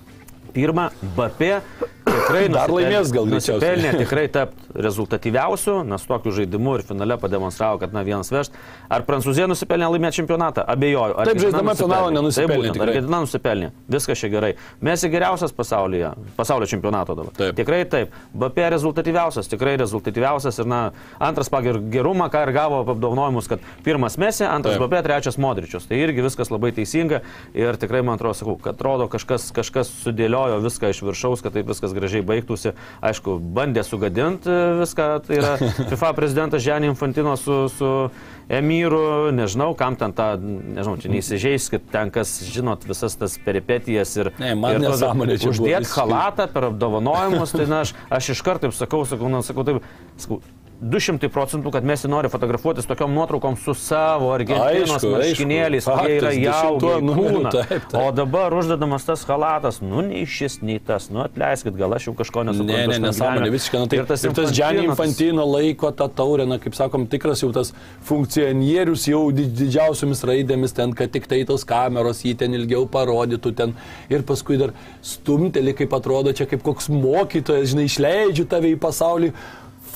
Pirmą, 0.55 0.91
Bapė 1.17 1.61
tikrai 2.07 2.47
Dar 2.53 2.71
laimės 2.73 3.11
gal 3.15 3.27
greičiausiai. 3.29 3.57
Nusipelnė 3.59 3.93
tikrai 4.03 4.27
tapti 4.33 4.83
rezultatyviausiu, 4.87 5.79
nes 5.89 6.05
tokiu 6.07 6.33
žaidimu 6.37 6.77
ir 6.79 6.85
finale 6.87 7.17
pademonstravo, 7.21 7.81
kad 7.83 7.95
na 7.97 8.03
vienas 8.07 8.31
vešt. 8.33 8.57
Ar 8.93 9.05
Prancūzija 9.07 9.49
nusipelnė 9.51 9.89
laimėti 9.95 10.21
čempionatą? 10.21 10.65
Abejoju. 10.69 11.17
Taip, 11.17 11.23
Argentina 11.23 11.47
žaisdama 11.47 11.75
finalą 11.79 12.11
nusipelnė? 12.13 12.19
nenusipelnė 12.19 12.73
Taip. 12.75 12.85
Argentina 12.87 13.21
nusipelnė. 13.25 13.71
Viskas 13.97 14.23
čia 14.23 14.31
gerai. 14.33 14.53
Mes 14.85 15.05
į 15.07 15.11
geriausias 15.15 15.55
pasaulyje, 15.57 16.13
pasaulio 16.37 16.69
čempionato 16.71 17.17
dabar. 17.19 17.35
Taip. 17.39 17.57
Tikrai 17.59 17.83
taip. 17.91 18.15
Bapė 18.37 18.69
rezultatyviausias, 18.75 19.51
tikrai 19.53 19.77
rezultatyviausias 19.81 20.61
ir 20.63 20.71
na, 20.71 20.81
antras 21.23 21.51
pagal 21.53 21.81
gerumą, 21.93 22.29
ką 22.33 22.45
ir 22.47 22.55
gavo 22.57 22.83
apdovanojimus, 22.85 23.51
kad 23.51 23.65
pirmas 23.87 24.19
Messi, 24.21 24.45
antras 24.49 24.77
Taip. 24.77 24.85
Bapė, 24.85 25.03
trečias 25.07 25.41
Modričius. 25.41 25.89
Tai 25.89 25.99
irgi 26.05 26.25
viskas 26.25 26.53
labai 26.53 26.73
teisinga 26.77 27.23
ir 27.57 27.81
tikrai 27.81 28.05
man 28.07 28.21
atrodo, 28.21 28.37
sakau, 28.39 28.59
kad 28.61 28.77
atrodo 28.77 29.09
kažkas, 29.13 29.49
kažkas 29.57 29.93
sudėliojo 30.37 30.63
viską 30.65 30.91
iš 30.93 31.03
viršaus, 31.05 31.43
kad 31.43 31.55
taip 31.55 31.69
viskas 31.69 31.95
gražiai 31.97 32.25
baigtųsi. 32.27 32.75
Aišku, 33.05 33.39
bandė 33.41 33.85
sugadinti 33.85 34.53
viską, 34.81 35.09
tai 35.27 35.39
yra 35.41 35.57
FIFA 35.91 36.13
prezidentas 36.17 36.65
Žemė 36.65 36.91
Infantino 36.91 37.37
su, 37.37 37.69
su 37.73 38.11
Emyru, 38.49 39.33
nežinau, 39.35 39.73
kam 39.79 39.97
ten 39.97 40.13
tą, 40.17 40.37
nežinau, 40.41 40.97
čia 41.01 41.11
neįsižeis, 41.11 41.71
kad 41.73 41.89
ten 41.93 42.13
kas 42.15 42.37
žinot 42.53 42.85
visas 42.87 43.17
tas 43.19 43.39
peripetijas 43.43 44.17
ir... 44.21 44.33
Ne, 44.39 44.55
man 44.59 44.79
nesąmonė 44.83 45.39
čia 45.41 45.51
Uždėt 45.51 45.89
halatą 45.91 46.47
per 46.53 46.71
apdovanojimus, 46.71 47.57
tai 47.57 47.67
na, 47.71 47.83
aš, 47.87 47.97
aš 48.13 48.35
iš 48.37 48.45
karto 48.47 48.69
taip 48.69 48.77
sakau, 48.77 49.03
sakau, 49.09 49.33
na, 49.33 49.43
sakau 49.47 49.67
taip, 49.67 49.83
sakau, 50.21 50.41
200 50.81 51.29
procentų, 51.33 51.71
kad 51.73 51.85
mes 51.89 52.03
nori 52.05 52.29
fotografuotis 52.29 52.85
tokiom 52.87 53.15
nuotraukom 53.17 53.55
su 53.57 53.73
savo 53.75 54.29
Argentinos 54.35 55.01
marškinėliais, 55.09 55.87
kurie 55.89 56.17
yra 56.19 56.33
jauni. 56.37 57.15
kūną. 57.17 57.51
taip, 57.55 57.87
taip. 57.89 57.95
O 58.03 58.11
dabar 58.13 58.53
uždedamas 58.53 59.07
tas 59.09 59.25
halatas, 59.25 59.81
nu 59.81 60.03
nei 60.05 60.27
šis, 60.29 60.59
nei 60.63 60.77
tas, 60.79 61.09
nu 61.11 61.23
atleiskit, 61.25 61.73
gal 61.81 61.95
aš 61.97 62.11
jau 62.11 62.15
kažko 62.19 62.45
nesuprantu. 62.51 62.73
Ne, 62.77 62.87
ne, 62.93 62.99
nesąmonė, 63.09 63.51
visiškai. 63.57 63.81
Nu, 63.81 63.89
tai, 63.89 64.03
ir 64.03 64.07
tas 64.11 64.25
ir 64.25 64.35
tas 64.37 64.51
Infantinas- 64.53 64.85
Infantino 64.91 65.47
laiko 65.49 65.91
tą 65.97 66.09
taurę, 66.13 66.47
na, 66.47 66.59
kaip 66.61 66.77
sakom, 66.77 67.07
tikras 67.09 67.41
jau 67.43 67.53
tas 67.57 67.73
funkcionierius 68.07 69.07
jau 69.11 69.25
di- 69.35 69.49
didžiausiomis 69.49 70.23
raidėmis 70.29 70.75
ten, 70.77 70.93
kad 70.97 71.11
tik 71.15 71.27
tai 71.31 71.43
tos 71.49 71.65
kameros 71.69 72.21
jį 72.27 72.37
ten 72.43 72.53
ilgiau 72.57 72.87
parodytų 72.91 73.55
ten 73.57 73.75
ir 74.13 74.23
paskui 74.29 74.59
dar 74.61 74.73
stumteli, 75.03 75.73
kaip 75.77 75.93
atrodo 75.97 76.33
čia 76.37 76.47
kaip 76.51 76.63
koks 76.67 76.89
mokytojas, 76.93 77.73
žinai, 77.73 77.89
išleidžiu 77.91 78.47
tave 78.51 78.75
į 78.75 78.81
pasaulį. 78.83 79.33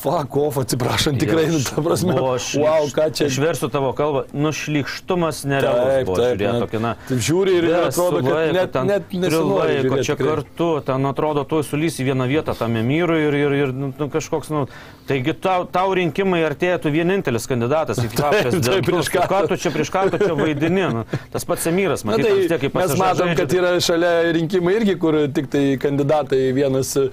Fuck 0.01 0.37
off, 0.41 0.57
atsiprašant, 0.63 1.19
tikrai, 1.21 1.45
nu, 1.53 1.59
ta 1.61 1.83
prasme, 1.85 2.15
Buvo 2.17 2.37
wow, 2.57 2.87
ką 2.89 3.11
čia. 3.13 3.27
Išversiu 3.29 3.69
tavo 3.69 3.91
kalbą, 3.93 4.23
nušlikštumas 4.33 5.43
nerealus. 5.45 5.91
Taip, 5.91 6.07
buvo, 6.09 6.17
taip, 6.17 6.39
žiūrėt, 6.41 6.63
tokį, 6.65 6.81
na, 6.81 6.93
taip 7.09 7.21
žiūri 7.27 7.57
ir 7.59 7.67
atrodo, 7.83 8.23
kad 8.23 8.31
sulaiko, 8.31 8.55
net- 8.57 8.73
ten 8.73 8.89
net 8.89 9.13
nesinori 9.13 9.75
žiūrėt 9.85 10.07
čia 10.09 10.17
tikrai. 10.17 10.31
kartu, 10.31 10.69
ten 10.87 11.11
atrodo, 11.11 11.45
tu 11.51 11.61
sulys 11.67 12.01
į 12.01 12.07
vieną 12.09 12.29
vietą 12.31 12.55
tam 12.57 12.79
emyrui 12.81 13.19
ir, 13.27 13.37
ir, 13.43 13.57
ir 13.67 13.75
nu, 13.77 13.91
nu, 13.99 14.09
kažkoks, 14.15 14.49
nu, 14.55 14.63
taigi 15.11 15.35
tau, 15.37 15.67
tau 15.69 15.93
rinkimai 15.93 16.41
artėja, 16.49 16.81
tu 16.81 16.95
vienintelis 16.95 17.45
kandidatas 17.51 18.01
į 18.01 18.09
prezidentus. 18.09 18.67
taip, 18.71 18.89
prieš 18.89 19.13
ką? 19.13 19.43
Tu 19.53 19.61
čia 19.67 19.75
prieš 19.75 19.93
ką 19.93 20.07
tu 20.15 20.23
čia 20.23 20.33
vaidini? 20.39 20.87
Nu, 20.97 21.05
tas 21.33 21.45
pats 21.45 21.69
emyras, 21.69 22.07
Na, 22.09 22.15
matai, 22.15 22.31
tai 22.31 22.49
tiek 22.55 22.65
kaip 22.65 22.81
mes 22.81 22.97
matom, 22.97 23.35
kad 23.37 23.53
yra 23.53 23.75
šalia 23.85 24.33
rinkimai 24.39 24.79
irgi, 24.81 24.97
kur 25.03 25.21
tik 25.35 25.53
tai 25.53 25.65
kandidatai 25.83 26.41
vienas 26.57 26.95
e, 26.97 27.09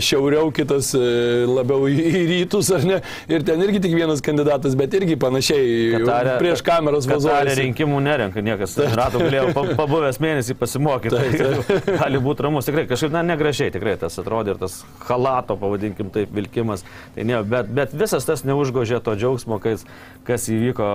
šiauriau, 0.00 0.48
kitas 0.54 0.94
e, 0.96 1.04
labiau 1.50 1.84
į 1.90 2.13
į 2.16 2.22
rytus, 2.30 2.70
ar 2.76 2.84
ne? 2.86 2.98
Ir 3.28 3.42
ten 3.46 3.60
irgi 3.64 3.80
tik 3.84 3.94
vienas 3.96 4.22
kandidatas, 4.24 4.74
bet 4.78 4.94
irgi 4.98 5.16
panašiai 5.20 6.00
Katarė- 6.00 6.36
prieš 6.40 6.62
kameros 6.66 7.08
Katarė 7.08 7.18
vazojas. 7.20 7.58
rinkimų 7.60 8.00
nerenka 8.06 8.42
niekas. 8.44 8.76
Ratų 8.96 9.22
galėjo 9.26 9.46
pa- 9.56 9.66
pabuvęs 9.82 10.20
mėnesį 10.22 10.56
pasimokyti. 10.60 11.14
Tai 11.14 11.96
gali 12.02 12.20
būti 12.22 12.46
ramus. 12.46 12.68
Tikrai 12.68 12.86
kažkaip, 12.90 13.12
na, 13.14 13.22
negražiai, 13.26 13.72
tikrai 13.74 13.96
tas 14.00 14.18
atrodė 14.22 14.54
ir 14.54 14.60
tas 14.62 14.80
halato, 15.08 15.56
pavadinkim 15.60 16.10
taip, 16.14 16.30
vilkimas. 16.34 16.84
Tai 17.14 17.24
ne, 17.28 17.42
bet, 17.42 17.68
bet 17.74 17.92
visas 17.96 18.24
tas 18.28 18.44
neužgožė 18.46 19.02
to 19.04 19.14
džiaugsmo, 19.18 19.60
kas, 19.62 19.84
kas 20.28 20.48
įvyko 20.52 20.88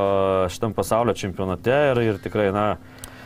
šitam 0.53 0.74
pasaulio 0.78 1.13
čempionate 1.17 1.74
ir, 1.91 2.01
ir 2.13 2.20
tikrai, 2.24 2.49
na, 2.55 2.65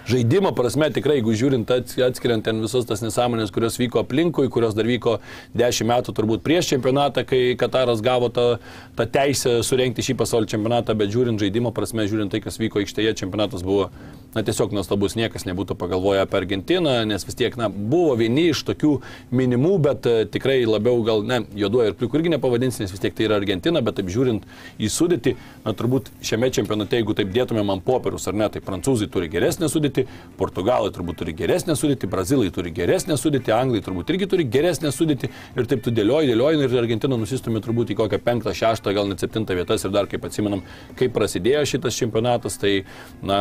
Žaidimo 0.04 0.50
prasme 0.52 0.90
tikrai, 0.92 1.22
jeigu 1.22 1.32
žiūrint, 1.40 1.70
ats- 1.72 1.96
atskiriant 2.04 2.44
ten 2.44 2.58
visas 2.60 2.84
tas 2.84 3.00
nesąmonės, 3.00 3.54
kurios 3.56 3.78
vyko 3.80 4.02
aplinkui, 4.02 4.50
kurios 4.52 4.76
dar 4.76 4.84
vyko 4.84 5.14
10 5.56 5.88
metų 5.88 6.12
turbūt 6.18 6.44
prieš 6.44 6.74
čempionatą, 6.74 7.24
kai 7.24 7.56
Kataras 7.56 8.04
gavo 8.04 8.28
tą, 8.28 8.58
tą 8.98 9.06
teisę 9.08 9.62
surenkti 9.64 10.04
šį 10.04 10.18
pasaulio 10.20 10.52
čempionatą, 10.52 10.92
bet 11.00 11.14
žiūrint 11.14 11.40
žaidimo 11.40 11.72
prasme, 11.72 12.04
žiūrint 12.04 12.36
tai, 12.36 12.44
kas 12.44 12.60
vyko 12.60 12.84
aikštėje, 12.84 13.16
čempionatas 13.24 13.64
buvo 13.64 13.88
na, 14.34 14.44
tiesiog 14.44 14.74
nuostabus, 14.76 15.16
niekas 15.16 15.46
nebūtų 15.48 15.78
pagalvoję 15.80 16.24
apie 16.26 16.38
Argentiną, 16.42 16.98
nes 17.08 17.24
vis 17.24 17.38
tiek 17.38 17.56
na, 17.56 17.70
buvo 17.70 18.18
vieni 18.20 18.50
iš 18.50 18.64
tokių 18.68 18.98
minimų, 19.32 19.74
bet 19.88 20.10
e, 20.10 20.16
tikrai 20.34 20.58
labiau 20.66 21.04
gal, 21.06 21.24
ne, 21.24 21.44
juoduoju 21.56 21.94
ir 21.94 21.98
pliku 22.00 22.20
irgi 22.20 22.34
nepavadinsi, 22.34 22.82
nes 22.84 22.92
vis 22.92 23.04
tiek 23.04 23.16
tai 23.16 23.28
yra 23.30 23.38
Argentina, 23.40 23.80
bet 23.86 24.00
taip 24.00 24.10
žiūrint 24.12 24.48
į 24.82 24.90
sudėtį, 24.92 25.36
na 25.64 25.76
turbūt 25.78 26.10
šiame 26.26 26.50
čempionate, 26.54 26.98
jeigu 27.00 27.16
taip 27.18 27.32
dėtumėm 27.36 27.76
ant 27.76 27.86
popieriaus 27.86 28.26
ar 28.28 28.40
ne, 28.42 28.50
tai 28.52 28.64
prancūzai 28.66 29.08
turi 29.14 29.30
geresnę 29.32 29.70
sudėtį, 29.70 29.93
portugalai 30.40 30.92
turbūt 30.94 31.20
turi 31.22 31.36
geresnę 31.38 31.76
sudėtį, 31.80 32.10
brazilai 32.12 32.50
turi 32.54 32.74
geresnę 32.76 33.18
sudėtį, 33.20 33.54
anglai 33.56 33.84
turbūt 33.86 34.12
irgi 34.14 34.30
turi 34.32 34.48
geresnę 34.50 34.92
sudėtį 34.94 35.30
ir 35.30 35.70
taip 35.70 35.84
tu 35.86 35.94
dėlioji, 35.94 36.32
dėlioji 36.34 36.64
ir 36.66 36.78
Argentina 36.82 37.20
nusistumė 37.20 37.62
turbūt 37.64 37.94
į 37.94 38.00
kokią 38.02 38.20
penktą, 38.24 38.56
šeštą, 38.58 38.94
gal 38.96 39.10
net 39.10 39.24
septintą 39.24 39.58
vietas 39.58 39.86
ir 39.86 39.94
dar 39.94 40.10
kaip 40.12 40.26
atsimenam, 40.28 40.64
kaip 41.00 41.14
prasidėjo 41.16 41.64
šitas 41.74 41.98
čempionatas, 42.00 42.58
tai 42.62 42.74
na, 43.22 43.40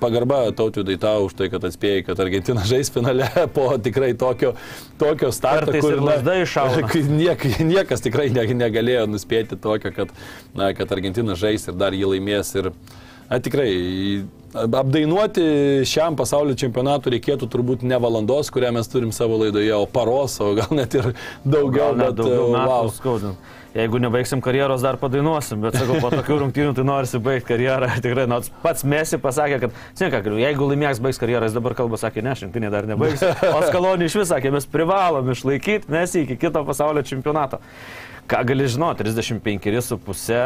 pagarba 0.00 0.42
tautvidai 0.56 0.98
tau 1.00 1.28
už 1.28 1.36
tai, 1.38 1.48
kad 1.52 1.64
atspėjai, 1.64 2.04
kad 2.08 2.20
Argentina 2.20 2.64
žais 2.72 2.92
finale 2.94 3.28
po 3.54 3.70
tikrai 3.80 4.12
tokio, 4.18 4.54
tokio 5.00 5.32
starto, 5.34 5.72
Kartais 5.72 5.88
iššauna. 6.44 6.88
kai 6.92 7.04
niek, 7.08 7.48
niekas 7.64 8.04
tikrai 8.04 8.28
ne, 8.34 8.46
negalėjo 8.64 9.06
nuspėti 9.10 9.58
tokio, 9.60 9.94
kad, 9.96 10.12
na, 10.56 10.72
kad 10.76 10.92
Argentina 10.94 11.36
žais 11.38 11.68
ir 11.70 11.78
dar 11.80 11.96
jį 11.96 12.14
laimės. 12.14 12.54
Ir, 12.60 12.72
na, 13.34 13.42
tikrai 13.42 13.70
apdainuoti 14.54 15.42
šiam 15.88 16.14
pasaulio 16.18 16.54
čempionatui 16.58 17.16
reikėtų 17.16 17.48
turbūt 17.50 17.82
ne 17.86 17.98
valandos, 17.98 18.52
kurią 18.54 18.70
mes 18.76 18.88
turim 18.90 19.10
savo 19.14 19.40
laidoje, 19.42 19.72
o 19.74 19.86
paros, 19.90 20.38
o 20.38 20.52
gal 20.54 20.70
net 20.78 20.94
ir 20.94 21.10
daugiau. 21.42 21.90
gal 21.90 21.98
net 21.98 22.14
bet, 22.14 22.22
daugiau 22.22 22.54
wow. 22.54 22.90
skaudint. 22.94 23.52
Jeigu 23.74 23.98
nebaigsim 23.98 24.38
karjeros, 24.38 24.84
dar 24.86 24.94
padainuosim, 25.00 25.58
bet 25.64 25.74
sakau, 25.74 25.96
po 25.98 26.12
tokių 26.12 26.36
rungtynių 26.44 26.76
tai 26.76 26.84
norisi 26.86 27.18
baigti 27.18 27.48
karjerą. 27.48 27.88
Tikrai, 28.04 28.28
nors 28.30 28.52
pats 28.62 28.86
Mesi 28.86 29.18
pasakė, 29.18 29.58
kad, 29.64 29.80
žinai 29.98 30.12
ką, 30.14 30.36
jeigu 30.38 30.68
laimės 30.70 31.02
baigs 31.02 31.18
karjerą, 31.18 31.48
jis 31.48 31.56
dabar 31.58 31.74
kalba, 31.80 31.98
sakė, 31.98 32.22
ne, 32.22 32.36
šimtinė 32.38 32.70
dar 32.70 32.86
nebaigs. 32.86 33.26
O 33.50 33.64
Skalonį 33.66 34.06
iš 34.06 34.20
vis 34.20 34.30
sakė, 34.30 34.54
mes 34.54 34.70
privalom 34.70 35.34
išlaikyti 35.34 35.90
Mesi 35.90 36.22
iki 36.22 36.38
kito 36.38 36.62
pasaulio 36.68 37.02
čempionato. 37.02 37.58
Ką 38.30 38.46
gali 38.46 38.70
žinoti, 38.70 39.02
35 39.10 39.82
su 39.82 39.98
pusė, 40.00 40.38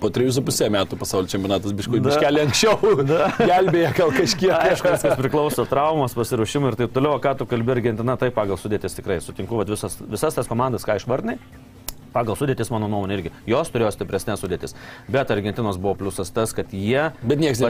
Po 0.00 0.10
3,5 0.12 0.68
metų 0.74 0.98
pasaulio 1.00 1.30
čempionatas 1.32 1.72
biškui 1.76 2.00
Da. 2.02 2.10
biškelį 2.10 2.42
anksčiau 2.44 2.96
gelbėja 3.50 3.92
gal 3.96 4.12
kažkiek. 4.12 4.52
aišku, 4.52 4.90
viskas 4.92 5.16
priklauso 5.22 5.64
traumos, 5.70 6.12
pasiruošimui 6.18 6.72
ir 6.74 6.76
taip 6.82 6.92
toliau, 6.96 7.16
O 7.16 7.22
ką 7.22 7.32
tu 7.40 7.46
kalbė 7.48 7.78
Argentina, 7.78 8.16
tai 8.20 8.28
pagal 8.34 8.60
sudėtis 8.60 8.96
tikrai 8.98 9.16
sutinku, 9.24 9.56
kad 9.62 9.72
visas, 9.72 9.96
visas 10.04 10.36
tas 10.36 10.50
komandas, 10.50 10.84
ką 10.84 10.98
išvardinai, 11.00 11.38
Pagal 12.16 12.38
sudėtis, 12.38 12.70
mano 12.72 12.88
nuomonė, 12.88 13.18
irgi. 13.18 13.34
Jos 13.50 13.68
turėjo 13.72 13.90
stipresnės 13.92 14.40
sudėtis. 14.40 14.72
Bet 15.12 15.28
Argentinos 15.34 15.76
buvo 15.76 15.98
pliusas 16.00 16.32
tas, 16.32 16.54
kad 16.56 16.72
jie... 16.72 17.10
Bet 17.20 17.42
niekas 17.42 17.60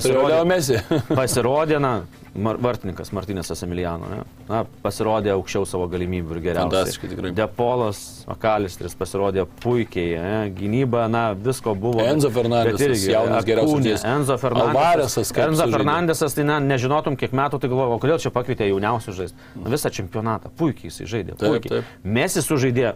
Messi. 0.46 0.78
pasirodė, 1.18 1.80
na, 1.82 1.92
mar, 2.38 2.60
vartininkas 2.62 3.10
Martinės 3.16 3.50
Emiliano, 3.66 4.06
ne? 4.10 4.20
na, 4.46 4.60
pasirodė 4.84 5.32
aukščiau 5.34 5.66
savo 5.68 5.88
galimybių 5.90 6.36
ir 6.36 6.42
geriausiai. 6.44 6.70
Fantastiškai 6.70 7.10
tikrai. 7.10 7.32
Depolas, 7.36 8.02
Akalistris 8.30 8.94
pasirodė 8.98 9.46
puikiai, 9.64 10.14
ne? 10.20 10.36
gynyba, 10.54 11.06
na, 11.10 11.24
visko 11.48 11.74
buvo. 11.74 12.04
Enzo 12.06 12.30
Fernandesas, 12.34 12.86
irgi, 12.86 13.10
jaunas 13.16 13.48
geriausias. 13.48 14.06
Enzo 14.12 14.38
Fernandesas. 14.42 15.34
Enzo. 15.46 15.68
Fernandesas, 15.74 16.38
tai 16.38 16.46
na, 16.46 16.60
nežinotum, 16.62 17.18
kiek 17.18 17.34
metų, 17.36 17.60
tai 17.62 17.72
galvoju, 17.72 17.98
o 17.98 18.00
kodėl 18.06 18.22
čia 18.22 18.32
pakvietė 18.34 18.70
jauniausius 18.70 19.18
žaisti. 19.18 19.50
Visą 19.66 19.92
čempionatą, 19.98 20.54
puikiai 20.54 20.92
jis 20.92 21.02
žaidė. 21.02 21.34
Taip, 21.34 21.56
Puikiai. 21.56 21.80
taip. 21.80 22.08
Mesis 22.16 22.46
sužaidė 22.46 22.94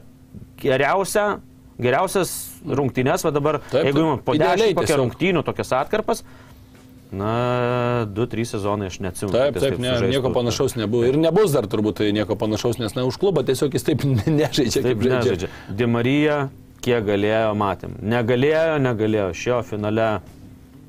geriausią, 0.62 1.26
geriausias 1.80 2.30
rungtynės, 2.66 3.24
va 3.26 3.32
dabar, 3.34 3.60
Taip, 3.70 3.88
jeigu 3.88 3.96
taip. 3.98 4.06
imam 4.06 4.22
po 4.24 4.36
Idealiai 4.36 4.74
10 4.74 4.80
kokią 4.80 5.00
rungtynių, 5.00 5.42
tokias 5.46 5.72
atkarpas, 5.80 6.24
na, 7.10 8.06
2-3 8.14 8.44
sezonai 8.52 8.86
aš 8.90 9.00
neatsimenu. 9.02 9.34
Taip, 9.34 9.56
jis 9.58 9.64
taip, 9.64 9.78
ne, 9.82 9.94
sužaistų. 9.96 10.10
nieko 10.14 10.30
panašaus 10.34 10.76
nebuvo. 10.78 11.08
Ir 11.08 11.18
nebus 11.18 11.54
dar 11.56 11.66
turbūt 11.70 11.98
tai 12.02 12.10
nieko 12.14 12.36
panašaus, 12.38 12.78
nes 12.78 12.94
na, 12.94 13.02
už 13.08 13.18
klubą 13.18 13.42
tiesiog 13.48 13.74
jis 13.74 13.86
taip 13.88 14.04
nežaidžia, 14.40 14.84
Taip, 14.84 15.00
kaip 15.00 15.24
žaidžia. 15.26 15.50
Dimarija, 15.80 16.36
kiek 16.84 17.02
galėjo, 17.08 17.54
matėm. 17.58 17.96
Negalėjo, 18.12 18.78
negalėjo. 18.84 19.30
Šio 19.36 19.58
finale 19.66 20.10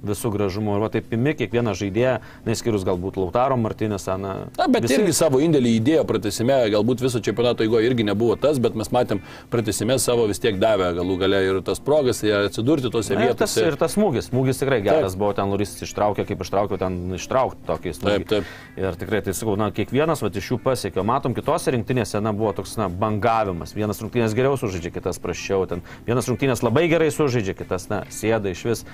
visų 0.06 0.32
gražumų. 0.34 0.76
Ir 0.78 0.82
va 0.86 0.90
taip 0.94 1.12
imi 1.14 1.34
kiekvieną 1.38 1.74
žaidėją, 1.78 2.14
neskyrus 2.48 2.86
galbūt 2.88 3.18
Lautaro 3.22 3.58
Martinėsą. 3.58 4.18
Na, 4.22 4.34
Na, 4.58 4.68
bet 4.68 4.84
visi- 4.88 4.98
irgi 5.00 5.14
savo 5.14 5.40
indėlį 5.40 5.76
įdėjo 5.80 6.06
pratesime, 6.10 6.58
galbūt 6.74 7.02
viso 7.06 7.20
čempionato 7.22 7.64
eigoje 7.64 7.90
irgi 7.92 8.04
nebuvo 8.08 8.36
tas, 8.40 8.60
bet 8.60 8.76
mes 8.76 8.90
matėm 8.90 9.22
pratesime 9.50 10.00
savo 10.00 10.28
vis 10.28 10.40
tiek 10.40 10.58
davę 10.60 10.92
galų 10.98 11.20
gale 11.22 11.42
ir 11.46 11.62
tas 11.62 11.80
progas, 11.80 12.22
jie 12.24 12.34
atsidurti 12.48 12.90
tose 12.92 13.16
Na, 13.16 13.26
ir 13.30 13.36
tas, 13.36 13.56
vietose. 13.56 13.68
ir 13.68 13.78
tas 13.78 13.96
smūgis, 13.96 14.30
smūgis 14.32 14.60
tikrai 14.64 14.82
geras 14.82 15.16
buvo, 15.16 15.34
ten 15.38 15.50
Luris 15.54 15.76
ištraukė, 15.82 16.26
kaip 16.28 16.42
ištraukė, 16.46 16.78
ten 16.82 17.14
ištraukti 17.20 17.66
tokį 17.68 17.94
smūgį. 18.00 18.26
Taip, 18.26 18.28
taip. 18.28 18.44
Ir 18.78 18.96
tikrai, 18.96 19.22
tai 19.22 19.34
sakau, 19.38 19.56
na, 19.60 19.70
kiekvienas 19.72 20.22
va, 20.24 20.30
iš 20.34 20.52
jų 20.54 20.60
pasiekė. 20.64 21.04
Matom, 21.06 21.34
kitose 21.38 21.72
rinktinėse, 21.76 22.22
na, 22.22 22.32
buvo 22.34 22.54
toks, 22.58 22.78
na, 22.78 22.88
bangavimas. 22.90 23.74
Vienas 23.78 24.02
rungtynės 24.02 24.34
geriau 24.38 24.58
sužaidžia, 24.58 24.92
kitas 24.96 25.20
prašiau. 25.22 25.68
Ten 25.70 25.82
vienas 26.08 26.28
rungtynės 26.30 26.64
labai 26.66 26.88
gerai 26.90 27.12
sužaidžia, 27.14 27.54
kitas, 27.58 27.90
na, 27.92 28.04
sėda 28.10 28.52
iš 28.52 28.64
vis. 28.66 28.86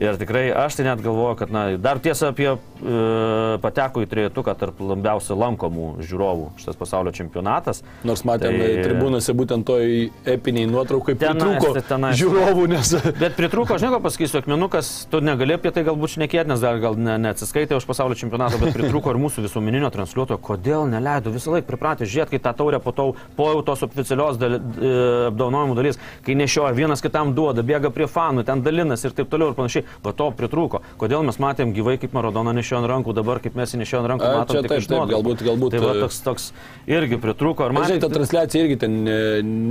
Ir 0.00 0.16
tikrai 0.18 0.48
aš 0.50 0.74
tai 0.80 0.88
net 0.88 1.02
galvoju, 1.04 1.36
kad, 1.38 1.50
na, 1.54 1.76
dar 1.78 2.00
tiesa 2.02 2.32
apie 2.32 2.48
e, 2.50 2.58
pateko 3.62 4.02
į 4.02 4.08
trejetuką 4.10 4.54
tarp 4.58 4.80
labiausiai 4.82 5.36
lankomų 5.38 5.84
žiūrovų 6.02 6.48
šitas 6.58 6.78
pasaulio 6.80 7.12
čempionatas. 7.14 7.84
Nors 8.02 8.24
matėm 8.26 8.56
Tai- 8.58 8.66
tai... 8.72 8.82
tribūnose 8.88 9.34
būtent 9.38 9.66
toj 9.68 10.08
epiniai 10.34 10.66
nuotraukai 10.70 11.14
Tenais, 11.14 11.38
pritrūko 11.38 11.72
tai 11.76 11.84
tenais. 11.92 12.18
žiūrovų, 12.18 12.64
nes... 12.72 12.90
Bet 13.20 13.36
pritrūko, 13.38 13.78
žinai, 13.78 14.00
pasakysiu, 14.02 14.40
akmenukas, 14.42 14.90
tu 15.12 15.20
negali 15.22 15.54
apie 15.54 15.70
tai 15.74 15.84
galbūt 15.86 16.16
šnekėti, 16.16 16.50
nes 16.50 16.64
dar 16.64 16.80
gal 16.82 16.98
ne, 16.98 17.14
neatsiskaitė 17.28 17.78
už 17.78 17.86
pasaulio 17.88 18.18
čempionatą, 18.18 18.58
bet 18.64 18.74
pritrūko 18.74 19.14
ir 19.14 19.20
mūsų 19.22 19.46
visuomeninio 19.46 19.92
transliuotojo, 19.94 20.40
kodėl 20.42 20.88
neleido 20.90 21.30
visą 21.34 21.54
laiką 21.54 21.68
pripratę 21.70 22.08
žiūrėti, 22.10 22.34
kai 22.34 22.42
tą 22.48 22.54
taurę 22.64 22.82
po 22.82 22.90
to, 22.98 23.06
po 23.38 23.48
jau 23.52 23.62
tos 23.70 23.86
oficialios 23.86 24.42
dali, 24.42 24.58
e, 24.58 24.92
apdovanojimų 25.30 25.78
dalis, 25.78 26.02
kai 26.26 26.34
nešioja 26.42 26.74
vienas 26.76 27.02
kitam 27.04 27.30
duoda, 27.38 27.62
bėga 27.62 27.94
prie 27.94 28.10
fanų, 28.10 28.42
ten 28.50 28.66
dalinas 28.66 29.06
ir 29.06 29.14
taip 29.14 29.30
toliau 29.32 29.52
ir 29.54 29.58
panašiai, 29.58 29.83
va 30.04 30.12
to 30.12 30.30
pritrūko. 30.38 30.82
Kodėl 31.00 31.24
mes 31.26 31.38
matėm 31.42 31.72
gyvai, 31.76 31.96
kaip 32.02 32.12
Maradona 32.16 32.52
nešioja 32.56 32.82
ant 32.82 32.90
rankų, 32.90 33.14
dabar 33.16 33.40
kaip 33.44 33.54
mes 33.58 33.74
jį 33.74 33.82
nešioja 33.82 34.02
ant 34.04 34.10
rankų, 34.14 34.28
A, 34.28 34.38
matom 34.42 34.56
čia 34.56 34.62
tik 34.64 34.72
taip, 34.74 34.82
iš 34.84 34.88
taip, 34.90 34.98
nuotraukų. 34.98 35.22
galbūt- 35.22 35.44
galbūt, 35.48 35.70
Tai 35.74 35.80
va 35.84 35.94
e, 35.94 36.00
toks, 36.04 36.20
toks 36.24 36.48
irgi 36.86 37.18
pritrūko. 37.22 37.64
Ar 37.68 37.72
Na, 37.74 37.84
Žinai, 37.88 38.00
ta 38.00 38.08
transliacija 38.12 38.64
irgi 38.64 38.78
ten 38.84 38.92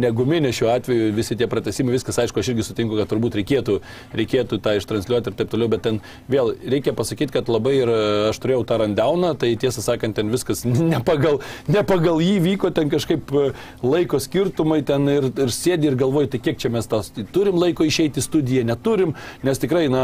neguminė 0.03 0.51
šiuo 0.55 0.69
atveju, 0.73 1.11
visi 1.15 1.35
tie 1.39 1.47
pratesimai, 1.49 1.93
viskas, 1.95 2.17
aišku, 2.23 2.39
aš 2.41 2.51
irgi 2.53 2.65
sutinku, 2.67 2.97
kad 2.99 3.09
turbūt 3.11 3.37
reikėtų, 3.39 3.77
reikėtų 4.17 4.59
tą 4.63 4.75
ištransliuoti 4.79 5.31
ir 5.31 5.37
taip 5.39 5.51
toliau, 5.53 5.69
bet 5.71 5.83
ten 5.87 5.99
vėl 6.31 6.53
reikia 6.73 6.93
pasakyti, 6.97 7.33
kad 7.35 7.49
labai 7.51 7.75
ir 7.81 7.91
e, 7.93 7.99
aš 8.31 8.39
turėjau 8.43 8.63
tą 8.69 8.79
randauną, 8.83 9.33
tai 9.39 9.53
tiesą 9.59 9.83
sakant, 9.85 10.15
ten 10.19 10.31
viskas 10.33 10.63
ne 10.93 10.99
pagal, 11.05 11.39
ne 11.71 11.83
pagal 11.87 12.21
jį 12.23 12.37
vyko, 12.47 12.73
ten 12.75 12.91
kažkaip 12.93 13.31
e, 13.33 13.45
laiko 13.85 14.19
skirtumai 14.23 14.81
ten 14.87 15.07
ir, 15.11 15.29
ir 15.31 15.53
sėdi 15.53 15.89
ir 15.91 15.97
galvoji, 15.99 16.33
tai 16.35 16.43
kiek 16.49 16.59
čia 16.61 16.71
mes 16.73 16.87
tas 16.89 17.11
turim 17.35 17.57
laiko 17.61 17.85
išeiti 17.87 18.21
į 18.21 18.27
studiją, 18.27 18.65
neturim, 18.67 19.15
nes 19.45 19.61
tikrai, 19.61 19.85
na, 19.91 20.02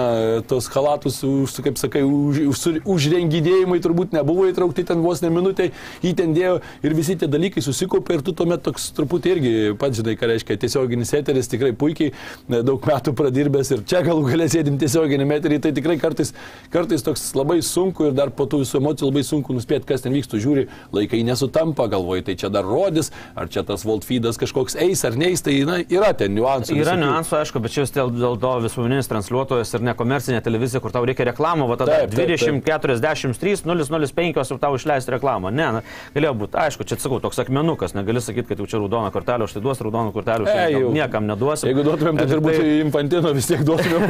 tos 0.49 0.69
halatus, 0.73 1.21
už, 1.23 1.55
kaip 1.65 1.79
sakai, 1.81 2.03
už, 2.05 2.41
už, 2.51 2.81
užrengidėjimai 2.89 3.79
turbūt 3.83 4.15
nebuvo 4.15 4.47
įtraukti 4.49 4.85
ten 4.87 5.03
vos 5.03 5.23
ne 5.23 5.31
minutė, 5.33 5.69
jį 6.03 6.13
ten 6.17 6.33
dėjo 6.35 6.59
ir 6.85 6.95
visi 6.97 7.17
tie 7.19 7.29
dalykai 7.31 7.63
susikaupė 7.65 8.19
ir 8.19 8.25
tu 8.25 8.33
tuomet 8.37 8.63
toks 8.65 8.89
truputį 8.97 9.33
irgi 9.35 9.53
pats 9.79 9.99
žinai, 9.99 10.15
ką 10.19 10.31
reiškia 10.33 10.59
tiesioginis 10.61 11.13
eteris, 11.17 11.49
tikrai 11.51 11.71
puikiai 11.77 12.13
e, 12.13 12.61
daug 12.65 12.83
metų 12.89 13.13
pradirbęs 13.17 13.73
ir 13.75 13.83
čia 13.89 14.03
galų 14.05 14.27
galę 14.29 14.49
sėdim 14.51 14.79
tiesioginį 14.81 15.27
eterį, 15.39 15.61
tai 15.63 15.73
tikrai 15.75 15.97
kartais, 16.01 16.33
kartais 16.73 17.05
toks 17.05 17.27
labai 17.37 17.59
sunku 17.65 18.09
ir 18.09 18.17
dar 18.17 18.33
po 18.35 18.47
tų 18.49 18.63
visų 18.63 18.79
emocijų 18.81 19.11
labai 19.11 19.25
sunku 19.27 19.55
nuspėti, 19.55 19.87
kas 19.89 20.05
ten 20.05 20.15
vyksta, 20.15 20.39
žiūri, 20.41 20.67
laikai 20.95 21.21
nesutampa, 21.27 21.87
galvoji, 21.91 22.25
tai 22.29 22.37
čia 22.39 22.51
dar 22.53 22.67
rodys, 22.67 23.11
ar 23.39 23.51
čia 23.51 23.63
tas 23.67 23.85
Voltfeedas 23.87 24.39
kažkoks 24.41 24.77
eis 24.79 25.03
ar 25.07 25.17
neis, 25.19 25.43
tai 25.45 25.57
na, 25.67 25.79
yra 25.83 26.11
ten 26.17 26.35
niuansų. 26.37 26.77
Yra 26.79 26.95
niuansų, 26.99 27.37
aišku, 27.41 27.61
bet 27.63 27.75
čia 27.75 27.85
vis 27.85 27.93
dėl, 27.95 28.11
dėl 28.13 28.37
to 28.41 28.53
visuomeninis 28.65 29.09
transliuotojas 29.11 29.73
ir 29.75 29.85
nekomercinė 29.89 30.39
televizija, 30.45 30.79
kur 30.83 30.93
tau 30.95 31.03
reikia 31.07 31.27
reklamą, 31.29 31.67
va 31.69 31.77
tada 31.81 31.99
Taip, 32.05 32.13
taip, 32.15 32.29
20, 32.31 32.61
43, 32.63 33.63
005 33.67 34.53
ir 34.55 34.61
tau 34.63 34.77
išleisti 34.79 35.13
reklamą. 35.15 35.51
Ne, 35.51 35.67
na, 35.79 35.81
galėjo 36.15 36.33
būti, 36.43 36.59
aišku, 36.63 36.87
čia 36.87 36.97
sakau, 37.01 37.19
toks 37.23 37.41
akmenukas, 37.43 37.93
negali 37.97 38.21
sakyti, 38.23 38.47
kad 38.53 38.61
jau 38.63 38.67
čia 38.69 38.79
raudona 38.81 39.11
kortelė, 39.13 39.47
aš 39.49 39.57
tai 39.57 39.63
duosiu 39.65 39.87
raudoną 39.89 40.13
kortelę, 40.15 40.47
E, 40.49 40.53
tai 40.53 40.71
jau. 40.77 40.91
niekam 40.95 41.27
neduosiu. 41.29 41.67
Jeigu 41.69 41.83
duotumėm, 41.89 42.17
tai 42.21 42.27
turbūt 42.31 42.57
tai- 42.59 42.79
infantino 42.85 43.33
vis 43.35 43.47
tiek 43.51 43.61
duotumėm 43.67 44.09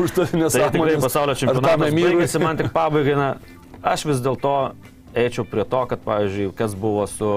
už 0.00 0.10
Tai 0.16 0.26
tikrai 0.26 0.42
nesąmonės. 0.42 1.02
pasaulio 1.04 1.34
čempionatas 1.38 1.94
baigėsi, 1.96 2.40
man 2.42 2.56
tik 2.60 2.72
pabaigai, 2.78 3.16
na, 3.18 3.28
aš 3.82 4.06
vis 4.08 4.20
dėlto 4.24 4.54
eičiau 5.16 5.46
prie 5.48 5.64
to, 5.64 5.80
kad, 5.90 6.00
pavyzdžiui, 6.04 6.50
kas 6.58 6.74
buvo 6.76 7.06
su 7.08 7.30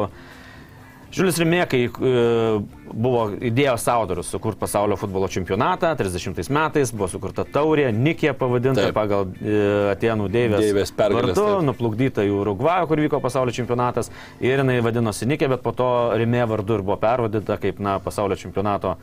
Žiulis 1.10 1.39
Rimėkai 1.41 1.80
e, 1.89 2.10
buvo 2.89 3.24
idėjos 3.49 3.86
autorius 3.89 4.30
sukurti 4.30 4.62
pasaulio 4.62 4.97
futbolo 4.99 5.30
čempionatą, 5.32 5.95
30 5.97 6.51
metais 6.53 6.91
buvo 6.93 7.07
sukurta 7.10 7.45
taurė, 7.49 7.88
Nikė 7.95 8.36
pavadinta 8.38 8.86
Taip. 8.88 8.97
pagal 8.97 9.32
e, 9.41 9.55
Atenų 9.95 10.28
Deivės, 10.34 10.93
vardu, 10.99 11.47
nuplukdyta 11.66 12.26
į 12.28 12.36
Urugvajų, 12.41 12.91
kur 12.91 13.01
vyko 13.05 13.22
pasaulio 13.24 13.55
čempionatas 13.55 14.12
ir 14.38 14.62
jinai 14.62 14.78
vadinosi 14.86 15.30
Nikė, 15.30 15.49
bet 15.55 15.66
po 15.66 15.74
to 15.74 15.89
Rimė 16.20 16.45
vardu 16.49 16.78
ir 16.78 16.86
buvo 16.86 16.99
pervadinta 17.01 17.57
kaip 17.62 17.82
na, 17.82 17.97
pasaulio 18.03 18.38
čempionato 18.38 18.93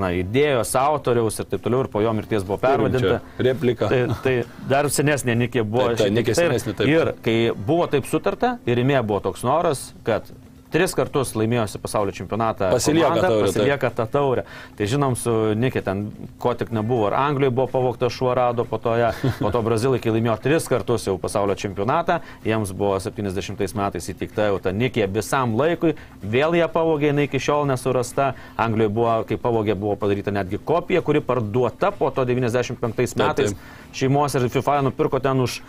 na, 0.00 0.08
idėjos 0.16 0.72
autoriaus 0.80 1.36
ir 1.42 1.48
taip 1.50 1.60
toliau 1.64 1.84
ir 1.84 1.90
po 1.92 2.00
jo 2.00 2.12
mirties 2.16 2.46
buvo 2.46 2.56
pervadinta. 2.62 3.18
čia 3.20 3.44
repliką. 3.50 3.90
Tai, 3.92 4.00
tai 4.24 4.34
dar 4.70 4.88
senesnė 4.88 5.36
Nikė 5.44 5.66
buvo. 5.66 5.90
Taip, 5.92 6.06
tiek 6.06 6.16
Nikė 6.16 6.38
senesnė, 6.38 6.72
taip. 6.78 6.88
Ir 6.88 7.12
kai 7.24 7.36
buvo 7.52 7.84
taip 7.92 8.08
sutarta 8.08 8.56
ir 8.64 8.80
Rimė 8.80 9.02
buvo 9.04 9.20
toks 9.28 9.44
noras, 9.44 9.90
kad 10.08 10.32
tris 10.74 10.94
kartus 10.96 11.34
laimėjusi 11.38 11.78
pasaulio 11.82 12.14
čempionatą. 12.14 12.72
Pasilieka 12.74 13.10
komanda 13.12 13.30
taip. 13.30 13.44
Pasilieka 13.46 13.90
tą 13.94 14.06
taurę. 14.10 14.44
Tai 14.78 14.88
žinom, 14.90 15.14
su 15.18 15.34
Nikė 15.58 15.82
ten 15.86 16.02
ko 16.42 16.54
tik 16.58 16.72
nebuvo. 16.74 17.06
Ar 17.10 17.18
Anglijoje 17.20 17.54
buvo 17.54 17.68
pavogta 17.70 18.10
šuo 18.10 18.32
rado, 18.34 18.66
po 18.68 18.80
to, 18.82 18.96
ja, 18.98 19.12
po 19.38 19.52
to 19.54 19.62
Brazilai, 19.66 20.00
kai 20.02 20.14
laimėjo 20.16 20.36
tris 20.42 20.66
kartus 20.70 21.06
jau 21.06 21.14
pasaulio 21.22 21.54
čempionatą, 21.58 22.18
jiems 22.46 22.74
buvo 22.74 22.98
70 23.02 23.78
metais 23.78 24.10
įteikta 24.10 24.50
jau 24.50 24.58
ta 24.64 24.74
Nikė 24.74 25.06
visam 25.14 25.54
laikui, 25.58 25.94
vėl 26.20 26.58
ją 26.58 26.68
pavogė, 26.74 27.12
jinai 27.12 27.28
iki 27.28 27.42
šiol 27.42 27.68
nesurasta. 27.70 28.32
Anglijoje 28.60 28.94
buvo, 28.98 29.14
kai 29.28 29.38
pavogė, 29.40 29.78
buvo 29.78 29.94
padaryta 30.00 30.34
netgi 30.34 30.58
kopija, 30.58 31.04
kuri 31.06 31.22
parduota 31.24 31.94
po 31.94 32.10
to 32.10 32.26
95 32.26 33.18
metais. 33.20 33.54
taip. 33.54 33.72
Šeimos 33.94 34.34
ir 34.34 34.48
FIFA 34.50 34.80
nupirko 34.88 35.20
ten 35.22 35.40
už 35.40 35.60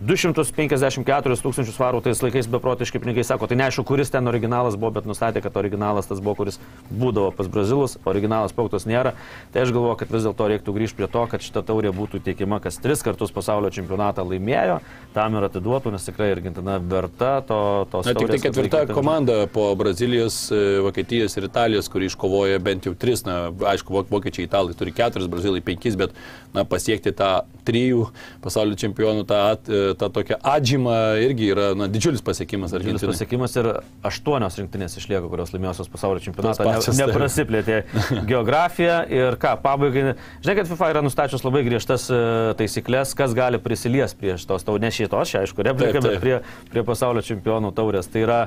254 0.00 1.36
tūkstančius 1.42 1.76
svarų 1.76 2.00
tais 2.04 2.20
laikais 2.24 2.48
beprotiški 2.50 3.00
pinigai, 3.02 3.24
sako, 3.26 3.46
tai 3.50 3.58
neaišku, 3.60 3.84
kuris 3.86 4.10
ten 4.10 4.26
originalas 4.30 4.74
buvo, 4.80 4.90
bet 4.96 5.06
nustatė, 5.08 5.42
kad 5.44 5.56
originalas 5.60 6.08
tas 6.08 6.20
buvo, 6.24 6.34
kuris 6.40 6.58
būdavo 6.90 7.30
pas 7.36 7.48
brazilus, 7.52 7.98
originalas 8.08 8.54
pauktos 8.56 8.86
nėra. 8.88 9.12
Tai 9.52 9.62
aš 9.66 9.72
galvoju, 9.76 9.98
kad 10.00 10.14
vis 10.14 10.24
dėlto 10.26 10.48
reiktų 10.52 10.74
grįžti 10.78 10.98
prie 10.98 11.08
to, 11.12 11.24
kad 11.30 11.44
šita 11.44 11.62
taurė 11.68 11.92
būtų 11.96 12.22
teikiama, 12.24 12.58
kas 12.64 12.80
tris 12.82 13.04
kartus 13.04 13.34
pasaulio 13.36 13.70
čempionatą 13.74 14.24
laimėjo, 14.26 14.80
tam 15.14 15.36
ir 15.38 15.46
atiduotų, 15.50 15.92
nes 15.94 16.08
tikrai 16.08 16.30
Argentina 16.34 16.78
verta 16.80 17.34
to, 17.46 17.60
tos 17.92 18.08
Na, 18.08 18.16
tik 18.16 18.32
tai 18.32 18.40
ketvirta 18.46 18.82
laikytų- 18.82 18.96
komanda 18.96 19.38
po 19.52 19.68
Brazilijos, 19.76 20.40
e, 20.50 20.80
Vokietijos 20.86 21.36
ir 21.36 21.48
Italijos, 21.50 21.88
kuri 21.92 22.08
iškovoja 22.08 22.58
bent 22.64 22.88
jau 22.88 22.94
tris, 22.96 23.24
na, 23.28 23.50
aišku, 23.52 23.92
vok- 23.92 24.10
vokiečiai, 24.10 24.48
italai 24.48 24.74
turi 24.74 24.92
keturis, 24.96 25.28
brazilai 25.28 25.60
penkis, 25.60 25.96
bet, 26.00 26.16
na, 26.54 26.64
pasiekti 26.64 27.12
tą 27.12 27.42
trijų 27.68 28.08
pasaulio 28.42 28.74
čempionų, 28.74 29.26
tą, 29.28 29.40
at- 29.52 29.68
e, 29.68 29.81
tą 30.00 30.08
tokią 30.14 30.38
atžymą 30.52 30.94
irgi 31.24 31.50
yra, 31.52 31.66
na, 31.78 31.88
didžiulis 31.92 32.22
pasiekimas 32.24 32.72
Didžiulis 32.72 33.02
Argentinai. 33.02 33.12
pasiekimas 33.14 33.56
ir 33.60 33.68
aštuonios 34.08 34.58
rinktinės 34.60 34.96
išlieka, 35.00 35.26
kurios 35.32 35.52
laimėjusios 35.54 35.90
pasaulio 35.92 36.22
čempionatą. 36.24 36.66
Ne, 36.68 36.80
taip. 36.84 36.98
neprasiplėtė 37.02 37.78
geografija 38.32 39.02
ir 39.12 39.38
ką, 39.42 39.54
pabaigai. 39.64 40.16
Žinai, 40.42 40.56
kad 40.60 40.72
FIFA 40.72 40.90
yra 40.94 41.04
nustačius 41.06 41.46
labai 41.46 41.64
griežtas 41.68 42.08
e, 42.12 42.20
taisyklės, 42.60 43.14
kas 43.18 43.36
gali 43.38 43.60
prisilies 43.62 44.16
prie 44.18 44.36
šitos 44.40 44.66
taurės, 44.66 44.84
ne 44.86 44.92
šitos, 44.94 45.32
čia 45.34 45.44
aišku, 45.44 45.64
replika, 45.66 45.98
Taip, 45.98 46.02
taip. 46.02 46.12
bet 46.12 46.22
prie, 46.22 46.68
prie 46.72 46.86
pasaulio 46.86 47.24
čempionų 47.26 47.72
taurės. 47.76 48.08
Tai 48.12 48.24
yra 48.26 48.42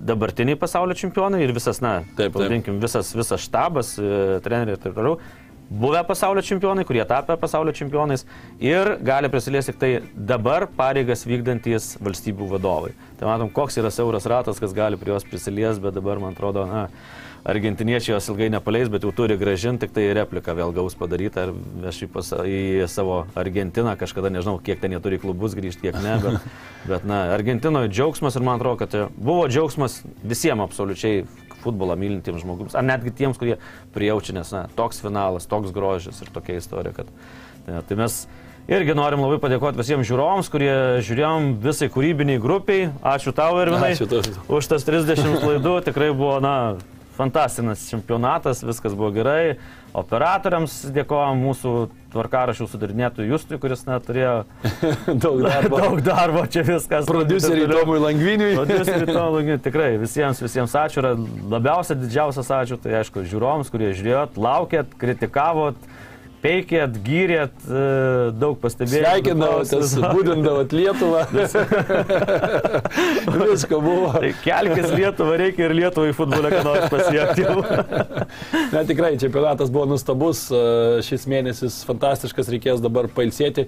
dabartiniai 0.00 0.56
pasaulio 0.60 0.94
čempionai 0.96 1.42
ir 1.44 1.52
visas, 1.56 1.80
na, 1.82 2.00
Taip, 2.14 2.16
taip. 2.16 2.34
pavadinkim, 2.36 2.78
visas, 2.82 3.10
visas 3.16 3.42
štabas, 3.42 3.94
e, 3.98 4.38
treneriai 4.44 4.76
ir 4.78 4.82
taip 4.82 4.94
toliau, 4.96 5.18
buvę 5.70 6.02
pasaulio 6.04 6.42
čempionai, 6.42 6.84
kurie 6.84 7.04
tapę 7.06 7.36
pasaulio 7.38 7.72
čempionais 7.72 8.26
ir 8.60 8.96
gali 9.06 9.30
prisiliesti 9.30 9.72
tik 9.72 9.80
tai 9.80 9.90
dabar 10.14 10.66
pareigas 10.76 11.22
vykdantys 11.26 11.94
valstybių 12.02 12.50
vadovai. 12.50 12.92
Tai 13.20 13.30
matom, 13.30 13.50
koks 13.54 13.78
yra 13.78 13.92
siauras 13.94 14.26
ratas, 14.26 14.58
kas 14.58 14.74
gali 14.74 14.98
prie 14.98 15.14
jos 15.14 15.26
prisiliesti, 15.28 15.82
bet 15.84 15.94
dabar, 15.94 16.18
man 16.18 16.34
atrodo, 16.34 16.66
na, 16.66 16.88
argentiniečiai 17.44 18.16
jos 18.16 18.28
ilgai 18.32 18.50
nepaleis, 18.52 18.90
bet 18.92 19.04
jau 19.06 19.12
turi 19.16 19.36
gražinti, 19.40 19.86
tik 19.86 19.94
tai 19.96 20.08
repliką 20.16 20.54
vėl 20.58 20.74
gaus 20.76 20.96
padarytą 20.98 21.46
ir 21.46 21.52
veš 21.86 22.02
į, 22.04 22.08
pas, 22.12 22.32
į 22.44 22.88
savo 22.90 23.22
Argentiną, 23.38 23.94
kažkada 24.00 24.32
nežinau, 24.32 24.58
kiek 24.64 24.80
ten 24.82 24.92
jie 24.92 25.00
turi 25.00 25.20
klubus 25.22 25.56
grįžti, 25.56 25.86
kiek 25.86 26.00
ne, 26.04 26.18
bet, 26.24 26.50
bet 26.90 27.06
na, 27.08 27.22
Argentinoje 27.36 27.92
džiaugsmas 27.92 28.36
ir 28.36 28.44
man 28.44 28.60
atrodo, 28.60 28.82
kad 28.82 29.14
buvo 29.16 29.46
džiaugsmas 29.48 30.00
visiems 30.20 30.66
absoliučiai 30.66 31.24
futbolą 31.62 31.96
mylintiems 32.00 32.44
žmogus, 32.44 32.76
ar 32.78 32.86
netgi 32.86 33.14
tiems, 33.22 33.40
kurie 33.40 33.56
prijaučia, 33.94 34.36
nes 34.36 34.52
na, 34.54 34.66
toks 34.76 35.02
finalas, 35.04 35.48
toks 35.50 35.74
grožis 35.76 36.20
ir 36.24 36.30
tokia 36.34 36.60
istorija, 36.60 36.94
kad 37.00 37.10
tai, 37.66 37.82
tai 37.88 37.98
mes 38.00 38.20
irgi 38.70 38.94
norim 38.96 39.24
labai 39.24 39.40
padėkoti 39.42 39.80
visiems 39.80 40.08
žiūrovams, 40.08 40.50
kurie 40.52 40.72
žiūrėjom 41.06 41.50
visai 41.64 41.90
kūrybiniai 41.92 42.40
grupiai. 42.42 42.88
Ačiū 43.02 43.34
tau, 43.36 43.58
Irvinai, 43.62 43.94
Ačiū 43.96 44.08
tau. 44.10 44.22
už 44.56 44.70
tas 44.70 44.86
30 44.86 45.44
laidų, 45.46 45.76
tikrai 45.88 46.12
buvo, 46.14 46.38
na, 46.44 46.56
fantastinas 47.20 47.82
čempionatas, 47.90 48.62
viskas 48.64 48.94
buvo 48.96 49.10
gerai. 49.14 49.58
Operatoriams 49.96 50.76
dėkojom 50.94 51.42
mūsų 51.44 51.74
tvarkarašių 52.12 52.66
sudarinėtojui 52.72 53.30
Justui, 53.30 53.58
kuris 53.62 53.84
na, 53.88 53.98
turėjo 54.02 54.34
Daug 55.24 55.40
darbo. 55.46 55.80
daug 55.80 56.02
darbo 56.04 56.44
čia 56.50 56.64
viskas. 56.66 57.08
Produceriai. 57.08 57.68
Tomui 57.70 58.00
Langviniui. 58.02 58.52
Prodiuseriai 58.58 59.08
Tomui 59.16 59.40
Langviniui, 59.40 59.62
tikrai 59.64 59.90
visiems, 60.02 60.42
visiems 60.44 60.76
ačiū. 60.76 61.02
Ir 61.02 61.10
labiausia 61.52 61.96
didžiausias 61.98 62.50
ačiū, 62.60 62.78
tai 62.82 62.98
aišku, 63.00 63.24
žiūrovams, 63.30 63.70
kurie 63.72 63.92
žiūrėjot, 63.96 64.38
laukėt, 64.40 64.94
kritikavot, 65.00 65.78
peikėt, 66.40 66.94
gyrėt, 67.04 67.52
e, 67.68 67.80
daug 68.40 68.56
pastebėjot. 68.60 69.06
Sveikinavot, 69.06 69.66
būdindavot 70.16 70.72
Lietuvą. 70.74 71.22
Visko 73.40 73.80
buvo. 73.84 74.12
Tai 74.16 74.32
kelkis 74.44 74.88
Lietuvą, 74.94 75.36
reikia 75.40 75.62
ir 75.68 75.74
Lietuvai 75.76 76.12
futbolą, 76.16 76.48
ką 76.54 76.62
nors 76.66 76.86
pasiekti. 76.92 77.42
Na 78.74 78.80
tikrai, 78.88 79.12
čempionatas 79.20 79.68
buvo 79.72 79.86
nustabus, 79.92 80.38
e, 80.48 80.50
šis 81.06 81.22
mėnesis 81.30 81.74
fantastiškas, 81.88 82.46
reikės 82.54 82.78
dabar 82.84 83.04
pailsėti, 83.12 83.62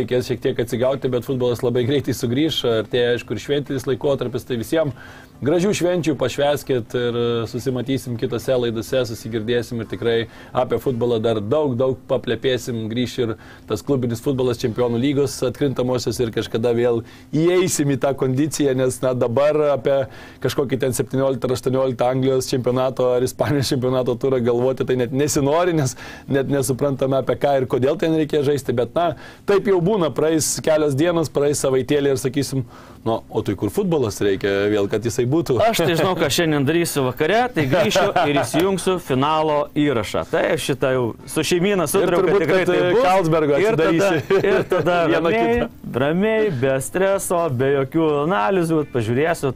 reikės 0.00 0.30
šiek 0.30 0.42
tiek 0.44 0.64
atsigauti, 0.64 1.10
bet 1.12 1.26
futbolas 1.26 1.62
labai 1.64 1.84
greitai 1.88 2.14
sugrįž, 2.16 2.64
artėja 2.82 3.14
aišku 3.14 3.36
ir 3.36 3.44
šventinis 3.44 3.88
laikotarpis, 3.90 4.46
tai 4.48 4.60
visiems 4.60 4.96
gražių 5.44 5.72
švenčių 5.74 6.14
pašveskit 6.18 6.94
ir 6.96 7.16
susimatysim 7.50 8.16
kitose 8.20 8.54
laidose, 8.56 9.00
susigirdėsim 9.08 9.82
ir 9.82 9.88
tikrai 9.90 10.16
apie 10.56 10.78
futbolą 10.80 11.18
dar 11.22 11.40
daug, 11.42 11.74
daug 11.78 11.98
paplepėsim, 12.08 12.84
grįš 12.90 13.16
ir 13.24 13.34
tas 13.68 13.82
klubinis 13.84 14.22
futbolas 14.24 14.60
čempionų 14.62 15.00
lygos 15.02 15.36
atkrintamosios 15.44 16.20
ir 16.22 16.32
kažkada 16.34 16.72
vėl 16.76 17.02
įeisim 17.34 17.92
į 17.92 17.98
tą 18.04 18.14
kondiciją, 18.20 18.76
nes 18.78 19.00
na, 19.02 19.12
dabar 19.18 19.58
apie 19.74 19.98
kažkokį 20.44 20.80
ten 20.86 20.96
17 20.96 21.48
ar 21.48 21.56
18 21.56 22.06
Anglijos 22.06 22.48
čempionato 22.50 23.10
ar 23.16 23.26
Ispanijos 23.26 23.74
čempionato 23.74 24.14
turą 24.20 24.40
galvoti 24.44 24.86
tai 24.86 24.96
net 25.02 25.12
nesinori, 25.12 25.74
nes 25.76 25.96
net 26.30 26.52
nesuprantame 26.52 27.18
apie 27.20 27.36
ką 27.42 27.56
ir 27.60 27.68
kodėl 27.70 27.98
ten 28.00 28.16
reikia 28.16 28.44
žaisti, 28.46 28.76
bet 28.76 28.94
na, 28.96 29.10
taip 29.50 29.68
jau 29.68 29.82
būna, 29.84 30.10
praeis 30.14 30.48
kelios 30.64 30.96
dienos, 30.98 31.30
praeis 31.32 31.60
savaitėlė 31.62 32.14
ir 32.14 32.20
sakysim, 32.20 32.64
nu, 33.04 33.16
o 33.28 33.42
tai 33.44 33.56
kur 33.60 33.72
futbolas 33.74 34.20
reikia 34.24 34.52
vėl, 34.72 34.88
kad 34.92 35.04
jisai 35.04 35.26
būtų. 35.30 35.58
Aš 35.64 35.82
tai 35.82 35.96
žinau, 35.98 36.14
ką 36.18 36.30
šiandien 36.32 36.66
darysiu 36.68 37.04
vakare, 37.08 37.42
tai 37.54 37.66
grįšiu 37.70 38.06
ir 38.30 38.40
įsijungsiu 38.42 38.96
finalo 39.04 39.58
įrašą. 39.78 40.24
Tai 40.30 40.44
aš 40.54 40.70
šitą 40.70 40.94
jau 40.96 41.04
su 41.30 41.44
šeimyna 41.50 41.88
sutariau, 41.90 42.24
kad 42.24 42.32
turbūt, 42.32 42.46
tikrai 42.46 42.62
kad, 42.62 42.72
tai 42.72 42.80
e, 42.80 42.94
bus. 42.94 43.04
Carlsbergo 43.04 43.60
ir 43.60 43.78
tada, 43.82 44.10
ir 44.40 44.66
tada 44.72 44.96
ramiai, 45.14 45.68
ramiai, 46.04 46.48
be 46.64 46.78
streso, 46.84 47.44
be 47.52 47.74
jokių 47.76 48.08
analizių, 48.24 48.82
pažiūrėsiu, 48.94 49.54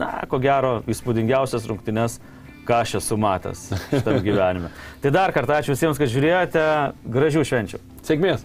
na, 0.00 0.12
ko 0.30 0.42
gero, 0.42 0.78
įspūdingiausias 0.90 1.70
rungtynes 1.70 2.20
ką 2.70 2.80
aš 2.84 2.94
esu 3.00 3.18
matęs 3.18 3.66
šitam 3.90 4.20
gyvenime. 4.26 4.70
Tai 5.02 5.12
dar 5.14 5.34
kartą 5.34 5.58
ačiū 5.58 5.74
visiems, 5.74 5.98
kad 5.98 6.10
žiūrėjote. 6.12 6.64
Gražių 7.10 7.44
švenčių. 7.48 7.80
Sėkmės. 8.06 8.44